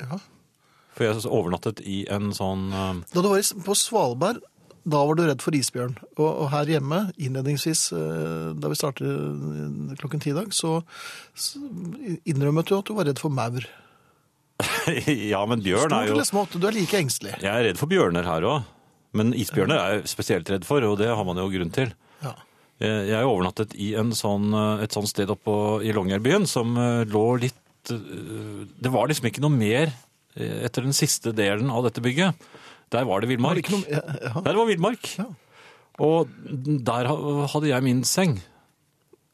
Ja. 0.00 0.18
For 0.94 1.06
jeg 1.06 1.26
overnattet 1.26 1.82
i 1.84 2.04
en 2.12 2.32
sånn 2.34 2.68
eh, 2.72 3.02
Da 3.12 3.22
du 3.22 3.28
var 3.30 3.44
på 3.66 3.76
Svalbard, 3.78 4.40
da 4.84 5.00
var 5.08 5.16
du 5.16 5.22
redd 5.24 5.40
for 5.40 5.56
isbjørn. 5.56 5.94
Og, 6.18 6.26
og 6.28 6.50
her 6.52 6.68
hjemme, 6.74 6.98
innledningsvis, 7.16 7.86
eh, 7.96 8.50
da 8.60 8.68
vi 8.68 8.76
startet 8.76 9.08
eh, 9.08 9.94
klokken 10.00 10.20
ti 10.20 10.32
i 10.32 10.36
dag, 10.36 10.50
så, 10.52 10.76
så 11.32 11.62
innrømmet 12.28 12.68
du 12.68 12.76
at 12.76 12.90
du 12.90 12.94
var 12.98 13.08
redd 13.08 13.22
for 13.22 13.32
maur. 13.32 13.64
Ja, 15.32 15.40
men 15.50 15.62
bjørn 15.64 15.88
Stort 15.88 15.96
er 15.96 16.08
jo 16.10 16.14
eller 16.14 16.28
smått, 16.28 16.52
du 16.60 16.66
er 16.68 16.76
like 16.76 16.98
engstelig. 17.00 17.32
Jeg 17.42 17.50
er 17.50 17.64
redd 17.70 17.80
for 17.80 17.90
bjørner 17.90 18.28
her 18.28 18.44
òg. 18.46 18.68
Men 19.14 19.32
isbjørner 19.38 19.78
er 19.78 19.96
jeg 19.96 20.10
spesielt 20.10 20.48
redd 20.50 20.66
for, 20.66 20.84
og 20.86 20.98
det 21.00 21.08
har 21.10 21.26
man 21.26 21.38
jo 21.38 21.46
grunn 21.52 21.72
til. 21.74 21.92
Ja. 22.22 22.34
Eh, 22.82 23.04
Jeg 23.12 23.28
overnattet 23.30 23.74
i 23.80 23.92
en 23.98 24.12
sånn, 24.14 24.50
et 24.84 24.94
sånt 24.94 25.10
sted 25.10 25.30
oppe 25.32 25.54
i 25.86 25.94
Longyearbyen 25.94 26.46
som 26.50 26.74
lå 27.08 27.24
litt 27.42 27.60
Det 27.84 28.90
var 28.90 29.10
liksom 29.10 29.26
ikke 29.28 29.42
noe 29.44 29.52
mer 29.52 29.90
etter 30.34 30.82
den 30.86 30.96
siste 30.96 31.30
delen 31.36 31.68
av 31.70 31.84
dette 31.86 32.02
bygget. 32.02 32.34
Der 32.92 33.04
var 33.08 33.20
det 33.24 33.28
Var 33.28 33.36
villmark. 33.36 33.62
det 33.62 33.70
noe, 33.72 33.86
ja, 33.88 34.02
ja. 34.28 34.40
Der 34.44 34.54
var 34.58 34.66
villmark. 34.68 35.14
Ja. 35.18 35.24
Og 36.04 36.28
der 36.84 37.06
hadde 37.52 37.68
jeg 37.70 37.82
min 37.86 38.02
seng. 38.04 38.40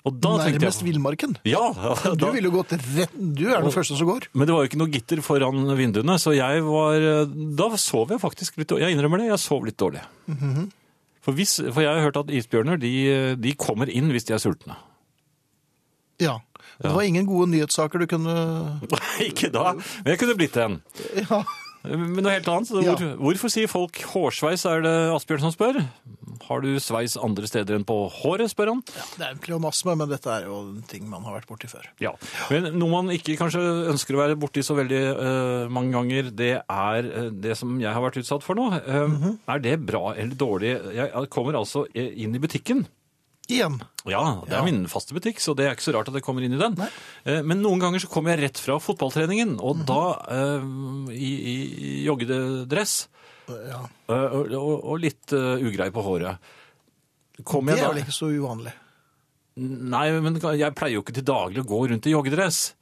Og 0.04 0.14
da 0.16 0.30
Nærmest 0.40 0.80
villmarken. 0.84 1.34
Ja, 1.44 1.60
Du 2.16 2.30
ville 2.32 2.48
jo 2.48 2.54
gått 2.54 2.72
rett 2.72 3.12
Du 3.12 3.42
er 3.52 3.60
den 3.60 3.72
første 3.74 3.96
som 3.98 4.08
går. 4.08 4.28
men 4.32 4.46
det 4.48 4.54
var 4.54 4.62
jo 4.64 4.70
ikke 4.70 4.78
noe 4.80 4.88
gitter 4.92 5.20
foran 5.20 5.66
vinduene, 5.76 6.16
så 6.18 6.32
jeg 6.32 6.62
var 6.64 7.26
Da 7.28 7.66
sov 7.76 8.08
jeg 8.14 8.20
faktisk 8.22 8.56
litt 8.56 8.68
dårlig. 8.72 8.86
Jeg 8.88 8.96
innrømmer 8.96 9.20
det, 9.20 9.26
jeg 9.28 9.38
sov 9.44 9.64
litt 9.68 9.76
dårlig. 9.76 10.00
Mhm. 10.26 10.70
for, 11.20 11.32
hvis, 11.36 11.58
for 11.68 11.82
jeg 11.84 11.92
har 11.92 12.00
hørt 12.00 12.16
at 12.16 12.30
isbjørner 12.32 12.80
de, 12.80 13.36
de 13.36 13.52
kommer 13.60 13.90
inn 13.92 14.08
hvis 14.08 14.24
de 14.24 14.32
er 14.32 14.40
sultne. 14.40 14.76
Ja. 16.20 16.38
Det 16.80 16.88
var 16.94 17.02
ingen 17.04 17.26
gode 17.28 17.50
nyhetssaker 17.52 18.00
du 18.00 18.06
kunne 18.08 18.34
ikke 19.28 19.50
da, 19.52 19.74
men 19.76 20.14
jeg 20.14 20.18
kunne 20.22 20.36
blitt 20.38 20.56
en. 20.56 20.78
Ja. 21.20 21.42
Men 21.84 22.20
noe 22.20 22.34
helt 22.34 22.48
annet. 22.50 22.68
Så 22.68 22.82
Ja. 22.84 22.94
hvor, 22.94 23.16
hvorfor 23.16 23.52
sier 23.52 23.68
folk 23.70 23.96
hårsveis, 24.12 24.66
er 24.68 24.82
det 24.84 24.96
Asbjørn 25.14 25.46
som 25.46 25.54
spør? 25.54 25.80
Har 26.50 26.60
du 26.64 26.68
sveis 26.82 27.16
andre 27.20 27.46
steder 27.46 27.76
enn 27.76 27.86
på 27.86 27.96
håret, 28.10 28.50
spør 28.50 28.72
han. 28.74 28.82
Det 29.16 29.24
er 29.24 29.34
en 29.34 29.42
pleonasme, 29.42 29.94
men 29.96 30.10
dette 30.10 30.28
er 30.32 30.48
jo 30.48 30.60
en 30.64 30.82
ting 30.90 31.06
man 31.08 31.22
har 31.22 31.36
vært 31.38 31.48
borti 31.48 31.70
før. 31.70 31.86
Ja. 32.02 32.12
Men 32.50 32.72
noe 32.78 32.90
man 32.90 33.12
ikke 33.14 33.36
kanskje 33.38 33.62
ønsker 33.92 34.16
å 34.16 34.22
være 34.24 34.38
borti 34.40 34.64
så 34.66 34.74
veldig 34.78 35.02
uh, 35.14 35.68
mange 35.72 35.94
ganger, 35.94 36.30
det 36.34 36.52
er 36.60 37.10
eh, 37.10 37.28
det 37.30 37.56
som 37.60 37.76
jeg 37.80 37.92
har 37.92 38.02
vært 38.02 38.18
utsatt 38.22 38.44
for 38.46 38.58
nå. 38.58 38.66
Uh, 38.80 39.06
mm 39.06 39.16
-hmm. 39.22 39.36
Er 39.46 39.58
det 39.58 39.86
bra 39.86 40.14
eller 40.14 40.34
dårlig? 40.34 40.74
Jeg 40.94 41.30
kommer 41.30 41.54
altså 41.54 41.86
inn 41.94 42.34
i 42.34 42.42
butikken. 42.42 42.86
Igjen. 43.50 43.80
Ja, 44.08 44.22
det 44.46 44.54
er 44.56 44.64
min 44.64 44.84
faste 44.88 45.12
butikk, 45.16 45.40
så 45.42 45.54
det 45.58 45.66
er 45.66 45.74
ikke 45.76 45.84
så 45.88 45.94
rart 45.96 46.08
at 46.08 46.14
jeg 46.16 46.24
kommer 46.26 46.44
inn 46.46 46.54
i 46.56 46.60
den. 46.60 46.76
Eh, 47.26 47.42
Men 47.42 47.60
noen 47.62 47.80
ganger 47.82 48.00
så 48.02 48.08
kommer 48.12 48.32
jeg 48.36 48.44
rett 48.46 48.58
fra 48.62 48.78
fotballtreningen, 48.80 49.56
og 49.60 49.82
Mhm. 49.82 49.86
da 49.86 50.02
eh, 50.30 51.14
i, 51.16 51.30
i 51.54 52.04
joggedress 52.06 53.08
Ja. 53.50 53.80
eh, 54.08 54.28
og, 54.38 54.52
og, 54.54 54.84
og 54.94 55.00
litt 55.02 55.32
eh, 55.34 55.58
ugrei 55.66 55.90
på 55.90 56.02
håret. 56.06 56.38
Kommer 57.44 57.72
Det 57.72 57.80
jeg 57.80 57.84
er 57.84 57.88
da 57.88 57.94
vel 57.94 58.02
ikke 58.04 58.18
så 58.20 58.28
uvanlig. 58.30 58.72
Nei, 59.60 60.04
men 60.22 60.36
jeg 60.38 60.74
pleier 60.78 60.94
jo 60.94 61.02
ikke 61.02 61.16
til 61.18 61.26
daglig 61.26 61.60
å 61.64 61.66
gå 61.68 61.80
rundt 61.90 62.06
i 62.06 62.12
joggedress. 62.14 62.74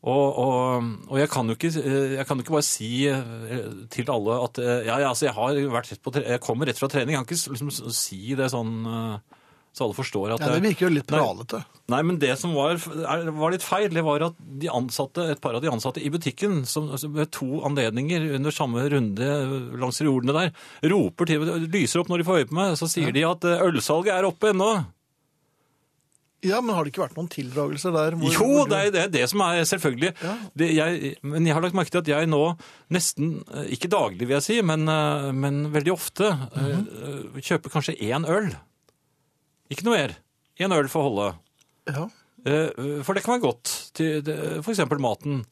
Og, 0.00 0.38
og, 0.40 0.84
og 1.12 1.18
jeg, 1.20 1.28
kan 1.28 1.44
jo 1.50 1.56
ikke, 1.58 1.68
eh, 1.76 2.14
jeg 2.16 2.24
kan 2.28 2.38
jo 2.38 2.44
ikke 2.46 2.54
bare 2.54 2.64
si 2.64 2.88
eh, 3.10 3.66
til 3.92 4.08
alle 4.08 4.38
at 4.46 4.60
eh, 4.62 4.86
ja, 4.86 4.94
ja, 5.02 5.10
altså 5.10 5.26
jeg, 5.26 5.34
har 5.36 5.58
vært 5.74 5.90
rett 5.92 6.00
på, 6.06 6.12
tre- 6.14 6.24
jeg 6.24 6.40
kommer 6.40 6.70
rett 6.70 6.78
fra 6.80 6.88
trening. 6.88 7.12
Jeg 7.18 7.20
kan 7.20 7.28
ikke 7.28 7.52
liksom 7.52 7.92
si 7.92 8.20
det 8.38 8.48
sånn 8.54 8.72
eh, 8.88 9.36
så 9.72 9.84
alle 9.86 9.94
forstår 9.94 10.34
at 10.34 10.42
Ja, 10.42 10.48
det 10.56 10.62
virker 10.64 10.88
jo 10.88 10.94
litt 10.96 11.06
pralete. 11.06 11.62
Nei, 11.90 12.02
men 12.06 12.18
det 12.22 12.36
som 12.38 12.52
var, 12.54 12.76
var 12.78 13.50
litt 13.54 13.62
feil, 13.66 13.88
det 13.94 14.02
var 14.06 14.22
at 14.28 14.36
de 14.38 14.68
ansatte, 14.70 15.24
et 15.30 15.40
par 15.42 15.54
av 15.54 15.62
de 15.62 15.70
ansatte 15.70 16.02
i 16.02 16.10
butikken, 16.10 16.64
som 16.66 16.88
ved 17.14 17.30
to 17.34 17.62
anledninger 17.66 18.34
under 18.36 18.54
samme 18.54 18.82
runde 18.90 19.28
langs 19.78 20.00
jordene 20.02 20.34
der, 20.36 20.52
roper 20.90 21.30
til, 21.30 21.46
lyser 21.70 22.02
opp 22.02 22.10
når 22.10 22.22
de 22.22 22.28
får 22.30 22.40
øye 22.42 22.48
på 22.50 22.58
meg, 22.58 22.78
så 22.78 22.90
sier 22.90 23.14
de 23.14 23.26
at 23.26 23.46
eh, 23.46 23.62
ølsalget 23.66 24.14
er 24.14 24.26
oppe 24.28 24.50
ennå. 24.54 24.70
Ja, 26.46 26.62
men 26.64 26.72
har 26.72 26.86
det 26.86 26.94
ikke 26.94 27.02
vært 27.02 27.18
noen 27.18 27.28
tildragelser 27.28 27.92
der? 27.92 28.14
hvor- 28.16 28.32
Jo, 28.32 28.46
hvor 28.48 28.64
du- 28.64 28.70
det 28.74 28.78
er 28.86 28.90
det, 28.90 29.00
er 29.04 29.08
det 29.12 29.28
som 29.28 29.42
er 29.42 29.60
selvfølgelig. 29.68 30.14
Ja. 30.22 30.36
Det, 30.56 30.70
jeg, 30.74 31.16
men 31.22 31.44
jeg 31.44 31.54
har 31.54 31.60
lagt 31.60 31.74
merke 31.76 31.90
til 31.90 32.00
at 32.00 32.08
jeg 32.08 32.26
nå 32.30 32.56
nesten, 32.90 33.44
eh, 33.52 33.66
ikke 33.76 33.90
daglig 33.92 34.20
vil 34.26 34.38
jeg 34.38 34.42
si, 34.42 34.62
men, 34.62 34.88
eh, 34.88 35.32
men 35.32 35.70
veldig 35.70 35.92
ofte 35.92 36.30
mm 36.32 36.48
-hmm. 36.56 37.40
kjøper 37.42 37.68
kanskje 37.70 37.98
én 38.00 38.26
øl. 38.26 38.56
Ikke 39.70 39.86
noe 39.86 39.96
mer. 39.96 40.16
Én 40.60 40.74
øl 40.76 40.88
får 40.92 41.06
holde. 41.08 41.30
Ja. 41.88 42.08
Eh, 42.44 43.00
For 43.06 43.14
det 43.16 43.22
kan 43.24 43.36
være 43.38 43.46
godt 43.48 43.72
til 43.96 44.22
eksempel 44.74 44.98
maten. 45.02 45.44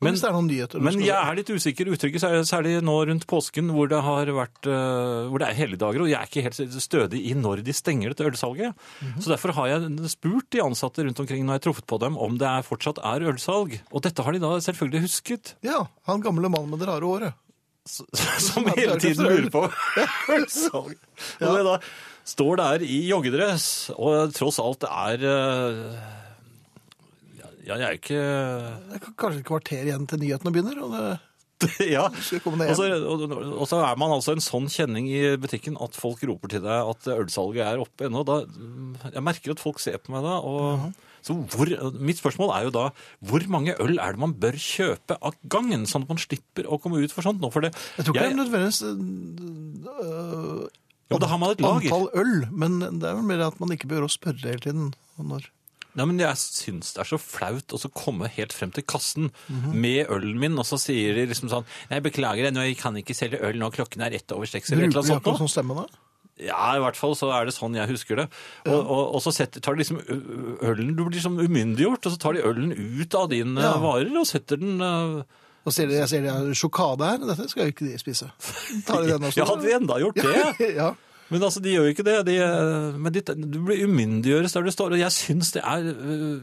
Men, 0.00 0.14
Hvis 0.14 0.22
det 0.22 0.28
er 0.30 0.32
noen 0.32 0.46
nyheter. 0.48 0.80
men 0.80 0.96
jeg 1.04 1.12
er 1.12 1.34
litt 1.36 1.50
usikker 1.52 1.90
uttrykket, 1.92 2.22
særlig- 2.48 2.80
nå 2.80 2.94
rundt 3.04 3.26
påsken, 3.28 3.68
hvor 3.68 3.86
det 3.86 3.98
har 4.00 4.24
vært 4.32 4.64
eh, 4.64 5.28
hvor 5.28 5.38
det 5.42 5.48
er 5.50 5.58
helligdager, 5.58 6.00
og 6.00 6.08
jeg 6.08 6.16
er 6.16 6.24
ikke 6.24 6.42
helt 6.46 6.80
stødig 6.80 7.20
i 7.28 7.34
når 7.36 7.60
de 7.62 7.72
stenger 7.76 8.08
dette 8.14 8.24
ølsalget. 8.24 8.72
Mhm. 9.02 9.20
Så 9.20 9.28
derfor 9.28 9.52
har 9.52 9.66
jeg 9.68 10.08
spurt 10.08 10.48
de 10.56 10.62
ansatte 10.64 11.04
rundt 11.04 11.20
omkring 11.20 11.44
når 11.44 11.52
jeg 11.52 11.60
har 11.60 11.66
truffet 11.68 11.86
på 11.86 12.00
dem, 12.00 12.16
om 12.16 12.38
det 12.38 12.48
er, 12.48 12.62
fortsatt 12.64 12.96
er 13.04 13.28
ølsalg. 13.28 13.76
Og 13.92 14.00
dette 14.00 14.24
har 14.24 14.32
de 14.32 14.38
da 14.40 14.56
selvfølgelig 14.56 15.02
husket, 15.04 15.54
Ja, 15.62 15.84
han 16.06 16.22
gamle 16.22 16.48
mannen 16.48 16.70
med 16.70 16.78
det 16.80 16.88
rare 16.88 17.04
håret. 17.04 17.34
som 17.84 18.64
hele 18.72 18.96
tiden 19.00 19.26
lurer 19.28 19.50
på 19.52 19.68
ølsalg. 20.38 20.96
Ja. 21.40 21.48
Og 21.50 21.56
det 21.58 21.64
da 21.68 21.78
står 22.30 22.60
der 22.60 22.84
i 22.86 23.00
joggedress, 23.10 23.66
og 23.96 24.30
tross 24.36 24.60
alt 24.62 24.86
er 24.88 25.24
eh, 25.30 25.80
Ja, 27.66 27.76
jeg 27.76 27.86
er 27.86 27.98
ikke 27.98 28.20
Det 28.20 29.00
er 29.00 29.10
kanskje 29.20 29.42
et 29.42 29.48
kvarter 29.50 29.84
igjen 29.90 30.06
til 30.10 30.22
nyhetene 30.22 30.52
begynner. 30.54 30.78
og 30.86 30.94
det... 30.96 31.18
ja. 31.92 32.06
Og 32.48 32.72
så, 32.78 32.86
og, 33.04 33.22
og 33.60 33.66
så 33.68 33.82
er 33.84 33.98
man 34.00 34.14
altså 34.14 34.32
en 34.32 34.40
sånn 34.40 34.64
kjenning 34.72 35.10
i 35.12 35.36
butikken 35.36 35.76
at 35.84 35.92
folk 35.98 36.22
roper 36.24 36.48
til 36.54 36.62
deg 36.64 36.88
at 36.94 37.08
ølsalget 37.12 37.66
er 37.66 37.82
oppe 37.82 38.06
ennå. 38.08 38.22
Da, 38.24 38.38
jeg 39.12 39.22
merker 39.26 39.52
at 39.52 39.60
folk 39.60 39.78
ser 39.82 39.98
på 40.00 40.14
meg 40.14 40.24
da. 40.24 40.38
Og, 40.40 40.86
så 41.20 41.36
hvor, 41.52 41.68
mitt 42.00 42.16
spørsmål 42.16 42.54
er 42.56 42.64
jo 42.64 42.72
da 42.78 42.86
hvor 43.28 43.44
mange 43.52 43.74
øl 43.84 43.98
er 44.00 44.16
det 44.16 44.22
man 44.24 44.32
bør 44.40 44.56
kjøpe 44.56 45.18
av 45.20 45.36
gangen, 45.52 45.84
sånn 45.90 46.06
at 46.08 46.14
man 46.14 46.22
slipper 46.24 46.64
å 46.64 46.80
komme 46.80 47.02
ut 47.04 47.12
for 47.12 47.28
sånt 47.28 47.44
nå? 47.44 47.52
For 47.52 47.66
det, 47.68 47.74
Jeg 47.98 48.06
tror 48.08 48.16
ikke 48.16 48.24
jeg- 48.24 48.32
det 48.32 48.38
er 48.38 48.40
nødvendigvis 48.40 48.80
øh, 50.00 50.64
Jo, 51.10 51.18
da 51.18 51.26
har 51.26 51.38
man 51.42 51.50
et 51.50 51.60
lager. 51.64 51.88
antall 51.90 52.08
øl, 52.14 52.44
men 52.52 52.78
det 53.00 53.08
er 53.08 53.16
vel 53.18 53.24
mer 53.26 53.40
at 53.48 53.58
man 53.60 53.72
ikke 53.74 53.88
behøver 53.90 54.06
å 54.06 54.12
spørre 54.14 54.46
hele 54.46 54.62
tiden. 54.62 54.92
Når... 55.18 55.48
Nei, 55.98 56.04
men 56.06 56.20
Jeg 56.22 56.38
syns 56.38 56.92
det 56.94 57.00
er 57.02 57.08
så 57.10 57.18
flaut 57.18 57.74
å 57.74 57.90
komme 57.90 58.28
helt 58.30 58.52
frem 58.54 58.70
til 58.72 58.84
kassen 58.86 59.32
Mhm. 59.50 59.72
med 59.74 60.06
ølen 60.14 60.38
min, 60.38 60.58
og 60.58 60.64
så 60.68 60.78
sier 60.78 61.14
de 61.18 61.26
liksom 61.26 61.50
sånn 61.50 61.64
Nei, 61.90 61.98
beklager, 62.00 62.44
jeg, 62.46 62.54
nå, 62.54 62.62
jeg 62.62 62.78
kan 62.78 62.94
ikke 62.94 63.16
selge 63.18 63.40
øl 63.42 63.58
nå, 63.58 63.72
klokken 63.74 64.00
er 64.06 64.14
ett 64.14 64.30
over 64.30 64.46
seks. 64.46 64.70
Bruker 64.70 65.02
de 65.02 65.16
akkurat 65.18 65.42
sånn 65.42 65.50
stemme 65.50 65.74
da? 65.82 65.86
Ja, 66.40 66.76
i 66.76 66.80
hvert 66.80 66.96
fall 66.96 67.12
så 67.18 67.28
er 67.36 67.44
det 67.44 67.52
sånn 67.52 67.74
jeg 67.76 67.90
husker 67.90 68.16
det. 68.16 68.28
Og, 68.64 68.78
og, 68.80 69.14
og 69.18 69.20
så 69.20 69.34
setter, 69.34 69.60
tar 69.60 69.74
de 69.76 69.82
liksom 69.82 69.98
ølen 70.62 70.94
Du 70.96 71.02
blir 71.04 71.18
liksom 71.18 71.36
umyndiggjort, 71.42 72.06
og 72.06 72.14
så 72.14 72.18
tar 72.22 72.32
de 72.38 72.46
ølen 72.48 72.70
ut 72.72 73.14
av 73.18 73.28
dine 73.28 73.60
Ja. 73.60 73.74
varer 73.82 74.14
og 74.16 74.24
setter 74.30 74.56
den 74.62 74.78
ø, 74.80 75.24
Og 75.68 75.74
ser 75.76 75.90
de, 75.90 75.98
jeg 75.98 76.08
ser 76.08 76.24
de 76.24 76.32
har 76.32 76.56
sjokade 76.56 77.04
her, 77.04 77.22
dette 77.28 77.46
skal 77.50 77.66
jo 77.66 77.74
ikke 77.74 77.86
de 77.86 78.00
spise. 78.00 78.30
Tar 78.88 79.04
de 79.04 79.12
den 79.12 79.28
også? 79.28 79.38
Ja, 79.42 79.46
hadde 79.50 79.66
de 79.66 79.76
enda 79.76 80.00
gjort 80.00 80.20
det? 80.20 80.44
ja. 80.80 80.90
Men 81.30 81.44
altså, 81.46 81.60
de 81.62 81.74
gjør 81.76 81.86
jo 81.86 81.94
ikke 81.94 82.06
det. 82.06 82.16
De, 82.26 82.36
men 82.98 83.14
de, 83.14 83.22
du 83.38 83.60
blir 83.62 83.84
umyndiggjøres 83.86 84.56
der 84.56 84.66
du 84.66 84.72
står, 84.74 84.96
og 84.96 85.02
jeg 85.02 85.14
syns 85.14 85.52
det 85.54 85.62
er 85.62 85.84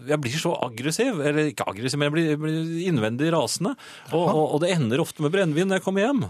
Jeg 0.08 0.20
blir 0.24 0.38
så 0.40 0.54
aggressiv. 0.64 1.20
Eller 1.20 1.52
ikke 1.52 1.68
aggressiv, 1.68 2.00
men 2.00 2.08
jeg 2.08 2.16
blir, 2.16 2.38
blir 2.40 2.86
innvendig 2.88 3.34
rasende. 3.36 3.76
Og, 4.14 4.24
og, 4.24 4.44
og 4.56 4.62
det 4.64 4.72
ender 4.78 5.04
ofte 5.04 5.26
med 5.26 5.34
brennevin 5.36 5.68
når 5.68 5.82
jeg 5.82 5.88
kommer 5.90 6.06
hjem. 6.08 6.24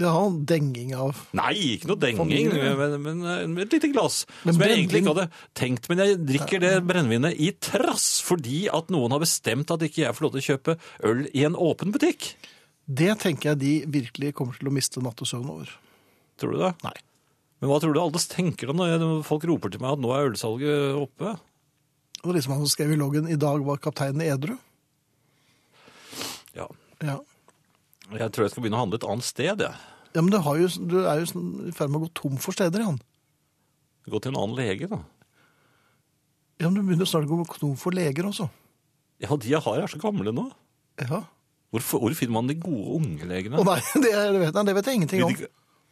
Ja, 0.00 0.12
denging 0.50 0.90
av 0.98 1.20
Nei, 1.38 1.52
ikke 1.76 1.90
noe 1.92 2.00
denging, 2.02 2.48
men, 2.50 2.96
men, 3.02 3.20
men 3.52 3.62
et 3.62 3.76
lite 3.76 3.92
glass. 3.92 4.24
Men 4.42 4.56
som 4.56 4.64
jeg 4.64 4.78
egentlig 4.78 5.02
ikke 5.04 5.12
hadde 5.14 5.26
tenkt, 5.54 5.86
men 5.90 6.02
jeg 6.02 6.18
drikker 6.26 6.64
det 6.64 6.72
brennevinet 6.88 7.38
i 7.38 7.52
trass 7.62 8.08
fordi 8.26 8.64
at 8.74 8.90
noen 8.94 9.14
har 9.14 9.22
bestemt 9.22 9.70
at 9.70 9.86
ikke 9.86 10.02
jeg 10.06 10.16
får 10.16 10.26
lov 10.26 10.34
til 10.34 10.42
å 10.42 10.48
kjøpe 10.48 10.76
øl 11.10 11.24
i 11.30 11.46
en 11.46 11.58
åpen 11.58 11.94
butikk. 11.94 12.32
Det 12.84 13.14
tenker 13.22 13.52
jeg 13.52 13.60
de 13.62 13.74
virkelig 14.00 14.34
kommer 14.36 14.58
til 14.58 14.68
å 14.68 14.74
miste 14.74 15.00
nattesøvn 15.04 15.50
over. 15.54 15.70
Tror 16.40 16.56
du 16.56 16.62
det? 16.64 16.72
Nei. 16.84 16.96
Men 17.62 17.70
hva 17.70 17.78
tror 17.80 17.94
du 17.94 18.00
alle 18.02 18.20
tenker 18.28 18.68
da 18.68 18.74
når 18.98 19.22
folk 19.24 19.46
roper 19.48 19.72
til 19.72 19.80
meg 19.80 19.94
at 19.94 20.02
nå 20.02 20.10
er 20.12 20.26
ølsalget 20.32 20.98
oppe? 20.98 21.36
Det 22.18 22.26
var 22.26 22.36
liksom 22.36 22.56
han 22.56 22.64
som 22.64 22.72
skrev 22.72 22.92
i 22.92 22.98
loggen 22.98 23.30
i 23.30 23.38
dag 23.40 23.62
var 23.64 23.80
kapteinen 23.84 24.24
edru. 24.26 24.56
Ja, 26.56 26.68
Ja. 27.04 27.20
Jeg 28.12 28.30
tror 28.34 28.44
jeg 28.44 28.52
skal 28.52 28.64
begynne 28.64 28.78
å 28.78 28.84
handle 28.84 29.00
et 29.00 29.08
annet 29.08 29.26
sted, 29.26 29.64
jeg. 29.64 29.82
ja, 30.14 30.20
men 30.20 30.30
du, 30.32 30.38
har 30.44 30.60
jo, 30.60 30.68
du 30.90 30.98
er 31.02 31.22
jo 31.22 31.44
i 31.68 31.72
ferd 31.74 31.92
med 31.92 32.02
å 32.02 32.04
gå 32.06 32.12
tom 32.20 32.36
for 32.42 32.56
steder, 32.56 32.84
Jan. 32.84 33.00
Gå 34.10 34.20
til 34.20 34.34
en 34.34 34.40
annen 34.42 34.58
lege, 34.58 34.90
da. 34.90 35.00
Ja, 36.60 36.68
men 36.68 36.76
du 36.78 36.84
begynner 36.84 37.08
snart 37.08 37.26
å 37.26 37.40
gå 37.40 37.46
tom 37.56 37.74
for 37.80 37.96
leger 37.96 38.28
også. 38.28 38.50
Ja, 39.22 39.32
de 39.32 39.50
jeg 39.50 39.62
har 39.64 39.80
er 39.80 39.90
så 39.90 39.98
gamle 40.02 40.34
nå. 40.34 40.50
Ja. 41.00 41.24
Hvor, 41.74 41.84
hvor 42.04 42.14
finner 42.14 42.36
man 42.36 42.50
de 42.50 42.56
gode 42.60 42.98
unge 43.00 43.26
legene? 43.26 43.58
Å 43.58 43.66
nei, 43.66 43.80
det, 44.04 44.12
det, 44.12 44.40
vet, 44.40 44.50
jeg, 44.50 44.66
det 44.68 44.74
vet 44.76 44.90
jeg 44.90 45.00
ingenting 45.00 45.24
om. 45.26 45.34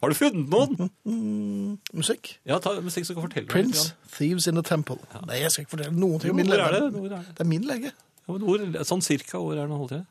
Har 0.03 0.11
du 0.11 0.17
funnet 0.19 0.49
noen? 0.51 1.75
Musikk. 1.95 2.33
Ja, 2.47 2.57
ta 2.63 2.75
musikk 2.83 3.07
som 3.07 3.15
kan 3.17 3.23
fortelle 3.25 3.47
Prince, 3.51 3.93
litt. 3.93 4.15
Thieves 4.17 4.47
in 4.51 4.59
the 4.59 4.63
Temple. 4.67 4.99
Nei, 5.29 5.39
jeg 5.39 5.53
skal 5.53 5.63
ikke 5.65 5.77
fortelle 5.77 5.95
noen 5.95 6.19
ting 6.19 6.33
om 6.33 6.39
min 6.41 6.49
lege. 6.51 6.65
er 6.67 6.75
det? 6.75 6.89
Hvor 6.91 7.05
er 7.07 7.13
det? 7.15 7.35
Det 7.37 7.45
er 7.45 7.49
min 7.49 7.67
lege. 7.67 7.93
Ja, 8.23 8.35
hvor, 8.35 8.65
sånn 8.87 9.03
cirka 9.03 9.39
hvor 9.39 9.55
er 9.55 9.63
den 9.63 9.75
holdt 9.79 9.95
til? 9.95 10.03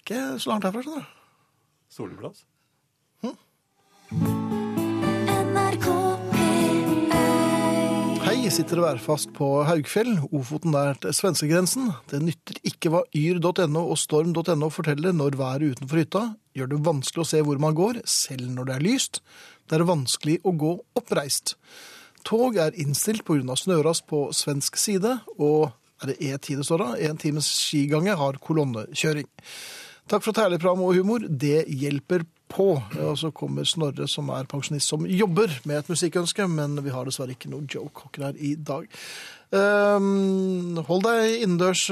Er 0.00 0.04
ikke 0.04 0.40
så 0.40 0.48
langt 0.48 0.64
herfra, 0.64 0.80
skjønner 0.80 1.02
du. 1.02 1.08
Solplass? 1.92 2.38
NRK 5.50 5.88
P1 6.32 8.22
Hei, 8.24 8.38
sitter 8.48 8.80
og 8.80 8.86
værfast 8.86 9.28
på 9.36 9.48
Haugfjell, 9.68 10.14
Ofoten 10.32 10.72
der 10.72 10.96
til 11.02 11.12
svenskegrensen. 11.18 11.90
Det 12.08 12.22
nytter 12.24 12.56
ikke 12.64 12.94
hva 12.94 13.02
yr.no 13.12 13.82
og 13.82 13.98
storm.no 14.00 14.70
forteller 14.72 15.12
når 15.12 15.36
været 15.36 15.74
utenfor 15.74 16.00
hytta 16.00 16.22
gjør 16.56 16.72
det 16.72 16.80
vanskelig 16.86 17.26
å 17.26 17.28
se 17.34 17.42
hvor 17.44 17.60
man 17.60 17.76
går, 17.76 18.00
selv 18.08 18.48
når 18.54 18.70
det 18.70 18.74
er 18.78 18.86
lyst. 18.86 19.20
Det 19.68 19.76
er 19.76 19.84
vanskelig 19.90 20.38
å 20.48 20.54
gå 20.64 20.72
oppreist. 20.96 21.58
Tog 22.24 22.56
er 22.56 22.72
innstilt 22.80 23.26
pga. 23.28 23.52
snøras 23.52 24.00
på 24.00 24.32
svensk 24.32 24.80
side, 24.80 25.18
og 25.36 25.76
er 26.00 26.14
det 26.14 26.18
E10 26.24 26.56
det 26.56 26.64
står 26.64 26.78
da? 26.86 26.90
En 27.10 27.20
times 27.20 27.44
skigange 27.44 28.16
har 28.16 28.40
kolonnekjøring. 28.40 29.28
Takk 30.10 30.24
for 30.24 30.34
et 30.34 30.40
herlig 30.42 30.58
program 30.58 30.80
og 30.82 30.96
humor. 30.98 31.22
Det 31.22 31.68
hjelper 31.70 32.24
på. 32.50 32.72
Og 32.98 33.18
så 33.18 33.30
kommer 33.30 33.66
Snorre, 33.68 34.08
som 34.10 34.30
er 34.34 34.48
pensjonist 34.50 34.90
som 34.90 35.04
jobber 35.06 35.52
med 35.70 35.78
et 35.78 35.90
musikkønske, 35.92 36.48
men 36.50 36.74
vi 36.82 36.90
har 36.90 37.06
dessverre 37.06 37.36
ikke 37.36 37.50
noe 37.52 37.68
Joe 37.70 37.92
Cocker 37.94 38.26
her 38.26 38.40
i 38.42 38.56
dag. 38.58 38.88
Um, 39.54 40.80
hold 40.88 41.06
deg 41.06 41.44
innendørs, 41.44 41.84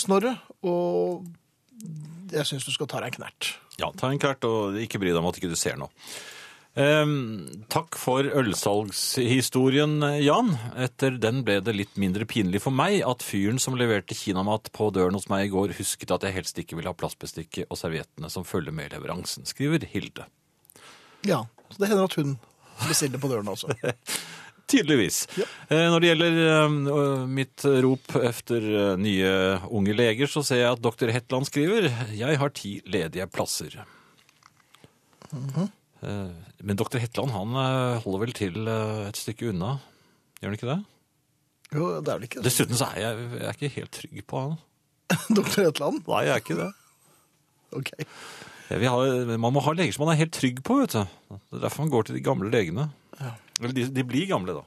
Snorre, 0.00 0.38
og 0.64 1.28
jeg 2.32 2.48
syns 2.48 2.64
du 2.64 2.72
skal 2.72 2.88
ta 2.88 3.02
deg 3.04 3.12
en 3.12 3.20
knert. 3.20 3.52
Ja, 3.76 3.92
ta 3.92 4.08
en 4.08 4.20
knert, 4.24 4.48
og 4.48 4.80
ikke 4.80 5.02
bry 5.02 5.12
deg 5.12 5.20
om 5.20 5.28
at 5.28 5.36
ikke 5.36 5.52
du 5.52 5.60
ser 5.60 5.76
noe. 5.80 5.92
Ehm, 6.76 7.64
takk 7.72 7.96
for 7.96 8.26
ølsalgshistorien, 8.36 9.94
Jan. 10.20 10.50
Etter 10.76 11.14
den 11.16 11.40
ble 11.46 11.62
det 11.64 11.72
litt 11.72 11.94
mindre 11.96 12.26
pinlig 12.28 12.60
for 12.66 12.74
meg 12.76 12.98
at 13.08 13.24
fyren 13.24 13.56
som 13.62 13.78
leverte 13.80 14.16
kinamat 14.16 14.68
på 14.76 14.90
døren 14.92 15.16
hos 15.16 15.30
meg 15.32 15.46
i 15.46 15.52
går, 15.54 15.72
husket 15.78 16.12
at 16.12 16.26
jeg 16.28 16.36
helst 16.36 16.60
ikke 16.60 16.76
vil 16.76 16.88
ha 16.90 16.92
plastbestikket 16.92 17.70
og 17.70 17.80
serviettene 17.80 18.28
som 18.32 18.44
følger 18.44 18.76
med 18.76 18.92
leveransen, 18.92 19.48
skriver 19.48 19.88
Hilde. 19.88 20.26
Ja, 21.24 21.46
så 21.70 21.80
det 21.80 21.88
hender 21.94 22.10
at 22.10 22.18
hun 22.20 22.36
bestiller 22.84 23.24
på 23.24 23.32
døren 23.32 23.48
også. 23.48 23.72
Tydeligvis. 24.70 25.22
Ja. 25.38 25.46
Når 25.94 26.02
det 26.02 26.08
gjelder 26.10 26.38
eh, 26.50 26.76
mitt 27.38 27.64
rop 27.86 28.16
efter 28.18 28.64
eh, 28.66 28.92
nye 28.98 29.32
unge 29.70 29.94
leger, 29.96 30.28
så 30.28 30.42
ser 30.44 30.60
jeg 30.60 30.74
at 30.74 30.82
dr. 30.82 31.12
Hetland 31.14 31.46
skriver 31.48 31.86
Jeg 32.18 32.40
har 32.42 32.52
ti 32.52 32.76
ledige 32.84 33.28
plasser. 33.30 33.78
Eh, 35.30 35.68
Men 36.02 36.78
doktor 36.78 37.00
Hetland 37.02 37.32
han 37.34 37.56
eh, 37.60 38.02
holder 38.04 38.22
vel 38.24 38.34
til 38.36 38.68
eh, 38.68 39.06
et 39.08 39.18
stykke 39.20 39.50
unna, 39.52 39.76
gjør 40.40 40.50
han 40.50 40.58
ikke 40.58 40.70
det? 40.70 40.78
Jo, 41.74 41.86
det 42.00 42.12
er 42.12 42.18
vel 42.18 42.26
ikke 42.28 42.40
det. 42.40 42.46
Dessuten 42.46 42.78
så 42.78 42.90
er 42.94 43.00
jeg, 43.02 43.30
jeg 43.32 43.46
er 43.48 43.56
ikke 43.56 43.72
helt 43.80 43.94
trygg 43.96 44.20
på 44.30 44.42
han. 44.44 44.58
Doktor 45.38 45.66
Hetland? 45.66 46.02
Nei, 46.06 46.20
jeg 46.26 46.34
er 46.36 46.44
ikke 46.44 46.58
det. 46.60 46.68
Ok. 47.76 47.90
Ja, 48.70 48.78
vil 48.82 48.90
ha, 48.90 49.36
man 49.38 49.54
må 49.54 49.62
ha 49.62 49.74
leger 49.78 49.94
som 49.94 50.04
man 50.06 50.14
er 50.14 50.20
helt 50.24 50.34
trygg 50.34 50.62
på, 50.66 50.80
vet 50.82 50.94
du. 50.96 51.18
Det 51.32 51.58
er 51.58 51.66
derfor 51.66 51.86
man 51.86 51.92
går 51.94 52.08
til 52.08 52.18
de 52.18 52.24
gamle 52.26 52.50
legene. 52.50 52.88
Eller 53.60 53.74
de, 53.74 53.86
de 53.94 54.04
blir 54.06 54.26
gamle, 54.30 54.56
da. 54.58 54.64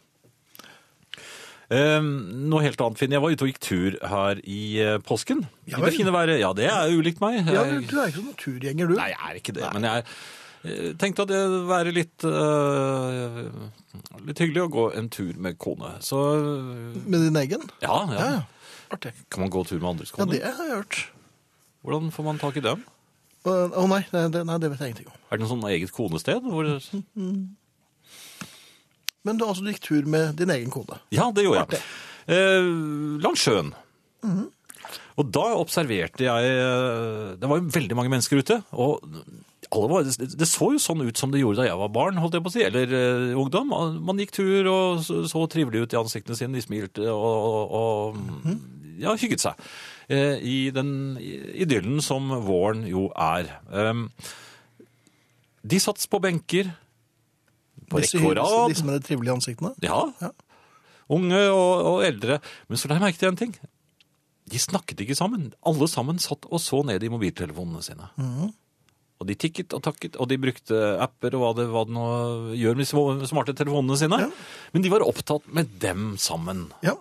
Um, 1.70 2.08
noe 2.50 2.64
helt 2.66 2.82
annet, 2.82 2.98
Finn. 2.98 3.14
Jeg 3.14 3.22
var 3.22 3.30
ute 3.36 3.46
og 3.46 3.50
gikk 3.52 3.60
tur 3.62 3.98
her 4.10 4.40
i 4.42 4.62
eh, 4.82 4.96
påsken. 5.06 5.44
Ja 5.70 5.78
I 5.78 5.84
det 5.86 5.92
fine 6.00 6.14
været. 6.16 6.40
Ja, 6.42 6.50
det 6.58 6.66
er 6.66 6.96
ulikt 6.98 7.22
meg. 7.22 7.44
Ja, 7.46 7.62
Du, 7.70 7.84
du 7.86 7.94
er 8.00 8.10
ikke 8.10 8.24
sånn 8.24 8.40
turgjenger, 8.40 8.90
du. 8.90 8.96
Nei, 8.98 9.12
jeg 9.12 9.22
er 9.28 9.38
ikke 9.38 9.54
det. 9.60 9.68
Men 9.76 9.86
jeg 9.86 10.02
eh, 10.02 10.16
tenkte 11.00 11.24
at 11.24 11.30
det 11.32 11.40
ville 11.40 11.62
være 11.70 11.94
litt, 11.96 12.26
uh, 12.28 13.46
litt 14.28 14.42
hyggelig 14.44 14.66
å 14.66 14.72
gå 14.74 14.86
en 15.00 15.08
tur 15.14 15.38
med 15.40 15.56
kone. 15.62 15.94
Så 16.04 16.20
Med 17.06 17.28
din 17.28 17.40
egen? 17.44 17.64
ja, 17.86 18.02
ja. 18.12 18.20
Ja, 18.20 18.32
ja. 18.38 18.42
Artig. 18.90 19.12
Kan 19.30 19.44
man 19.46 19.52
gå 19.54 19.62
tur 19.70 19.78
med 19.78 19.92
andres 19.92 20.10
Ja, 20.18 20.26
det 20.26 20.42
har 20.42 20.66
jeg 20.66 20.78
hørt. 20.80 20.96
Hvordan 21.86 22.10
får 22.12 22.26
man 22.26 22.40
tak 22.42 22.56
i 22.58 22.64
dem? 22.66 22.82
Å 23.48 23.52
å, 23.70 23.84
nei, 23.88 24.02
nei, 24.12 24.24
det, 24.34 24.42
nei, 24.50 24.58
det 24.60 24.72
vet 24.74 24.82
jeg 24.82 24.92
ingenting 24.92 25.12
om. 25.12 25.20
Er 25.30 25.38
det 25.38 25.46
noe 25.46 25.52
sånn 25.54 25.68
eget 25.70 25.94
konested? 25.96 26.42
Hvor... 26.44 26.66
Men 29.28 29.38
du, 29.38 29.44
altså, 29.46 29.64
du 29.64 29.70
gikk 29.72 29.84
tur 29.86 30.08
med 30.10 30.34
din 30.40 30.52
egen 30.54 30.72
kone. 30.74 30.98
Ja, 31.14 31.28
det 31.36 31.44
gjorde 31.46 31.78
jeg. 31.78 31.84
Eh, 32.30 32.70
langs 33.24 33.44
sjøen. 33.46 33.70
Mhm. 34.26 34.48
Og 35.20 35.28
da 35.36 35.42
observerte 35.60 36.24
jeg 36.24 36.52
eh, 36.56 37.34
Det 37.36 37.48
var 37.52 37.58
jo 37.60 37.72
veldig 37.76 37.96
mange 37.98 38.12
mennesker 38.14 38.40
ute. 38.40 38.62
Og 38.72 39.04
var, 39.70 40.04
det, 40.04 40.48
så 40.50 40.72
jo 40.74 40.80
sånn 40.82 41.04
ut 41.06 41.18
som 41.20 41.30
det 41.32 41.42
gjorde 41.44 41.62
da 41.62 41.68
jeg 41.68 41.78
var 41.78 41.92
barn, 41.94 42.18
holdt 42.18 42.34
jeg 42.34 42.42
på 42.46 42.50
å 42.50 42.54
si. 42.56 42.64
Eller 42.66 42.90
uh, 42.90 43.38
ungdom. 43.38 43.70
Man 44.06 44.18
gikk 44.18 44.32
tur 44.34 44.66
og 44.72 45.04
så, 45.06 45.20
så 45.30 45.44
trivelig 45.52 45.84
ut 45.86 45.94
i 45.94 46.00
ansiktene 46.00 46.38
sine. 46.40 46.56
De 46.58 46.64
smilte 46.66 47.06
og, 47.14 47.74
og, 47.78 48.18
Mhm. 48.18 48.60
ja, 49.04 49.14
hygget 49.16 49.44
seg. 49.46 49.60
Uh, 50.10 50.38
I 50.42 50.72
den 50.74 50.92
idyllen 51.22 52.02
som 52.02 52.32
våren 52.48 52.82
jo 52.90 53.12
er. 53.14 53.52
Um, 53.70 54.08
de 55.70 55.80
satt 55.80 56.02
på 56.10 56.20
benker. 56.24 56.72
På 57.90 58.00
rekke 58.02 58.22
og 58.26 58.36
rad. 58.38 58.70
disse 58.74 58.86
med 58.86 59.00
de 59.00 59.06
trivelige 59.08 59.34
ansiktene. 59.38 59.74
Ja. 59.86 60.02
Ja. 60.22 60.32
Unge 61.10 61.40
og, 61.50 61.86
og 61.94 62.04
eldre. 62.06 62.40
Men 62.70 62.78
så 62.78 62.90
la 62.90 62.98
jeg 63.00 63.06
merke 63.06 63.22
til 63.22 63.30
en 63.32 63.38
ting. 63.40 63.54
De 64.50 64.58
snakket 64.62 65.02
ikke 65.06 65.18
sammen. 65.18 65.52
Alle 65.66 65.88
sammen 65.90 66.18
satt 66.22 66.46
og 66.50 66.62
så 66.62 66.82
ned 66.86 67.04
i 67.06 67.10
mobiltelefonene 67.14 67.82
sine. 67.86 68.10
Mhm. 68.18 68.50
Og 69.20 69.28
de 69.28 69.36
tikket 69.36 69.74
og 69.76 69.84
takket, 69.84 70.16
og 70.16 70.30
de 70.32 70.38
brukte 70.40 70.78
apper 71.04 71.34
og 71.36 71.42
hva 71.44 71.54
det, 71.58 71.68
hva 71.74 71.82
det 71.88 71.96
nå 71.96 72.04
gjør 72.56 72.78
med 72.80 72.88
de 73.20 73.28
smarte 73.28 73.56
telefonene 73.60 73.98
sine. 74.00 74.20
Ja. 74.24 74.30
Men 74.72 74.86
de 74.86 74.92
var 74.94 75.04
opptatt 75.04 75.50
med 75.52 75.74
dem 75.84 76.14
sammen. 76.22 76.70
Ja. 76.86 76.96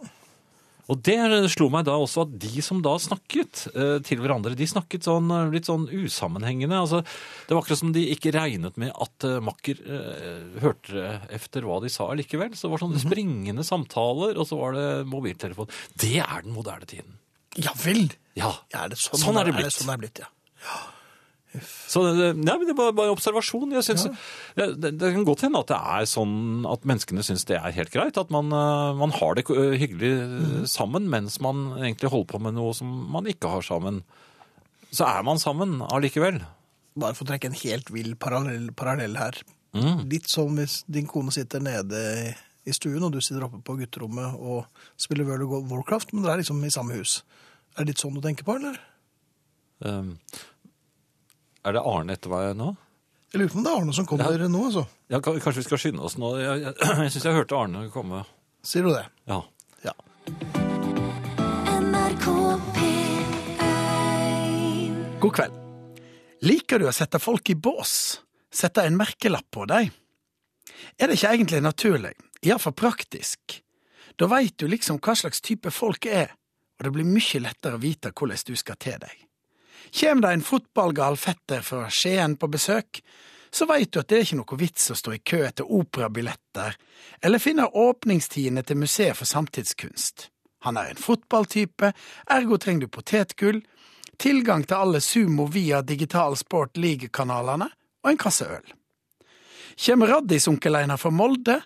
Og 0.88 1.02
det 1.04 1.18
slo 1.52 1.66
meg 1.70 1.84
da 1.84 1.94
også 2.00 2.22
at 2.24 2.30
de 2.40 2.62
som 2.64 2.78
da 2.82 2.94
snakket 2.98 3.66
eh, 3.76 3.98
til 4.08 4.22
hverandre, 4.24 4.54
de 4.56 4.66
snakket 4.66 5.04
sånn, 5.04 5.28
eh, 5.30 5.50
litt 5.52 5.68
sånn 5.68 5.84
usammenhengende. 5.92 6.78
Altså, 6.80 7.02
det 7.44 7.52
var 7.52 7.60
akkurat 7.60 7.82
som 7.82 7.92
de 7.92 8.06
ikke 8.14 8.32
regnet 8.34 8.80
med 8.80 8.94
at 8.96 9.26
eh, 9.28 9.36
makker 9.44 9.82
eh, 9.84 10.60
hørte 10.64 11.04
efter 11.38 11.68
hva 11.68 11.76
de 11.84 11.92
sa 11.92 12.08
likevel. 12.16 12.56
Så 12.56 12.66
det 12.66 12.72
var 12.72 12.82
sånne 12.86 13.02
springende 13.04 13.66
samtaler, 13.68 14.40
og 14.40 14.48
så 14.48 14.56
var 14.58 14.78
det 14.80 14.86
mobiltelefon. 15.12 15.68
Det 16.00 16.16
er 16.24 16.46
den 16.48 16.56
moderne 16.56 16.88
tiden. 16.88 17.18
ja 17.60 17.76
vel! 17.84 18.06
Ja. 18.38 18.56
Er 18.72 18.88
det 18.90 18.96
sånn, 19.02 19.20
Sånn 19.20 19.36
er 19.36 19.44
det 19.44 19.54
Er 19.54 19.60
blitt. 19.60 19.68
det 19.74 19.76
sånn 19.82 19.92
det 19.92 20.00
blitt, 20.06 20.24
ja. 20.24 20.32
ja. 20.64 20.80
Så 21.64 22.02
det, 22.06 22.30
nei, 22.38 22.54
men 22.60 22.68
det 22.68 22.76
var 22.78 22.94
bare 22.96 23.12
observasjon. 23.14 23.72
Jeg 23.76 23.86
synes, 23.86 24.06
det, 24.58 24.68
det, 24.82 24.92
det 25.00 25.12
kan 25.14 25.26
godt 25.26 25.44
hende 25.46 25.62
at 25.62 25.70
det 25.72 25.78
er 25.78 26.08
sånn 26.10 26.66
at 26.68 26.86
menneskene 26.88 27.24
syns 27.26 27.46
det 27.48 27.58
er 27.58 27.74
helt 27.76 27.92
greit. 27.94 28.20
At 28.20 28.32
man, 28.34 28.52
eh, 28.54 28.92
man 28.98 29.14
har 29.16 29.38
det 29.38 29.46
eh, 29.54 29.76
hyggelig 29.80 30.12
eh, 30.14 30.64
sammen 30.70 31.08
mens 31.12 31.40
man 31.44 31.70
egentlig 31.78 32.12
holder 32.14 32.32
på 32.32 32.42
med 32.46 32.58
noe 32.58 32.74
som 32.76 32.90
man 33.12 33.28
ikke 33.30 33.52
har 33.52 33.66
sammen. 33.66 34.02
Så 34.90 35.06
er 35.08 35.24
man 35.26 35.40
sammen 35.42 35.78
allikevel. 35.84 36.42
Bare 36.98 37.14
for 37.14 37.26
å 37.26 37.30
trekke 37.32 37.50
en 37.50 37.60
helt 37.60 37.92
vill 37.94 38.14
parallell, 38.20 38.70
parallell 38.76 39.18
her. 39.20 39.40
Mm. 39.76 40.06
Litt 40.10 40.28
som 40.32 40.56
hvis 40.56 40.82
din 40.88 41.08
kone 41.10 41.32
sitter 41.34 41.62
nede 41.62 42.00
i 42.68 42.74
stuen, 42.76 43.02
og 43.04 43.12
du 43.14 43.20
sitter 43.24 43.46
oppe 43.46 43.60
på 43.64 43.76
gutterommet 43.78 44.36
og 44.36 44.66
spiller 45.00 45.28
World 45.28 45.46
of 45.46 45.70
Warcraft, 45.72 46.12
men 46.12 46.24
dere 46.24 46.38
er 46.38 46.42
liksom 46.42 46.60
i 46.64 46.72
samme 46.72 46.98
hus. 46.98 47.20
Er 47.76 47.84
det 47.84 47.94
litt 47.94 48.02
sånn 48.02 48.16
du 48.16 48.22
tenker 48.24 48.46
på, 48.48 48.58
eller? 48.58 48.80
Um, 49.78 50.16
er 51.66 51.74
det 51.74 51.82
Arne 51.82 52.14
etter 52.14 52.30
meg 52.32 52.54
nå? 52.58 52.68
Jeg 53.28 53.42
lurer 53.42 53.52
på 53.52 53.58
om 53.60 53.64
det 53.66 53.72
er 53.72 53.78
Arne 53.82 53.94
som 53.96 54.06
kommer 54.08 54.44
nå, 54.48 54.60
altså. 54.70 54.84
Ja, 55.12 55.18
kanskje 55.20 55.60
vi 55.60 55.66
skal 55.66 55.80
skynde 55.82 56.02
oss 56.08 56.16
nå? 56.20 56.28
Jeg, 56.40 56.54
jeg, 56.64 56.72
jeg 57.04 57.10
syns 57.12 57.26
jeg 57.28 57.36
hørte 57.36 57.58
Arne 57.58 57.78
komme. 57.92 58.18
Sier 58.64 58.82
du 58.86 58.90
det? 58.94 59.06
Ja. 59.28 59.40
Ja. 59.84 59.94
NRK 61.82 62.26
P1 62.78 64.94
God 65.20 65.32
kveld. 65.36 65.54
Liker 66.48 66.76
du 66.80 66.86
å 66.88 66.94
sette 66.94 67.18
folk 67.20 67.50
i 67.50 67.56
bås? 67.58 68.22
Sette 68.54 68.86
en 68.86 68.96
merkelapp 68.96 69.50
på 69.52 69.66
dem? 69.68 69.90
Er 70.96 71.10
det 71.10 71.18
ikke 71.18 71.32
egentlig 71.34 71.60
naturlig, 71.64 72.14
iallfall 72.46 72.76
praktisk? 72.78 73.58
Da 74.18 74.26
veit 74.30 74.56
du 74.58 74.66
liksom 74.70 74.98
hva 75.02 75.14
slags 75.18 75.42
type 75.44 75.70
folk 75.74 76.06
er, 76.08 76.32
og 76.78 76.86
det 76.86 76.92
blir 76.94 77.06
mye 77.06 77.42
lettere 77.42 77.76
å 77.76 77.82
vite 77.82 78.12
hvordan 78.14 78.46
du 78.46 78.54
skal 78.56 78.76
til 78.80 78.98
deg. 79.02 79.27
Kjem 79.90 80.20
det 80.20 80.32
en 80.32 80.44
fotballgal 80.44 81.16
fetter 81.16 81.62
fra 81.64 81.88
Skien 81.90 82.36
på 82.36 82.48
besøk, 82.52 83.00
så 83.50 83.66
veit 83.68 83.92
du 83.92 84.00
at 84.02 84.10
det 84.10 84.18
er 84.18 84.26
ikke 84.26 84.40
noe 84.42 84.58
vits 84.60 84.90
å 84.92 84.96
stå 84.98 85.14
i 85.16 85.22
kø 85.24 85.40
etter 85.46 85.70
operabilletter 85.72 86.76
eller 87.24 87.42
finne 87.42 87.68
åpningstidene 87.68 88.64
til 88.66 88.80
Museet 88.82 89.16
for 89.16 89.28
samtidskunst. 89.28 90.28
Han 90.66 90.76
er 90.76 90.90
en 90.90 91.00
fotballtype, 91.00 91.92
ergo 92.34 92.58
trenger 92.58 92.86
du 92.86 92.92
potetgull, 92.92 93.62
tilgang 94.18 94.66
til 94.66 94.76
alle 94.76 95.00
Sumo 95.00 95.46
via 95.46 95.80
Digital 95.82 96.36
Sport 96.36 96.76
League-kanalene 96.76 97.70
og 98.04 98.10
en 98.10 98.20
kasse 98.20 98.48
øl. 98.58 98.74
Kjem 99.78 100.04
Raddis-onkel 100.10 100.80
Einar 100.80 100.98
fra 100.98 101.12
Molde, 101.14 101.60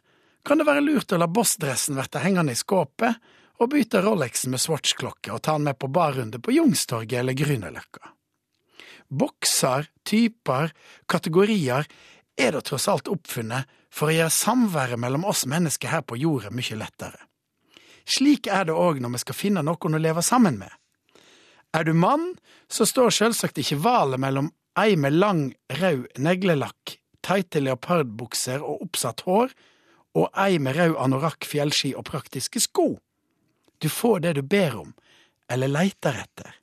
kan 0.44 0.60
det 0.60 0.66
være 0.68 0.84
lurt 0.84 1.14
å 1.14 1.20
la 1.20 1.30
bossdressen 1.30 1.96
verte 1.96 2.20
hengende 2.20 2.52
i 2.52 2.58
skåpet 2.58 3.16
og 3.62 3.70
bytte 3.70 4.02
Rolexen 4.02 4.52
med 4.54 4.62
Swatch-klokke 4.62 5.32
og 5.34 5.42
ta 5.46 5.54
den 5.56 5.68
med 5.68 5.78
på 5.78 5.90
barrunde 5.92 6.40
på 6.42 6.54
Youngstorget 6.54 7.20
eller 7.20 7.36
Grünerløkka. 7.38 8.10
Bokser, 9.12 9.90
typer, 10.08 10.72
kategorier 11.06 11.86
er 12.40 12.54
da 12.54 12.62
tross 12.64 12.88
alt 12.88 13.10
oppfunnet 13.12 13.68
for 13.92 14.08
å 14.08 14.16
gjøre 14.16 14.34
samværet 14.34 15.00
mellom 15.00 15.26
oss 15.28 15.44
mennesker 15.46 15.92
her 15.92 16.02
på 16.06 16.16
jorda 16.16 16.50
mye 16.54 16.78
lettere. 16.80 17.20
Slik 18.08 18.48
er 18.50 18.66
det 18.66 18.74
òg 18.74 19.02
når 19.02 19.14
vi 19.14 19.22
skal 19.22 19.38
finne 19.38 19.62
noen 19.66 19.94
å 19.94 20.00
leve 20.00 20.24
sammen 20.26 20.56
med. 20.58 20.72
Er 21.76 21.84
du 21.84 21.92
mann, 21.94 22.32
så 22.68 22.88
står 22.88 23.14
selvsagt 23.14 23.60
ikke 23.62 23.80
valet 23.84 24.20
mellom 24.20 24.50
ei 24.80 24.96
med 24.96 25.14
lang, 25.16 25.44
rød 25.68 26.18
neglelakk, 26.18 26.96
teite 27.24 27.60
leopardbukser 27.62 28.64
og 28.64 28.88
oppsatt 28.88 29.22
hår, 29.28 29.52
og 30.16 30.28
ei 30.36 30.58
med 30.60 30.76
rød 30.76 30.96
anorakk, 31.00 31.46
fjellski 31.48 31.92
og 31.96 32.08
praktiske 32.08 32.60
sko. 32.60 32.96
Du 33.82 33.88
får 33.90 34.22
det 34.22 34.36
du 34.38 34.42
ber 34.46 34.76
om, 34.78 34.92
eller 35.50 35.70
leiter 35.70 36.14
etter. 36.22 36.54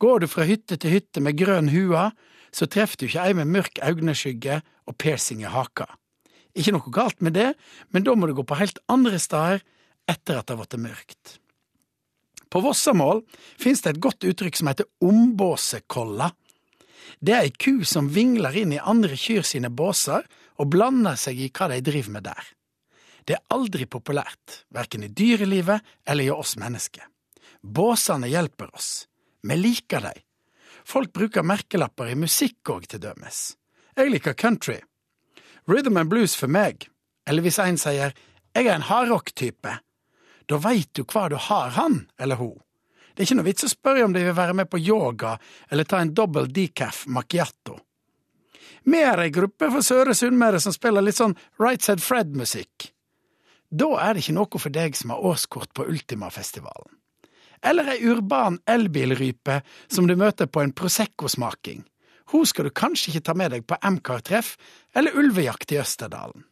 Går 0.00 0.22
du 0.22 0.28
fra 0.32 0.46
hytte 0.48 0.78
til 0.80 0.96
hytte 0.96 1.20
med 1.20 1.36
grønn 1.36 1.68
hua, 1.68 2.10
så 2.50 2.66
treffer 2.66 2.96
du 3.02 3.06
ikke 3.06 3.26
ei 3.28 3.34
med 3.36 3.50
mørk 3.52 3.80
øyneskygge 3.84 4.62
og 4.88 4.96
piercing 4.98 5.44
i 5.44 5.50
haka. 5.52 5.86
Ikke 6.56 6.72
noe 6.74 6.92
galt 6.94 7.20
med 7.20 7.36
det, 7.36 7.52
men 7.92 8.06
da 8.06 8.16
må 8.16 8.26
du 8.26 8.34
gå 8.38 8.46
på 8.48 8.58
helt 8.58 8.80
andre 8.90 9.20
steder 9.22 9.60
etter 10.10 10.40
at 10.40 10.48
det 10.48 10.56
har 10.56 10.62
blitt 10.64 10.80
mørkt. 10.82 11.36
På 12.50 12.62
Vossamål 12.64 13.20
finnes 13.60 13.84
det 13.84 13.92
et 13.92 14.02
godt 14.02 14.26
uttrykk 14.26 14.56
som 14.58 14.70
heter 14.72 14.88
ombåsekolla. 15.06 16.32
Det 17.20 17.36
er 17.36 17.44
ei 17.46 17.52
ku 17.54 17.84
som 17.86 18.08
vingler 18.10 18.56
inn 18.58 18.72
i 18.74 18.80
andre 18.80 19.18
kyr 19.18 19.46
sine 19.46 19.70
båser 19.70 20.24
og 20.58 20.72
blander 20.72 21.20
seg 21.20 21.38
i 21.38 21.50
hva 21.54 21.68
de 21.70 21.78
driver 21.84 22.16
med 22.16 22.26
der. 22.26 22.50
Det 23.30 23.36
er 23.36 23.54
aldri 23.54 23.84
populært, 23.86 24.64
verken 24.74 25.04
i 25.06 25.08
dyrelivet 25.14 25.84
eller 26.02 26.26
i 26.26 26.32
oss 26.34 26.56
mennesker. 26.58 27.04
Båsene 27.62 28.26
hjelper 28.26 28.72
oss. 28.74 29.04
Vi 29.46 29.54
liker 29.54 30.02
dem. 30.02 30.16
Folk 30.82 31.12
bruker 31.14 31.46
merkelapper 31.46 32.10
i 32.10 32.16
musikk 32.18 32.72
òg, 32.74 32.88
til 32.90 32.98
dømes. 33.04 33.54
Jeg 33.94 34.10
liker 34.10 34.34
country. 34.34 34.80
Rhythm 35.70 36.00
and 36.02 36.10
blues 36.10 36.34
for 36.34 36.50
meg. 36.50 36.88
Eller 37.22 37.46
hvis 37.46 37.60
en 37.62 37.78
sier 37.78 38.10
jeg 38.10 38.66
er 38.66 38.74
en 38.74 38.88
hardrock-type, 38.90 39.78
da 40.50 40.62
veit 40.66 40.90
du 40.98 41.04
hva 41.04 41.28
du 41.30 41.38
har, 41.38 41.70
han 41.78 42.08
eller 42.18 42.42
hun. 42.42 42.56
Det 43.14 43.22
er 43.22 43.28
ikke 43.28 43.38
noe 43.44 43.50
vits 43.52 43.70
å 43.70 43.70
spørre 43.70 44.10
om 44.10 44.16
de 44.16 44.26
vil 44.26 44.34
være 44.34 44.58
med 44.58 44.74
på 44.74 44.82
yoga 44.82 45.36
eller 45.70 45.86
ta 45.86 46.02
en 46.02 46.16
dobbel 46.18 46.50
decaf 46.50 47.04
macchiato. 47.06 47.78
Vi 48.90 49.06
er 49.06 49.22
ei 49.22 49.30
gruppe 49.30 49.70
fra 49.70 49.86
Søre 49.86 50.18
Sunnmøre 50.18 50.58
som 50.58 50.74
spiller 50.74 51.06
litt 51.06 51.22
sånn 51.22 51.38
Right 51.62 51.86
Said 51.86 52.02
Fred-musikk. 52.02 52.89
Da 53.70 53.86
er 54.02 54.14
det 54.14 54.24
ikke 54.24 54.36
noe 54.38 54.60
for 54.60 54.74
deg 54.74 54.96
som 54.98 55.12
har 55.14 55.22
årskort 55.30 55.72
på 55.74 55.86
Ultimafestivalen. 55.86 56.96
Eller 57.62 57.92
ei 57.92 58.00
urban 58.08 58.58
elbilrype 58.70 59.60
som 59.86 60.08
du 60.08 60.16
møter 60.16 60.48
på 60.48 60.62
en 60.64 60.72
Prosecco-smaking. 60.72 61.84
Hun 62.32 62.46
skal 62.46 62.66
du 62.66 62.74
kanskje 62.74 63.12
ikke 63.12 63.26
ta 63.28 63.34
med 63.36 63.52
deg 63.54 63.66
på 63.68 63.76
MCAR-treff 63.84 64.54
eller 64.96 65.16
ulvejakt 65.18 65.74
i 65.74 65.80
Østerdalen. 65.82 66.46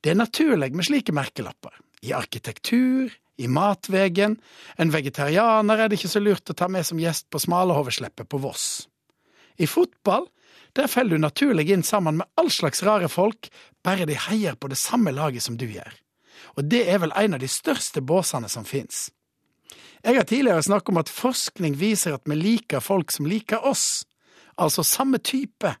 Det 0.00 0.12
er 0.12 0.20
naturlig 0.20 0.70
med 0.76 0.86
slike 0.86 1.12
merkelapper. 1.16 1.74
I 2.06 2.14
arkitektur, 2.14 3.10
i 3.38 3.46
matvegen, 3.50 4.36
en 4.78 4.92
vegetarianer 4.94 5.82
er 5.82 5.90
det 5.90 5.98
ikke 5.98 6.12
så 6.12 6.22
lurt 6.22 6.50
å 6.50 6.56
ta 6.58 6.68
med 6.70 6.86
som 6.86 7.00
gjest 7.02 7.26
på 7.30 7.40
Smalahovesleppet 7.42 8.28
på 8.30 8.40
Voss. 8.42 8.86
I 9.58 9.66
fotball, 9.66 10.28
der 10.76 10.88
faller 10.90 11.16
du 11.16 11.22
naturlig 11.22 11.70
inn 11.70 11.82
sammen 11.82 12.20
med 12.20 12.28
all 12.38 12.50
slags 12.50 12.82
rare 12.82 13.08
folk, 13.08 13.48
bare 13.84 14.06
de 14.06 14.16
heier 14.28 14.54
på 14.54 14.68
det 14.68 14.78
samme 14.78 15.12
laget 15.14 15.42
som 15.42 15.56
du 15.58 15.66
gjør. 15.66 15.92
Og 16.56 16.68
det 16.70 16.84
er 16.90 17.00
vel 17.02 17.14
en 17.16 17.34
av 17.34 17.42
de 17.42 17.48
største 17.50 18.02
båsene 18.02 18.48
som 18.48 18.66
fins. 18.68 19.08
Jeg 20.02 20.14
har 20.14 20.26
tidligere 20.28 20.62
snakket 20.62 20.92
om 20.92 21.00
at 21.02 21.10
forskning 21.10 21.74
viser 21.78 22.14
at 22.14 22.26
vi 22.28 22.38
liker 22.38 22.84
folk 22.84 23.10
som 23.10 23.26
liker 23.26 23.64
oss, 23.66 24.06
altså 24.56 24.84
samme 24.86 25.18
type. 25.18 25.74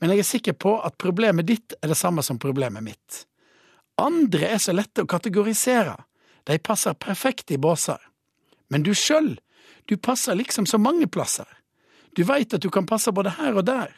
Men 0.00 0.12
jeg 0.12 0.24
er 0.24 0.28
sikker 0.28 0.56
på 0.60 0.76
at 0.84 0.98
problemet 1.00 1.48
ditt 1.48 1.76
er 1.82 1.92
det 1.92 1.98
samme 2.00 2.24
som 2.24 2.40
problemet 2.40 2.84
mitt. 2.84 3.24
Andre 4.00 4.52
er 4.56 4.60
så 4.60 4.74
lette 4.76 5.04
å 5.04 5.08
kategorisere, 5.08 5.96
de 6.46 6.58
passer 6.62 6.94
perfekt 6.94 7.50
i 7.50 7.58
båser. 7.58 8.00
Men 8.68 8.84
du 8.84 8.92
sjøl, 8.94 9.36
du 9.88 9.96
passer 9.96 10.36
liksom 10.36 10.66
så 10.66 10.78
mange 10.78 11.08
plasser. 11.08 11.48
Du 12.16 12.24
veit 12.24 12.54
at 12.56 12.62
du 12.64 12.70
kan 12.72 12.86
passe 12.88 13.12
både 13.12 13.34
her 13.36 13.58
og 13.60 13.66
der. 13.68 13.92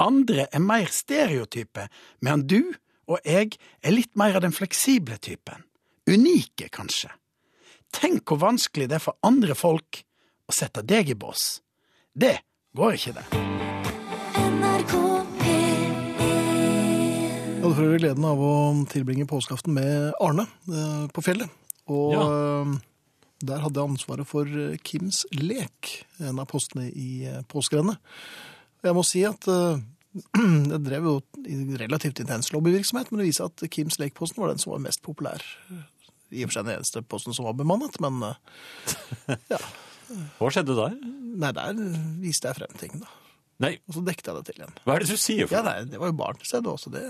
Andre 0.00 0.46
er 0.50 0.62
mer 0.64 0.88
stereotype, 0.90 1.88
medan 2.24 2.46
du 2.48 2.72
og 3.04 3.20
jeg 3.28 3.58
er 3.84 3.92
litt 3.92 4.16
mer 4.16 4.38
av 4.38 4.44
den 4.46 4.54
fleksible 4.56 5.18
typen. 5.20 5.66
Unike, 6.08 6.70
kanskje. 6.72 7.10
Tenk 7.94 8.24
hvor 8.28 8.40
vanskelig 8.40 8.88
det 8.90 8.96
er 8.98 9.04
for 9.04 9.20
andre 9.24 9.54
folk 9.56 10.00
å 10.48 10.54
sette 10.56 10.82
deg 10.84 11.12
i 11.12 11.16
bås. 11.18 11.60
Det 12.12 12.38
går 12.76 12.96
ikke, 12.96 13.12
det. 13.18 13.26
Jeg 17.54 17.70
hadde 17.70 17.76
for 17.76 17.86
øvrig 17.86 18.00
gleden 18.02 18.24
av 18.28 18.40
å 18.44 18.54
tilbringe 18.92 19.28
påskeaften 19.28 19.72
med 19.76 20.10
Arne 20.20 20.44
eh, 20.68 21.04
på 21.12 21.24
fjellet. 21.24 21.48
Og 21.88 22.12
eh, 22.16 22.74
der 23.48 23.62
hadde 23.64 23.80
jeg 23.80 23.90
ansvaret 23.94 24.28
for 24.28 24.48
eh, 24.48 24.76
Kims 24.86 25.24
lek, 25.36 25.94
en 26.22 26.40
av 26.42 26.48
postene 26.50 26.88
i 26.90 27.24
eh, 27.30 27.40
påskerennet. 27.50 27.98
Jeg 28.84 28.96
må 28.96 29.04
si 29.06 29.22
at 29.28 29.48
eh, 29.50 29.82
jeg 30.72 30.80
drev 30.86 31.08
jo 31.10 31.14
i 31.48 31.58
relativt 31.80 32.20
intens 32.22 32.52
lobbyvirksomhet, 32.54 33.10
men 33.12 33.22
det 33.22 33.30
viser 33.30 33.50
at 33.50 33.64
Kims 33.74 33.98
lekposten 34.02 34.42
var 34.44 34.52
den 34.52 34.62
som 34.62 34.74
var 34.76 34.84
mest 34.84 35.02
populær. 35.04 35.42
I 36.34 36.44
og 36.44 36.50
for 36.50 36.58
seg 36.58 36.66
den 36.68 36.78
eneste 36.78 37.02
posten 37.06 37.34
som 37.36 37.46
var 37.48 37.56
bemannet, 37.58 37.98
men 38.02 38.22
ja. 39.52 39.60
Hva 40.38 40.50
skjedde 40.52 40.74
der? 40.76 40.96
nei, 41.34 41.50
der 41.56 41.78
viste 42.22 42.50
jeg 42.50 42.58
frem 42.60 42.74
ting, 42.78 42.98
da. 43.02 43.08
Nei, 43.64 43.72
Og 43.88 43.96
så 43.96 44.02
dekket 44.06 44.28
jeg 44.28 44.36
det 44.36 44.44
til 44.48 44.60
igjen. 44.60 44.72
hva 44.84 44.94
er 44.96 45.02
det 45.04 45.14
du 45.14 45.18
sier 45.22 45.46
for 45.48 45.54
Ja, 45.56 45.62
nei, 45.66 45.76
det 45.90 45.98
var 46.02 46.10
jo 46.10 46.16
barn 46.18 46.38
til 46.40 46.48
stede 46.50 46.70
også, 46.70 46.90
det. 46.94 47.02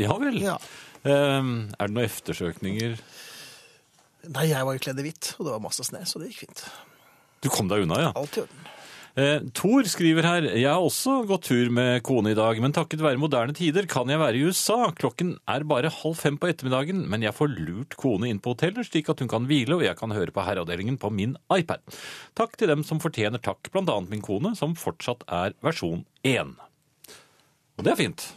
Ja 0.00 0.14
vel. 0.20 0.38
Ja. 0.40 0.54
Um, 1.04 1.50
er 1.76 1.88
det 1.88 1.94
noen 1.94 2.06
eftersøkninger? 2.06 2.96
Nei, 4.28 4.50
jeg 4.50 4.66
var 4.66 4.76
jo 4.76 4.82
kledd 4.84 5.00
i 5.00 5.06
hvitt, 5.06 5.32
og 5.38 5.46
det 5.46 5.54
var 5.54 5.62
masse 5.64 5.86
snø, 5.86 6.02
så 6.04 6.20
det 6.20 6.28
gikk 6.30 6.44
fint. 6.44 6.66
Du 7.40 7.48
kom 7.52 7.70
deg 7.70 7.86
unna, 7.86 8.02
ja. 8.02 8.12
Alt 8.18 8.36
i 8.36 8.44
orden. 8.44 8.68
Eh, 9.18 9.40
Tor 9.58 9.82
skriver 9.90 10.22
her 10.22 10.44
Jeg 10.46 10.68
har 10.68 10.78
også 10.78 11.24
gått 11.26 11.48
tur 11.48 11.70
med 11.74 11.98
kone 12.06 12.30
i 12.30 12.38
dag, 12.38 12.60
men 12.62 12.74
takket 12.74 13.02
være 13.02 13.18
moderne 13.18 13.54
tider 13.56 13.88
kan 13.90 14.08
jeg 14.10 14.20
være 14.20 14.38
i 14.38 14.44
USA. 14.46 14.92
Klokken 14.94 15.32
er 15.50 15.66
bare 15.66 15.90
halv 15.90 16.18
fem 16.20 16.38
på 16.38 16.50
ettermiddagen, 16.50 17.02
men 17.10 17.24
jeg 17.26 17.34
får 17.34 17.50
lurt 17.56 17.96
kone 18.00 18.30
inn 18.30 18.38
på 18.42 18.54
hotellet, 18.54 18.86
slik 18.86 19.10
at 19.10 19.22
hun 19.22 19.30
kan 19.32 19.48
hvile 19.50 19.80
og 19.80 19.84
jeg 19.84 19.98
kan 19.98 20.14
høre 20.14 20.34
på 20.34 20.44
herreavdelingen 20.46 21.00
på 21.02 21.10
min 21.14 21.34
iPad. 21.50 21.82
Takk 22.38 22.54
til 22.60 22.70
dem 22.70 22.86
som 22.86 23.02
fortjener 23.02 23.42
takk, 23.42 23.72
blant 23.74 23.90
annet 23.90 24.14
min 24.14 24.24
kone, 24.24 24.54
som 24.58 24.78
fortsatt 24.78 25.26
er 25.26 25.58
versjon 25.64 26.04
1. 26.22 26.54
Og 27.80 27.86
det 27.86 27.96
er 27.96 27.98
fint. 27.98 28.28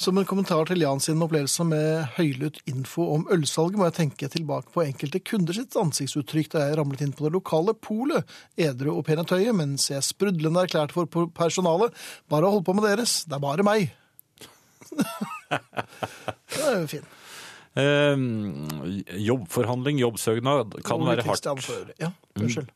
Som 0.00 0.16
en 0.16 0.24
kommentar 0.24 0.64
til 0.64 0.80
Jan 0.80 1.00
sin 1.04 1.20
opplevelse 1.20 1.64
med 1.68 2.14
høylytt 2.14 2.62
info 2.70 3.04
om 3.18 3.26
ølsalget, 3.34 3.76
må 3.76 3.84
jeg 3.90 3.96
tenke 3.98 4.30
tilbake 4.32 4.72
på 4.72 4.80
enkelte 4.86 5.20
kunder 5.20 5.52
sitt 5.52 5.76
ansiktsuttrykk 5.76 6.48
da 6.54 6.62
jeg 6.62 6.78
ramlet 6.80 7.02
inn 7.04 7.12
på 7.12 7.26
det 7.26 7.34
lokale 7.34 7.74
polet, 7.76 8.24
edru 8.56 8.94
og 8.94 9.04
pene 9.10 9.26
tøyet, 9.28 9.52
mens 9.58 9.90
jeg 9.90 10.06
sprudlende 10.06 10.64
erklærte 10.64 10.96
for 10.96 11.28
personalet 11.36 11.92
bare 12.32 12.48
hold 12.48 12.64
på 12.64 12.78
med 12.78 12.88
deres, 12.88 13.18
det 13.28 13.36
er 13.36 13.44
bare 13.44 13.66
meg. 13.66 13.92
det 16.56 16.64
er 16.64 16.80
jo 16.80 16.88
fint. 16.96 17.19
Eh, 17.78 18.16
jobbforhandling, 19.22 20.00
jobbsøgnad 20.02 20.74
kan 20.86 21.04
være 21.06 21.22
hardt. 21.22 21.46
Ja. 22.02 22.10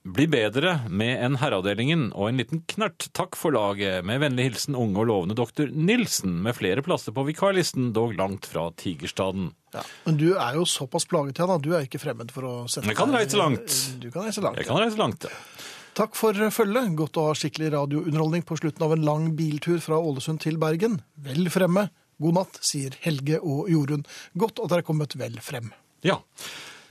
Bli 0.05 0.27
bedre 0.31 0.77
med 0.87 1.19
en 1.25 1.39
herreavdelingen 1.41 2.09
og 2.13 2.29
en 2.29 2.39
liten 2.39 2.63
knert. 2.71 3.09
Takk 3.17 3.39
for 3.39 3.55
laget. 3.57 4.05
Med 4.07 4.23
vennlig 4.23 4.51
hilsen 4.51 4.79
unge 4.79 5.03
og 5.03 5.11
lovende 5.11 5.37
doktor 5.39 5.71
Nilsen, 5.71 6.37
med 6.47 6.55
flere 6.59 6.85
plasser 6.87 7.15
på 7.17 7.27
vikarlisten, 7.27 7.93
dog 7.97 8.15
langt 8.19 8.47
fra 8.51 8.69
Tigerstaden. 8.79 9.51
Ja. 9.75 9.83
Men 10.07 10.19
du 10.21 10.29
er 10.39 10.61
jo 10.61 10.67
såpass 10.69 11.09
plaget, 11.11 11.41
Jan, 11.43 11.51
at 11.57 11.65
du 11.65 11.73
er 11.75 11.89
ikke 11.89 12.03
fremmed 12.03 12.31
for 12.35 12.47
å 12.47 12.55
sette 12.71 12.87
Jeg 12.87 12.99
kan 12.99 13.15
reise 13.15 13.41
langt. 13.41 13.79
Du 13.99 14.11
kan 14.15 14.29
reise 14.29 14.45
langt. 14.45 14.63
Jeg 14.63 14.71
kan 14.71 14.79
reise 14.83 15.01
langt. 15.01 15.27
ja. 15.27 15.73
Takk 15.95 16.17
for 16.19 16.35
følget. 16.51 16.95
Godt 16.99 17.19
å 17.23 17.29
ha 17.29 17.35
skikkelig 17.39 17.69
radiounderholdning 17.77 18.43
på 18.47 18.57
slutten 18.59 18.83
av 18.83 18.97
en 18.97 19.05
lang 19.07 19.29
biltur 19.39 19.79
fra 19.83 20.01
Ålesund 20.03 20.41
til 20.43 20.59
Bergen. 20.59 20.99
Vel 21.23 21.47
fremme. 21.55 21.87
God 22.23 22.39
natt, 22.39 22.61
sier 22.65 22.95
Helge 23.05 23.41
og 23.43 23.67
Jorunn. 23.73 24.05
Godt 24.39 24.63
at 24.63 24.71
dere 24.71 24.85
er 24.85 24.87
kommet 24.87 25.17
vel 25.19 25.41
frem. 25.45 25.73
Ja. 26.07 26.21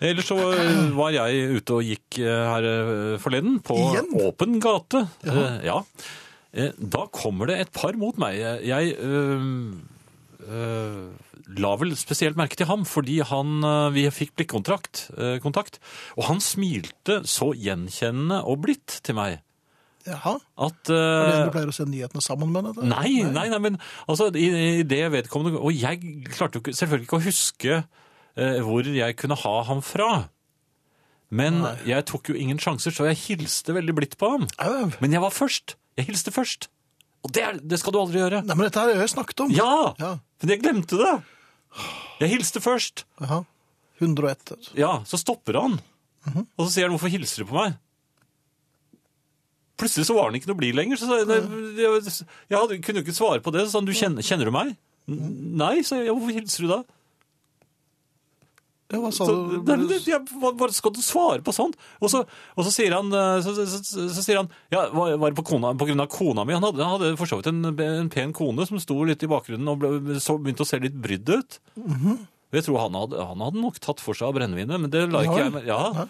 Ellers 0.04 0.28
så 0.28 0.36
eh, 0.52 0.90
var 0.98 1.14
jeg 1.16 1.60
ute 1.60 1.78
og 1.78 1.88
gikk 1.88 2.20
eh, 2.20 2.44
her 2.50 2.68
eh, 2.68 3.16
forleden 3.24 3.60
på 3.64 3.78
Igjen? 3.80 4.10
åpen 4.26 4.60
gate. 4.64 5.06
Jaha. 5.24 5.48
Ja. 5.64 5.80
Da 6.78 7.08
kommer 7.10 7.50
det 7.50 7.56
et 7.64 7.72
par 7.74 7.96
mot 7.98 8.18
meg. 8.22 8.38
Jeg 8.68 8.92
øh, 9.02 9.46
øh, 10.46 11.00
la 11.58 11.72
vel 11.82 11.96
spesielt 11.98 12.38
merke 12.38 12.60
til 12.60 12.70
ham, 12.70 12.84
fordi 12.86 13.22
han, 13.26 13.64
vi 13.96 14.06
fikk 14.14 14.36
blikkontakt, 14.38 15.08
kontakt, 15.44 15.80
og 16.18 16.28
han 16.30 16.40
smilte 16.42 17.22
så 17.30 17.52
gjenkjennende 17.58 18.44
og 18.48 18.62
blidt 18.68 19.00
til 19.06 19.18
meg. 19.18 19.42
Jaha. 20.08 20.36
At 20.66 20.90
Er 20.92 21.30
det 21.30 21.34
øh, 21.38 21.46
du 21.48 21.52
pleier 21.56 21.72
å 21.72 21.76
se 21.76 21.86
nyhetene 21.88 22.24
sammen 22.24 22.52
med? 22.52 22.70
Dette? 22.70 22.88
Nei, 22.90 23.24
nei, 23.24 23.48
nei, 23.54 23.60
men 23.64 23.80
altså, 24.08 24.28
i, 24.36 24.48
i 24.82 24.84
det 24.88 25.04
vedkommende 25.14 25.62
Og 25.64 25.72
jeg 25.76 26.02
klarte 26.34 26.60
jo 26.60 26.76
selvfølgelig 26.76 27.08
ikke 27.08 27.20
å 27.20 27.24
huske 27.24 27.78
uh, 27.84 28.60
hvor 28.66 28.90
jeg 28.90 29.18
kunne 29.20 29.38
ha 29.40 29.56
ham 29.70 29.84
fra. 29.86 30.10
Men 31.34 31.64
Nei. 31.64 31.74
jeg 31.90 32.06
tok 32.12 32.30
jo 32.30 32.38
ingen 32.38 32.60
sjanser, 32.62 32.94
så 32.94 33.08
jeg 33.10 33.22
hilste 33.24 33.74
veldig 33.74 33.96
blidt 33.98 34.18
på 34.22 34.30
ham. 34.36 34.44
Øv. 34.62 35.00
Men 35.02 35.16
jeg 35.16 35.24
var 35.24 35.34
først. 35.34 35.78
Jeg 35.98 36.12
hilste 36.12 36.34
først. 36.36 36.68
Og 37.24 37.32
det, 37.34 37.46
er, 37.48 37.58
det 37.64 37.80
skal 37.80 37.96
du 37.96 38.02
aldri 38.02 38.20
gjøre. 38.20 38.44
Nei, 38.46 38.58
men 38.60 38.68
dette 38.68 38.84
har 38.84 38.92
jeg 38.92 39.14
snakket 39.16 39.46
om. 39.46 39.56
Ja! 39.56 39.94
Ja. 40.02 40.12
Men 40.44 40.54
jeg 40.54 40.62
glemte 40.62 41.00
det. 41.00 41.14
Jeg 42.20 42.34
hilste 42.36 42.62
først. 42.62 43.06
Jaha. 43.24 43.42
101. 44.04 44.74
Ja, 44.78 44.98
så 45.08 45.18
stopper 45.22 45.62
han. 45.62 45.80
Mhm. 46.28 46.46
Og 46.58 46.68
så 46.68 46.72
sier 46.76 46.88
han 46.88 46.94
'hvorfor 46.96 47.12
hilser 47.12 47.44
du 47.44 47.50
på 47.50 47.58
meg'? 47.58 47.78
Plutselig 49.84 50.08
så 50.10 50.16
var 50.18 50.32
han 50.32 50.40
ikke 50.40 50.50
noe 50.52 50.60
blid 50.60 50.80
lenger. 50.80 51.00
Så 51.00 51.20
jeg, 51.20 51.30
«Nei, 51.30 51.38
jeg, 51.84 52.26
jeg 52.50 52.82
kunne 52.88 53.02
jo 53.02 53.06
ikke 53.06 53.16
svare 53.20 53.44
på 53.44 53.54
det. 53.54 53.68
Så 53.68 53.76
sa 53.76 53.82
han 53.82 53.88
'du 53.90 53.96
kjenner, 53.98 54.26
kjenner 54.26 54.50
du 54.50 54.56
meg'? 54.56 54.76
Mhm. 55.08 55.20
«N- 55.20 55.56
Nei, 55.60 55.76
sa 55.84 56.00
jeg. 56.00 56.08
«Ja, 56.08 56.16
'Hvorfor 56.16 56.38
hilser 56.40 56.68
du 56.68 56.74
da'? 56.74 56.84
Ja, 58.94 59.00
hva 59.02 59.10
sa 59.10 59.26
du? 59.26 59.56
hva, 60.38 60.68
skal 60.76 60.94
du 60.94 61.02
svare 61.02 61.42
på 61.42 61.54
sånt? 61.56 61.78
Og 62.04 62.12
så, 62.14 62.22
og 62.54 62.68
så 62.68 62.74
sier 62.76 62.94
han, 62.94 63.10
eh, 63.10 63.40
så, 63.42 63.54
så, 63.58 63.80
så, 63.82 64.22
sier 64.22 64.38
han 64.44 64.52
ja, 64.74 64.84
var, 64.94 65.16
det 65.26 65.38
på, 65.40 65.46
kona, 65.50 65.72
på 65.74 65.88
grunn 65.90 66.04
av 66.04 66.12
kona 66.14 66.46
mi? 66.46 66.54
Han 66.54 66.68
hadde, 66.68 66.84
han 66.84 67.00
hadde 67.00 67.18
for 67.18 67.30
så 67.30 67.40
vidt 67.40 67.50
en, 67.50 67.64
en 67.74 68.12
pen 68.14 68.36
kone 68.38 68.68
som 68.70 68.78
sto 68.84 69.00
litt 69.08 69.24
i 69.26 69.32
bakgrunnen 69.32 69.72
og 69.72 69.82
ble, 69.82 70.20
så 70.22 70.38
begynte 70.38 70.68
å 70.68 70.70
se 70.70 70.78
litt 70.84 70.94
brydd 70.94 71.32
ut. 71.32 71.60
Mm 71.80 71.96
-hmm. 71.96 72.22
Jeg 72.54 72.68
tror 72.68 72.84
han 72.84 72.94
hadde, 72.94 73.18
han 73.18 73.42
hadde 73.42 73.62
nok 73.62 73.80
tatt 73.82 74.00
for 74.04 74.14
seg 74.14 74.28
av 74.28 74.36
brennevinet, 74.38 74.78
men 74.82 74.92
det 74.94 75.08
la 75.10 75.24
ikke 75.26 75.42
jeg. 75.42 75.66
Ja. 75.66 76.06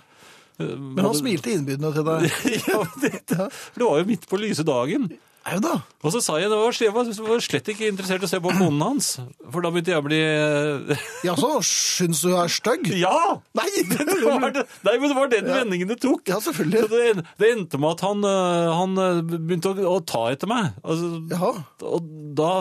Men 0.61 1.05
han 1.05 1.15
smilte 1.17 1.53
innbydende 1.53 1.93
til 1.95 2.07
deg. 2.07 2.25
ja, 2.69 2.81
det, 3.01 3.13
det 3.29 3.85
var 3.85 4.01
jo 4.01 4.09
midt 4.09 4.27
på 4.29 4.41
lyse 4.41 4.65
dagen. 4.67 5.11
Da. 5.43 5.73
Og 5.99 6.13
så 6.13 6.21
sa 6.23 6.37
jeg 6.39 6.47
at 6.47 6.79
jeg 6.79 6.93
var, 6.95 7.07
slett 7.43 7.67
ikke 7.73 7.89
interessert 7.91 8.23
i 8.23 8.27
å 8.29 8.31
se 8.31 8.39
på 8.39 8.51
konen 8.55 8.79
hans. 8.79 9.09
For 9.51 9.59
da 9.59 9.73
begynte 9.73 9.91
jeg 9.91 9.99
å 9.99 10.05
bli 10.05 10.19
eh, 10.23 11.01
Jaså, 11.27 11.49
syns 11.67 12.21
du 12.23 12.29
er 12.31 12.51
stygg? 12.51 12.87
Ja! 12.95 13.41
Nei! 13.59 13.67
Det 14.23 14.23
var 14.23 14.53
det, 14.55 14.63
nei, 14.87 14.93
men 15.01 15.11
det 15.11 15.17
var 15.17 15.31
den 15.33 15.49
vendingen 15.49 15.89
det 15.91 15.97
tok. 15.99 16.23
Ja, 16.31 16.37
selvfølgelig. 16.41 16.85
Det, 16.93 17.25
det 17.41 17.49
endte 17.57 17.79
med 17.81 17.97
at 17.97 18.03
han, 18.05 18.23
øh, 18.23 18.69
han 18.71 18.95
begynte 19.27 19.73
å, 19.73 19.89
å 19.91 19.99
ta 20.07 20.23
etter 20.31 20.47
meg. 20.49 20.71
Altså, 20.79 21.51
og 21.91 22.07
da 22.39 22.53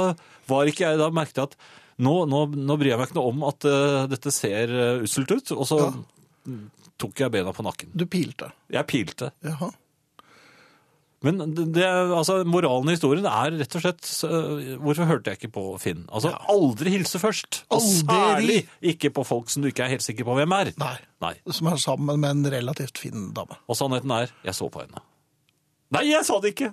var 0.51 0.69
ikke 0.69 0.89
jeg 0.89 0.99
Da 0.99 1.09
merket 1.15 1.39
jeg 1.39 1.53
at 1.53 1.57
nå, 2.03 2.17
nå, 2.27 2.45
nå 2.59 2.77
bryr 2.81 2.97
jeg 2.97 3.01
meg 3.01 3.11
ikke 3.13 3.21
noe 3.21 3.31
om 3.31 3.47
at 3.47 3.69
uh, 3.69 4.03
dette 4.11 4.35
ser 4.35 4.75
uh, 4.75 5.05
usselt 5.07 5.31
ut. 5.31 5.55
Og 5.55 5.69
så 5.71 5.85
Ja. 5.85 6.59
Tok 7.03 7.23
jeg 7.25 7.35
bena 7.35 7.53
på 7.55 7.65
nakken. 7.67 7.93
Du 7.95 8.07
pilte. 8.11 8.53
Jeg 8.73 8.89
pilte. 8.91 9.33
Jaha. 9.47 9.73
Men 11.23 11.39
det, 11.55 11.85
altså, 11.87 12.41
moralen 12.49 12.91
i 12.91 12.97
historien 12.97 13.27
er 13.31 13.55
rett 13.55 13.77
og 13.79 13.85
slett 13.85 14.09
Hvorfor 14.83 15.07
hørte 15.07 15.31
jeg 15.31 15.39
ikke 15.39 15.53
på 15.55 15.63
Finn? 15.79 16.03
Altså, 16.11 16.33
Aldri 16.51 16.97
hilse 16.97 17.21
først. 17.23 17.61
Og 17.71 17.83
særlig 17.85 18.65
ikke 18.93 19.13
på 19.15 19.23
folk 19.27 19.53
som 19.53 19.63
du 19.63 19.71
ikke 19.71 19.87
er 19.87 19.95
helt 19.95 20.03
sikker 20.07 20.27
på 20.27 20.35
hvem 20.41 20.57
er. 20.59 20.73
Nei. 20.83 20.97
Nei. 21.23 21.37
Som 21.47 21.71
er 21.71 21.79
sammen 21.83 22.19
med 22.25 22.41
en 22.41 22.55
relativt 22.57 22.99
fin 22.99 23.31
dame. 23.37 23.59
Og 23.71 23.79
sannheten 23.79 24.15
er, 24.19 24.35
jeg 24.49 24.59
så 24.59 24.67
på 24.73 24.83
henne. 24.83 25.05
Nei, 25.95 26.09
jeg 26.11 26.27
sa 26.27 26.41
det 26.43 26.57
ikke! 26.57 26.73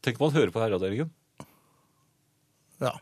Tenk 0.00 0.20
om 0.20 0.30
han 0.30 0.38
hører 0.38 0.54
på 0.54 0.62
herreavdelingen. 0.62 1.12
Ja. 2.80 2.96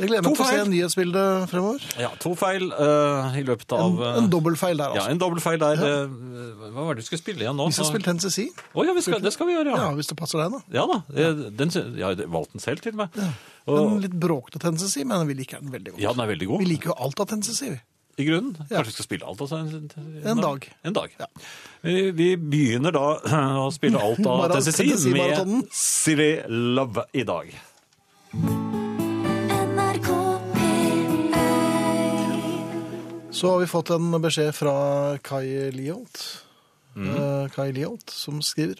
Jeg 0.00 0.08
gleder 0.08 0.22
meg 0.24 0.36
til 0.36 0.44
å 0.44 0.48
se 0.48 0.62
nyhetsbildet 0.70 1.48
fremover. 1.50 1.84
Ja, 2.00 2.08
to 2.22 2.32
feil 2.38 2.70
øh, 2.72 3.36
i 3.40 3.42
løpet 3.46 3.74
av 3.76 3.98
En, 4.00 4.24
en 4.24 4.30
dobbeltfeil 4.32 4.78
der, 4.80 4.94
Ja, 4.96 5.02
altså. 5.02 5.10
en 5.14 5.20
dobbeltfeil 5.22 5.58
der. 5.60 5.82
øh, 5.84 6.70
hva 6.74 6.86
var 6.86 6.94
det 6.94 7.04
du 7.04 7.08
skulle 7.10 7.22
spille 7.22 7.44
igjen 7.44 7.58
nå? 7.58 7.66
Vi 7.70 7.76
skal 7.78 7.90
spille 7.90 8.06
Tennessee 8.06 8.30
Sea. 8.30 8.66
Å 8.74 8.86
ja, 8.86 8.94
vi 8.96 9.04
skal, 9.04 9.20
det 9.24 9.32
skal 9.34 9.50
vi 9.50 9.56
gjøre, 9.58 9.74
Ja, 9.74 9.82
ja. 9.90 9.92
hvis 9.98 10.10
det 10.12 10.16
passer 10.20 10.40
deg, 10.42 10.56
da. 10.56 10.62
Ja 10.78 10.86
da. 10.90 11.00
jeg- 11.18 11.52
Den, 11.60 11.70
jeg 11.98 12.04
har 12.06 12.26
valgt 12.32 12.52
den 12.56 12.60
selv, 12.64 12.80
til 12.86 12.92
og 12.96 13.02
med. 13.04 13.20
En 13.20 13.76
Den 13.76 14.00
litt 14.06 14.16
bråkete 14.26 14.58
Tennessee, 14.62 15.04
men 15.04 15.26
vi 15.28 15.34
liker 15.42 15.60
den 15.60 15.70
veldig 15.74 15.92
godt. 15.94 16.00
ja, 16.02 16.12
den 16.12 16.20
er 16.24 16.30
veldig 16.34 16.48
god. 16.54 16.58
Vi 16.64 16.70
liker 16.72 16.94
jo 16.94 16.98
alt 17.06 17.20
av 17.20 17.26
Tennessee, 17.34 17.70
vi. 17.76 17.80
I 18.20 18.24
grunnen. 18.26 18.56
Ja. 18.68 18.80
Kanskje 18.82 18.90
vi 18.90 18.92
skal 18.98 19.04
spille 19.06 19.24
alt, 19.26 19.40
altså. 19.40 19.56
En, 19.60 20.24
En 20.28 20.40
dag. 20.42 20.66
En 20.84 20.92
dag. 20.92 21.10
Ja. 21.18 21.26
Vi, 21.82 22.10
vi 22.12 22.36
begynner 22.36 22.92
da 22.92 23.04
å 23.64 23.70
spille 23.72 23.96
alt 24.02 24.18
av 24.26 24.42
Mara- 24.44 24.58
TCC 24.60 24.82
Tennessee-maratonen. 24.82 25.62
med 25.62 25.72
Siri 25.72 26.30
Love 26.48 27.04
i 27.14 27.22
dag. 27.24 27.48
Så 33.40 33.50
har 33.50 33.58
vi 33.58 33.66
fått 33.66 33.88
en 33.90 34.12
beskjed 34.20 34.52
fra 34.52 34.72
Kai 35.24 35.70
Liholt. 35.72 36.20
Mhm. 36.92 37.10
Eh, 37.16 37.48
Kai 37.54 37.70
Liholt, 37.72 38.10
som 38.12 38.42
skriver. 38.44 38.76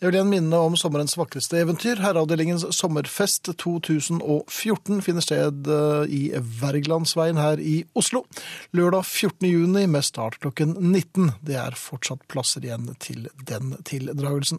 Jeg 0.00 0.10
vil 0.10 0.16
igjen 0.18 0.32
minne 0.32 0.58
om 0.58 0.74
sommerens 0.76 1.14
vakreste 1.16 1.60
eventyr. 1.60 2.02
Herreavdelingens 2.02 2.66
sommerfest 2.74 3.52
2014 3.62 4.98
finner 5.06 5.22
sted 5.22 5.70
eh, 5.70 6.10
i 6.10 6.22
Wergelandsveien 6.34 7.38
her 7.38 7.62
i 7.62 7.76
Oslo. 7.94 8.24
Lørdag 8.74 9.06
14. 9.06 9.46
juni 9.52 9.86
med 9.86 10.04
start 10.04 10.40
klokken 10.42 10.74
19. 10.80 11.36
Det 11.46 11.54
er 11.54 11.78
fortsatt 11.78 12.26
plasser 12.26 12.66
igjen 12.66 12.90
til 12.98 13.30
den 13.38 13.76
tildragelsen. 13.86 14.58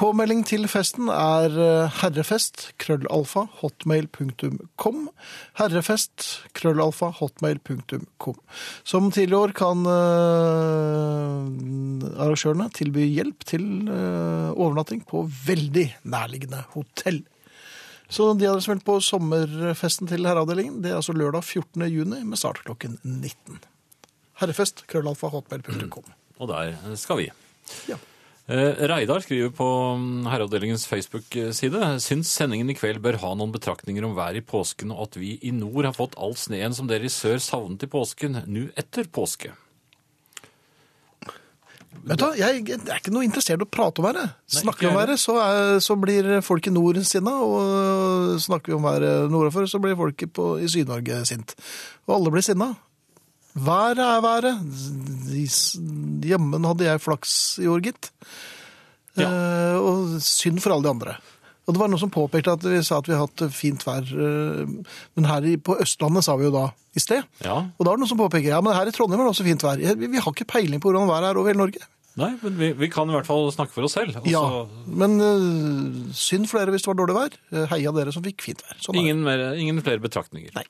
Påmelding 0.00 0.46
til 0.48 0.62
festen 0.64 1.10
er 1.12 1.52
eh, 1.60 1.96
herrefest, 2.00 2.70
krøllalfa, 2.80 3.42
hotmail.com. 3.60 5.02
Herrefest, 5.60 6.24
krøllalfa, 6.56 7.10
hotmail.com. 7.18 8.38
Som 8.80 9.10
tidligere 9.12 9.42
år 9.44 9.52
kan 9.58 9.84
uh, 9.84 11.44
arrangørene 12.16 12.70
tilby 12.78 13.04
hjelp 13.10 13.44
til 13.44 13.66
uh, 13.90 14.56
overnatting 14.56 15.04
på 15.04 15.26
veldig 15.28 15.84
nærliggende 16.08 16.64
hotell. 16.72 17.20
Så 18.08 18.32
de 18.40 18.48
hadde 18.48 18.64
vil 18.70 18.80
på 18.86 19.02
sommerfesten 19.04 20.08
til 20.08 20.24
herreavdelingen. 20.24 20.80
Det 20.80 20.94
er 20.94 21.02
altså 21.02 21.12
lørdag 21.12 21.44
14. 21.44 21.84
juni 21.92 22.24
med 22.24 22.40
start 22.40 22.64
klokken 22.64 22.96
19. 23.04 23.60
Herrefest, 24.40 24.86
krøllalfa, 24.88 25.28
hotmail.com. 25.28 26.08
Og 26.40 26.48
der 26.48 26.96
skal 26.96 27.20
vi. 27.20 27.28
Ja. 27.90 28.00
Eh, 28.50 28.88
Reidar 28.88 29.20
skriver 29.22 29.52
på 29.54 29.66
mm, 29.94 30.26
Herreavdelingens 30.26 30.86
Facebook-side 30.90 31.86
syns 32.02 32.32
sendingen 32.34 32.72
i 32.72 32.74
kveld 32.74 32.98
bør 33.04 33.20
ha 33.22 33.28
noen 33.38 33.52
betraktninger 33.54 34.02
om 34.02 34.16
været 34.16 34.40
i 34.40 34.42
påsken, 34.42 34.90
og 34.90 35.04
at 35.06 35.18
vi 35.20 35.36
i 35.46 35.52
nord 35.54 35.86
har 35.86 35.94
fått 35.94 36.16
all 36.18 36.34
sneen 36.34 36.74
som 36.74 36.90
dere 36.90 37.06
i 37.06 37.12
sør 37.14 37.38
savnet 37.38 37.86
i 37.86 37.90
påsken, 37.92 38.40
nå 38.50 38.66
etter 38.80 39.06
påske. 39.06 39.52
Vet 42.00 42.18
du, 42.18 42.26
jeg 42.40 42.64
jeg 42.64 42.80
er 42.80 42.98
ikke 42.98 43.14
noe 43.14 43.28
interessert 43.28 43.62
i 43.62 43.68
å 43.68 43.70
prate 43.70 44.02
om 44.02 44.08
været. 44.08 44.34
Snakker 44.50 44.86
vi 44.86 44.90
om 44.90 44.98
været, 44.98 45.20
så, 45.20 45.36
er, 45.44 45.78
så 45.84 45.94
blir 46.00 46.40
folk 46.42 46.66
i 46.66 46.74
nord 46.74 46.98
sinna, 47.06 47.36
og 47.46 48.40
snakker 48.42 48.72
vi 48.72 48.78
om 48.80 48.88
været 48.88 49.30
nordafor, 49.30 49.70
så 49.70 49.78
blir 49.78 49.98
folk 50.00 50.26
på, 50.34 50.52
i 50.58 50.66
Syd-Norge 50.70 51.22
sint. 51.28 51.54
Og 52.08 52.18
alle 52.18 52.34
blir 52.34 52.46
sinna. 52.50 52.72
Været 53.54 53.98
er 53.98 54.20
været. 54.22 54.60
Jammen 56.24 56.64
hadde 56.64 56.86
jeg 56.86 57.02
flaks 57.02 57.58
i 57.58 57.66
år, 57.66 57.82
gitt. 57.84 58.10
Eh, 59.18 59.76
og 59.76 60.20
synd 60.22 60.60
for 60.62 60.74
alle 60.74 60.86
de 60.86 60.92
andre. 60.94 61.16
Og 61.66 61.74
det 61.74 61.80
var 61.82 61.90
noen 61.90 62.00
som 62.02 62.10
påpekte 62.10 62.54
at 62.56 62.64
vi 62.66 62.80
sa 62.86 62.98
at 62.98 63.08
vi 63.08 63.14
har 63.14 63.26
hatt 63.26 63.42
fint 63.54 63.82
vær, 63.86 64.06
eh, 64.06 64.66
men 65.14 65.28
her 65.28 65.46
på 65.62 65.76
Østlandet 65.82 66.26
sa 66.26 66.34
vi 66.38 66.48
jo 66.48 66.54
da 66.54 66.66
i 66.96 67.02
sted. 67.02 67.26
Ja, 67.44 67.58
Og 67.78 67.84
da 67.84 67.90
var 67.90 67.98
det 67.98 68.02
noen 68.02 68.10
som 68.10 68.18
påpeker 68.18 68.50
ja, 68.50 68.60
men 68.64 68.74
her 68.74 68.90
i 68.90 68.94
Trondheim 68.94 69.20
er 69.20 69.28
det 69.28 69.34
også 69.34 69.46
fint 69.46 69.62
vær. 69.66 69.78
Vi, 69.78 70.06
vi 70.10 70.22
har 70.22 70.34
ikke 70.34 70.48
peiling 70.50 70.82
på 70.82 70.90
hvordan 70.90 71.10
været 71.10 71.30
er 71.30 71.38
over 71.38 71.52
hele 71.52 71.62
Norge. 71.62 71.82
Nei, 72.18 72.30
men 72.42 72.56
vi, 72.58 72.72
vi 72.80 72.88
kan 72.90 73.10
i 73.10 73.14
hvert 73.14 73.28
fall 73.28 73.46
snakke 73.54 73.74
for 73.74 73.86
oss 73.86 73.94
selv. 73.98 74.16
Også... 74.18 74.32
Ja, 74.32 74.42
men 75.02 75.14
uh, 75.22 76.10
synd 76.16 76.48
for 76.50 76.58
dere 76.58 76.74
hvis 76.74 76.86
det 76.86 76.90
var 76.90 76.98
dårlig 77.02 77.16
vær. 77.18 77.36
Eh, 77.54 77.66
Heia 77.70 77.92
dere 77.96 78.14
som 78.14 78.24
fikk 78.26 78.42
fint 78.48 78.64
vær. 78.66 78.80
Sånn 78.82 78.98
ingen, 79.00 79.22
mer, 79.26 79.44
ingen 79.60 79.78
flere 79.84 80.02
betraktninger. 80.02 80.50
Nei. 80.56 80.66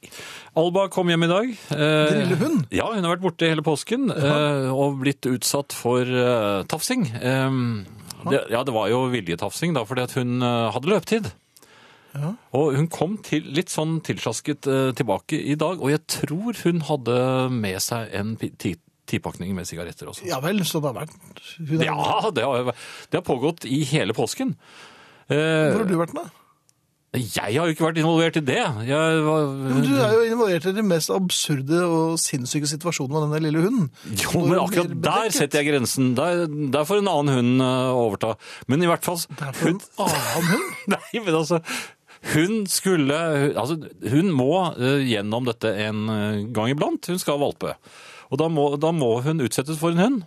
Alba 0.60 0.88
kom 0.92 1.10
hjem 1.12 1.24
i 1.26 1.30
dag. 1.32 1.54
Uh, 1.72 1.80
Den 2.10 2.20
lille 2.24 2.40
hun? 2.42 2.60
Ja, 2.74 2.90
hun 2.92 3.06
har 3.06 3.16
vært 3.16 3.24
borte 3.24 3.50
hele 3.50 3.64
påsken 3.66 4.10
uh, 4.12 4.68
og 4.74 5.00
blitt 5.04 5.26
utsatt 5.30 5.76
for 5.76 6.04
uh, 6.04 6.62
tafsing. 6.70 7.08
Eh, 7.20 7.60
det, 8.28 8.40
ja, 8.52 8.64
det 8.64 8.74
var 8.74 8.90
jo 8.92 9.06
viljetafsing 9.12 9.72
da, 9.76 9.84
fordi 9.88 10.04
at 10.04 10.16
hun 10.18 10.42
eh, 10.44 10.66
hadde 10.74 10.90
løpetid. 10.92 11.30
Ja. 12.10 12.32
Og 12.58 12.74
hun 12.74 12.88
kom 12.90 13.16
til, 13.24 13.46
litt 13.54 13.70
sånn 13.72 14.00
tilslasket 14.04 14.66
eh, 14.68 14.90
tilbake 14.98 15.38
i 15.38 15.54
dag, 15.58 15.80
og 15.80 15.92
jeg 15.92 16.02
tror 16.10 16.58
hun 16.64 16.82
hadde 16.88 17.16
med 17.54 17.78
seg 17.84 18.10
en 18.18 18.34
tipakning 19.10 19.54
med 19.58 19.68
sigaretter 19.68 20.10
også. 20.12 20.26
Ja 20.30 20.38
vel, 20.44 20.62
så 20.68 20.80
det 20.82 20.92
har 20.92 21.00
vært 21.02 21.16
hun 21.58 21.84
Ja, 21.86 22.30
det 22.34 22.46
har, 22.46 22.70
det 23.10 23.20
har 23.20 23.26
pågått 23.26 23.66
i 23.68 23.82
hele 23.90 24.14
påsken. 24.16 24.54
Eh, 25.30 25.36
Hvor 25.74 25.82
har 25.84 25.90
du 25.90 25.98
vært 26.00 26.14
da? 26.16 26.28
Jeg 27.10 27.56
har 27.58 27.66
jo 27.66 27.72
ikke 27.74 27.88
vært 27.88 27.96
involvert 27.98 28.36
i 28.38 28.42
det. 28.46 28.60
Jeg, 28.86 29.22
var, 29.26 29.46
Men 29.58 29.80
Du 29.82 29.94
er 29.98 30.12
jo 30.14 30.26
involvert 30.28 30.66
i 30.70 30.72
de 30.76 30.82
mest 30.86 31.10
absurde 31.10 31.80
og 31.82 32.12
sinnssyke 32.22 32.68
situasjonene 32.70 33.24
med 33.24 33.24
denne 33.34 33.40
lille 33.48 33.64
hunden. 33.64 33.88
Jo, 34.14 34.44
men 34.44 34.60
akkurat 34.62 34.92
der 35.02 35.34
setter 35.34 35.58
jeg 35.58 35.72
grensen. 35.72 36.12
Der, 36.14 36.44
der 36.70 36.86
får 36.86 37.02
en 37.02 37.10
annen 37.10 37.34
hund 37.34 37.64
eh, 37.66 37.88
overta. 37.98 38.36
Men 38.70 38.86
i 38.86 38.90
hvert 38.92 39.02
fall 39.08 39.18
Der 39.40 39.50
får 39.58 39.72
hun... 39.72 39.80
en 39.80 40.06
annen 40.06 40.52
hund. 40.52 40.70
Nei, 40.94 41.24
men 41.24 41.40
altså 41.40 41.58
Hun 42.30 42.54
skulle 42.70 43.18
Altså, 43.58 43.80
hun 44.12 44.30
må 44.36 44.52
eh, 44.76 45.02
gjennom 45.10 45.50
dette 45.50 45.74
en 45.88 46.06
eh, 46.14 46.40
gang 46.54 46.70
iblant. 46.76 47.10
Hun 47.10 47.18
skal 47.18 47.42
valpe. 47.42 47.74
Og 48.30 48.40
da 48.40 48.48
må, 48.52 48.70
da 48.80 48.94
må 48.94 49.16
hun 49.24 49.42
utsettes 49.44 49.78
for 49.80 49.94
en 49.94 50.02
hund. 50.02 50.24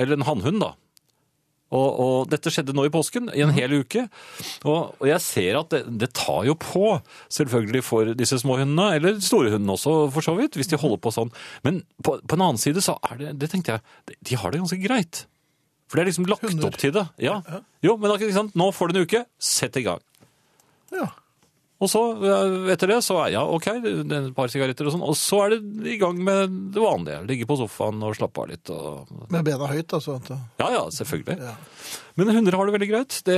Eller 0.00 0.16
en 0.16 0.26
hannhund, 0.28 0.60
da. 0.64 0.74
Og, 1.74 1.86
og 1.98 2.28
dette 2.30 2.50
skjedde 2.52 2.74
nå 2.76 2.84
i 2.86 2.92
påsken, 2.94 3.26
i 3.34 3.42
en 3.42 3.52
hel 3.54 3.74
uke. 3.82 4.04
Og, 4.62 4.94
og 5.00 5.06
jeg 5.08 5.22
ser 5.24 5.58
at 5.58 5.72
det, 5.74 5.80
det 5.98 6.12
tar 6.14 6.44
jo 6.46 6.54
på, 6.62 6.84
selvfølgelig 7.32 7.82
for 7.84 8.12
disse 8.18 8.38
små 8.42 8.60
hundene, 8.60 8.92
eller 9.00 9.18
store 9.24 9.50
hundene 9.56 9.74
også, 9.74 9.96
for 10.14 10.24
så 10.24 10.36
vidt, 10.38 10.58
hvis 10.58 10.70
de 10.70 10.78
holder 10.80 11.00
på 11.02 11.12
sånn. 11.16 11.32
Men 11.66 11.82
på, 12.06 12.20
på 12.22 12.38
en 12.38 12.44
annen 12.46 12.62
side 12.62 12.84
så 12.86 12.94
er 13.10 13.18
det, 13.22 13.32
det 13.42 13.50
tenkte 13.52 13.76
jeg, 13.76 14.20
de 14.30 14.38
har 14.38 14.54
det 14.54 14.62
ganske 14.62 14.80
greit. 14.84 15.24
For 15.90 15.98
det 15.98 16.04
er 16.04 16.10
liksom 16.10 16.30
lagt 16.30 16.46
Hunder. 16.46 16.70
opp 16.70 16.78
til 16.82 16.94
det. 16.94 17.04
Ja. 17.22 17.40
Jo, 17.84 17.94
men 17.98 18.14
ikke 18.14 18.32
sant? 18.34 18.54
nå 18.58 18.70
får 18.74 18.90
du 18.90 18.96
en 18.96 19.06
uke, 19.06 19.26
sett 19.42 19.76
i 19.78 19.84
gang. 19.86 20.02
Ja. 20.94 21.10
Og 21.76 21.90
så, 21.92 22.00
etter 22.72 22.88
det, 22.88 23.02
så 23.04 23.18
er 23.20 23.34
ja, 23.34 23.42
ok, 23.44 23.66
et 23.84 24.28
par 24.36 24.48
sigaretter 24.48 24.88
og 24.88 24.94
sånn, 24.94 25.04
og 25.04 25.16
så 25.20 25.42
er 25.44 25.56
det 25.56 25.90
i 25.92 25.98
gang 26.00 26.16
med 26.24 26.54
det 26.72 26.80
vanlige. 26.80 27.18
Ligge 27.28 27.48
på 27.48 27.58
sofaen 27.60 28.00
og 28.00 28.14
slappe 28.16 28.40
av 28.40 28.48
litt. 28.48 28.72
Og... 28.72 29.10
Med 29.28 29.44
bena 29.44 29.68
høyt, 29.68 29.92
altså. 29.98 30.16
Ja, 30.30 30.70
ja, 30.72 30.86
selvfølgelig. 30.96 31.36
ja. 31.36 31.52
Men 32.16 32.32
hunder 32.32 32.56
har 32.56 32.68
det 32.68 32.76
veldig 32.78 32.88
greit. 32.88 33.18
Det, 33.28 33.36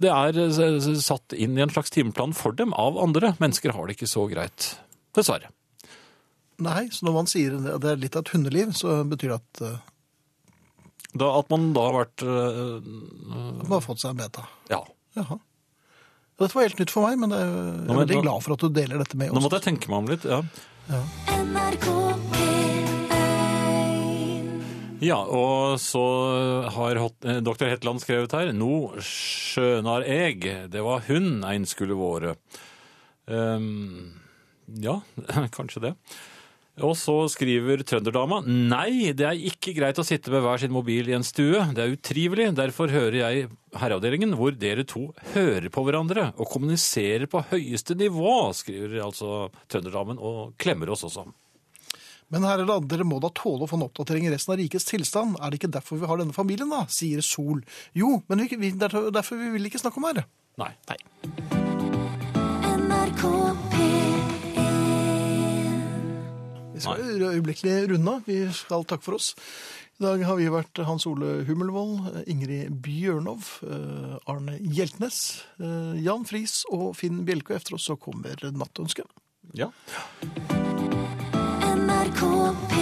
det 0.00 0.12
er 0.14 0.40
eh, 0.46 0.88
satt 1.04 1.36
inn 1.36 1.58
i 1.58 1.64
en 1.66 1.72
slags 1.74 1.92
timeplan 1.92 2.32
for 2.36 2.56
dem 2.56 2.72
av 2.72 2.96
andre. 3.04 3.34
Mennesker 3.42 3.76
har 3.76 3.84
det 3.84 3.98
ikke 3.98 4.08
så 4.08 4.24
greit. 4.30 4.70
Dessverre. 5.16 5.52
Nei, 6.64 6.86
så 6.92 7.04
når 7.04 7.18
man 7.18 7.28
sier 7.28 7.58
at 7.60 7.84
det 7.84 7.92
er 7.92 8.00
litt 8.00 8.16
av 8.16 8.24
et 8.24 8.32
hundeliv, 8.32 8.72
så 8.76 9.02
betyr 9.08 9.34
det 9.34 9.38
at 9.42 9.62
eh, 9.68 9.78
Da, 11.20 11.28
at 11.34 11.52
man 11.52 11.72
da 11.74 11.84
har 11.88 11.96
vært 11.96 12.22
øh, 12.24 12.74
man 13.60 13.72
har 13.76 13.84
fått 13.84 14.00
seg 14.00 14.14
en 14.14 14.20
beta. 14.24 14.48
Ja. 14.72 14.80
Jaha. 15.18 15.40
Dette 16.40 16.56
var 16.56 16.64
helt 16.64 16.78
nytt 16.80 16.92
for 16.94 17.04
meg, 17.04 17.18
men 17.20 17.34
jeg 17.36 17.44
er 17.44 17.84
Nå, 17.84 17.96
veldig 18.00 18.16
nå- 18.16 18.24
glad 18.24 18.44
for 18.46 18.56
at 18.56 18.62
du 18.64 18.68
deler 18.72 19.02
dette 19.02 19.18
med 19.20 19.28
oss. 19.30 19.36
Nå 19.36 19.44
måtte 19.44 19.60
jeg 19.60 19.66
tenke 19.68 19.92
meg 19.92 19.98
om 20.00 20.08
litt. 20.08 20.24
ja. 20.24 20.40
ja. 20.88 21.02
Ja, 25.00 25.16
og 25.24 25.78
så 25.80 26.00
har 26.74 26.98
eh. 27.00 27.38
Hetland 27.70 28.02
skrevet 28.02 28.34
her 28.36 28.50
No 28.52 28.90
skjønar 29.00 30.04
eg, 30.04 30.44
det 30.68 30.82
var 30.84 31.06
hun 31.08 31.40
ein 31.48 31.64
skulle 31.68 31.96
våre. 31.96 32.34
Um, 33.24 34.20
ja, 34.76 34.98
kanskje 35.56 35.80
det. 35.86 35.94
Og 36.80 36.94
så 36.96 37.14
skriver 37.28 37.82
trønderdama 37.84 38.40
Nei, 38.46 39.12
det 39.16 39.26
er 39.26 39.42
ikke 39.50 39.74
greit 39.76 39.98
å 40.00 40.06
sitte 40.06 40.32
med 40.32 40.44
hver 40.44 40.62
sin 40.62 40.72
mobil 40.72 41.10
i 41.10 41.16
en 41.16 41.26
stue. 41.26 41.64
Det 41.74 41.82
er 41.82 41.96
utrivelig. 41.96 42.50
Derfor 42.56 42.92
hører 42.92 43.18
jeg 43.20 43.50
Herreavdelingen, 43.76 44.32
hvor 44.38 44.54
dere 44.58 44.86
to 44.88 45.10
hører 45.34 45.68
på 45.70 45.84
hverandre 45.86 46.30
og 46.36 46.48
kommuniserer 46.50 47.28
på 47.30 47.44
høyeste 47.52 47.94
nivå, 47.98 48.50
skriver 48.56 48.96
altså 49.04 49.44
trønderdamen 49.70 50.18
og 50.18 50.56
klemmer 50.58 50.90
oss 50.90 51.04
også. 51.06 51.28
Men 52.30 52.46
herre 52.46 52.66
land, 52.66 52.86
dere 52.90 53.06
må 53.06 53.18
da 53.22 53.30
tåle 53.34 53.66
å 53.66 53.70
få 53.70 53.78
en 53.78 53.88
oppdatering 53.88 54.28
i 54.28 54.32
resten 54.34 54.54
av 54.54 54.60
rikets 54.62 54.86
tilstand. 54.86 55.38
Er 55.38 55.50
det 55.50 55.60
ikke 55.60 55.72
derfor 55.74 55.98
vi 55.98 56.10
har 56.10 56.20
denne 56.20 56.34
familien, 56.34 56.70
da? 56.70 56.84
sier 56.90 57.22
Sol. 57.26 57.62
Jo, 57.94 58.20
men 58.30 58.46
det 58.46 58.86
er 58.86 59.10
derfor 59.10 59.38
vi 59.38 59.50
vil 59.56 59.66
ikke 59.70 59.82
snakke 59.82 60.02
om 60.02 60.10
det. 60.14 60.26
Nei. 60.60 60.70
NRK 62.70 63.79
Vi 66.80 66.86
skal 66.86 67.22
øyeblikkelig 67.28 67.90
runde 67.90 68.12
av. 68.16 68.22
Vi 68.24 68.40
skal 68.56 68.86
takke 68.88 69.04
for 69.04 69.18
oss. 69.18 69.34
I 70.00 70.06
dag 70.06 70.22
har 70.24 70.38
vi 70.38 70.46
vært 70.48 70.80
Hans 70.88 71.04
Ole 71.04 71.42
Hummelvold, 71.44 72.24
Ingrid 72.24 72.72
Bjørnov, 72.80 73.50
eh, 73.68 74.16
Arne 74.32 74.56
Hjeltnes, 74.56 75.42
eh, 75.60 76.00
Jan 76.00 76.24
Friis 76.24 76.64
og 76.72 76.96
Finn 76.96 77.26
Bjelke. 77.26 77.54
Efter 77.54 77.76
oss 77.76 77.84
så 77.84 77.98
kommer 78.00 78.32
Nattønsket. 78.48 79.04
Ja. 79.52 79.68
NRK 81.76 82.24
P1 82.70 82.79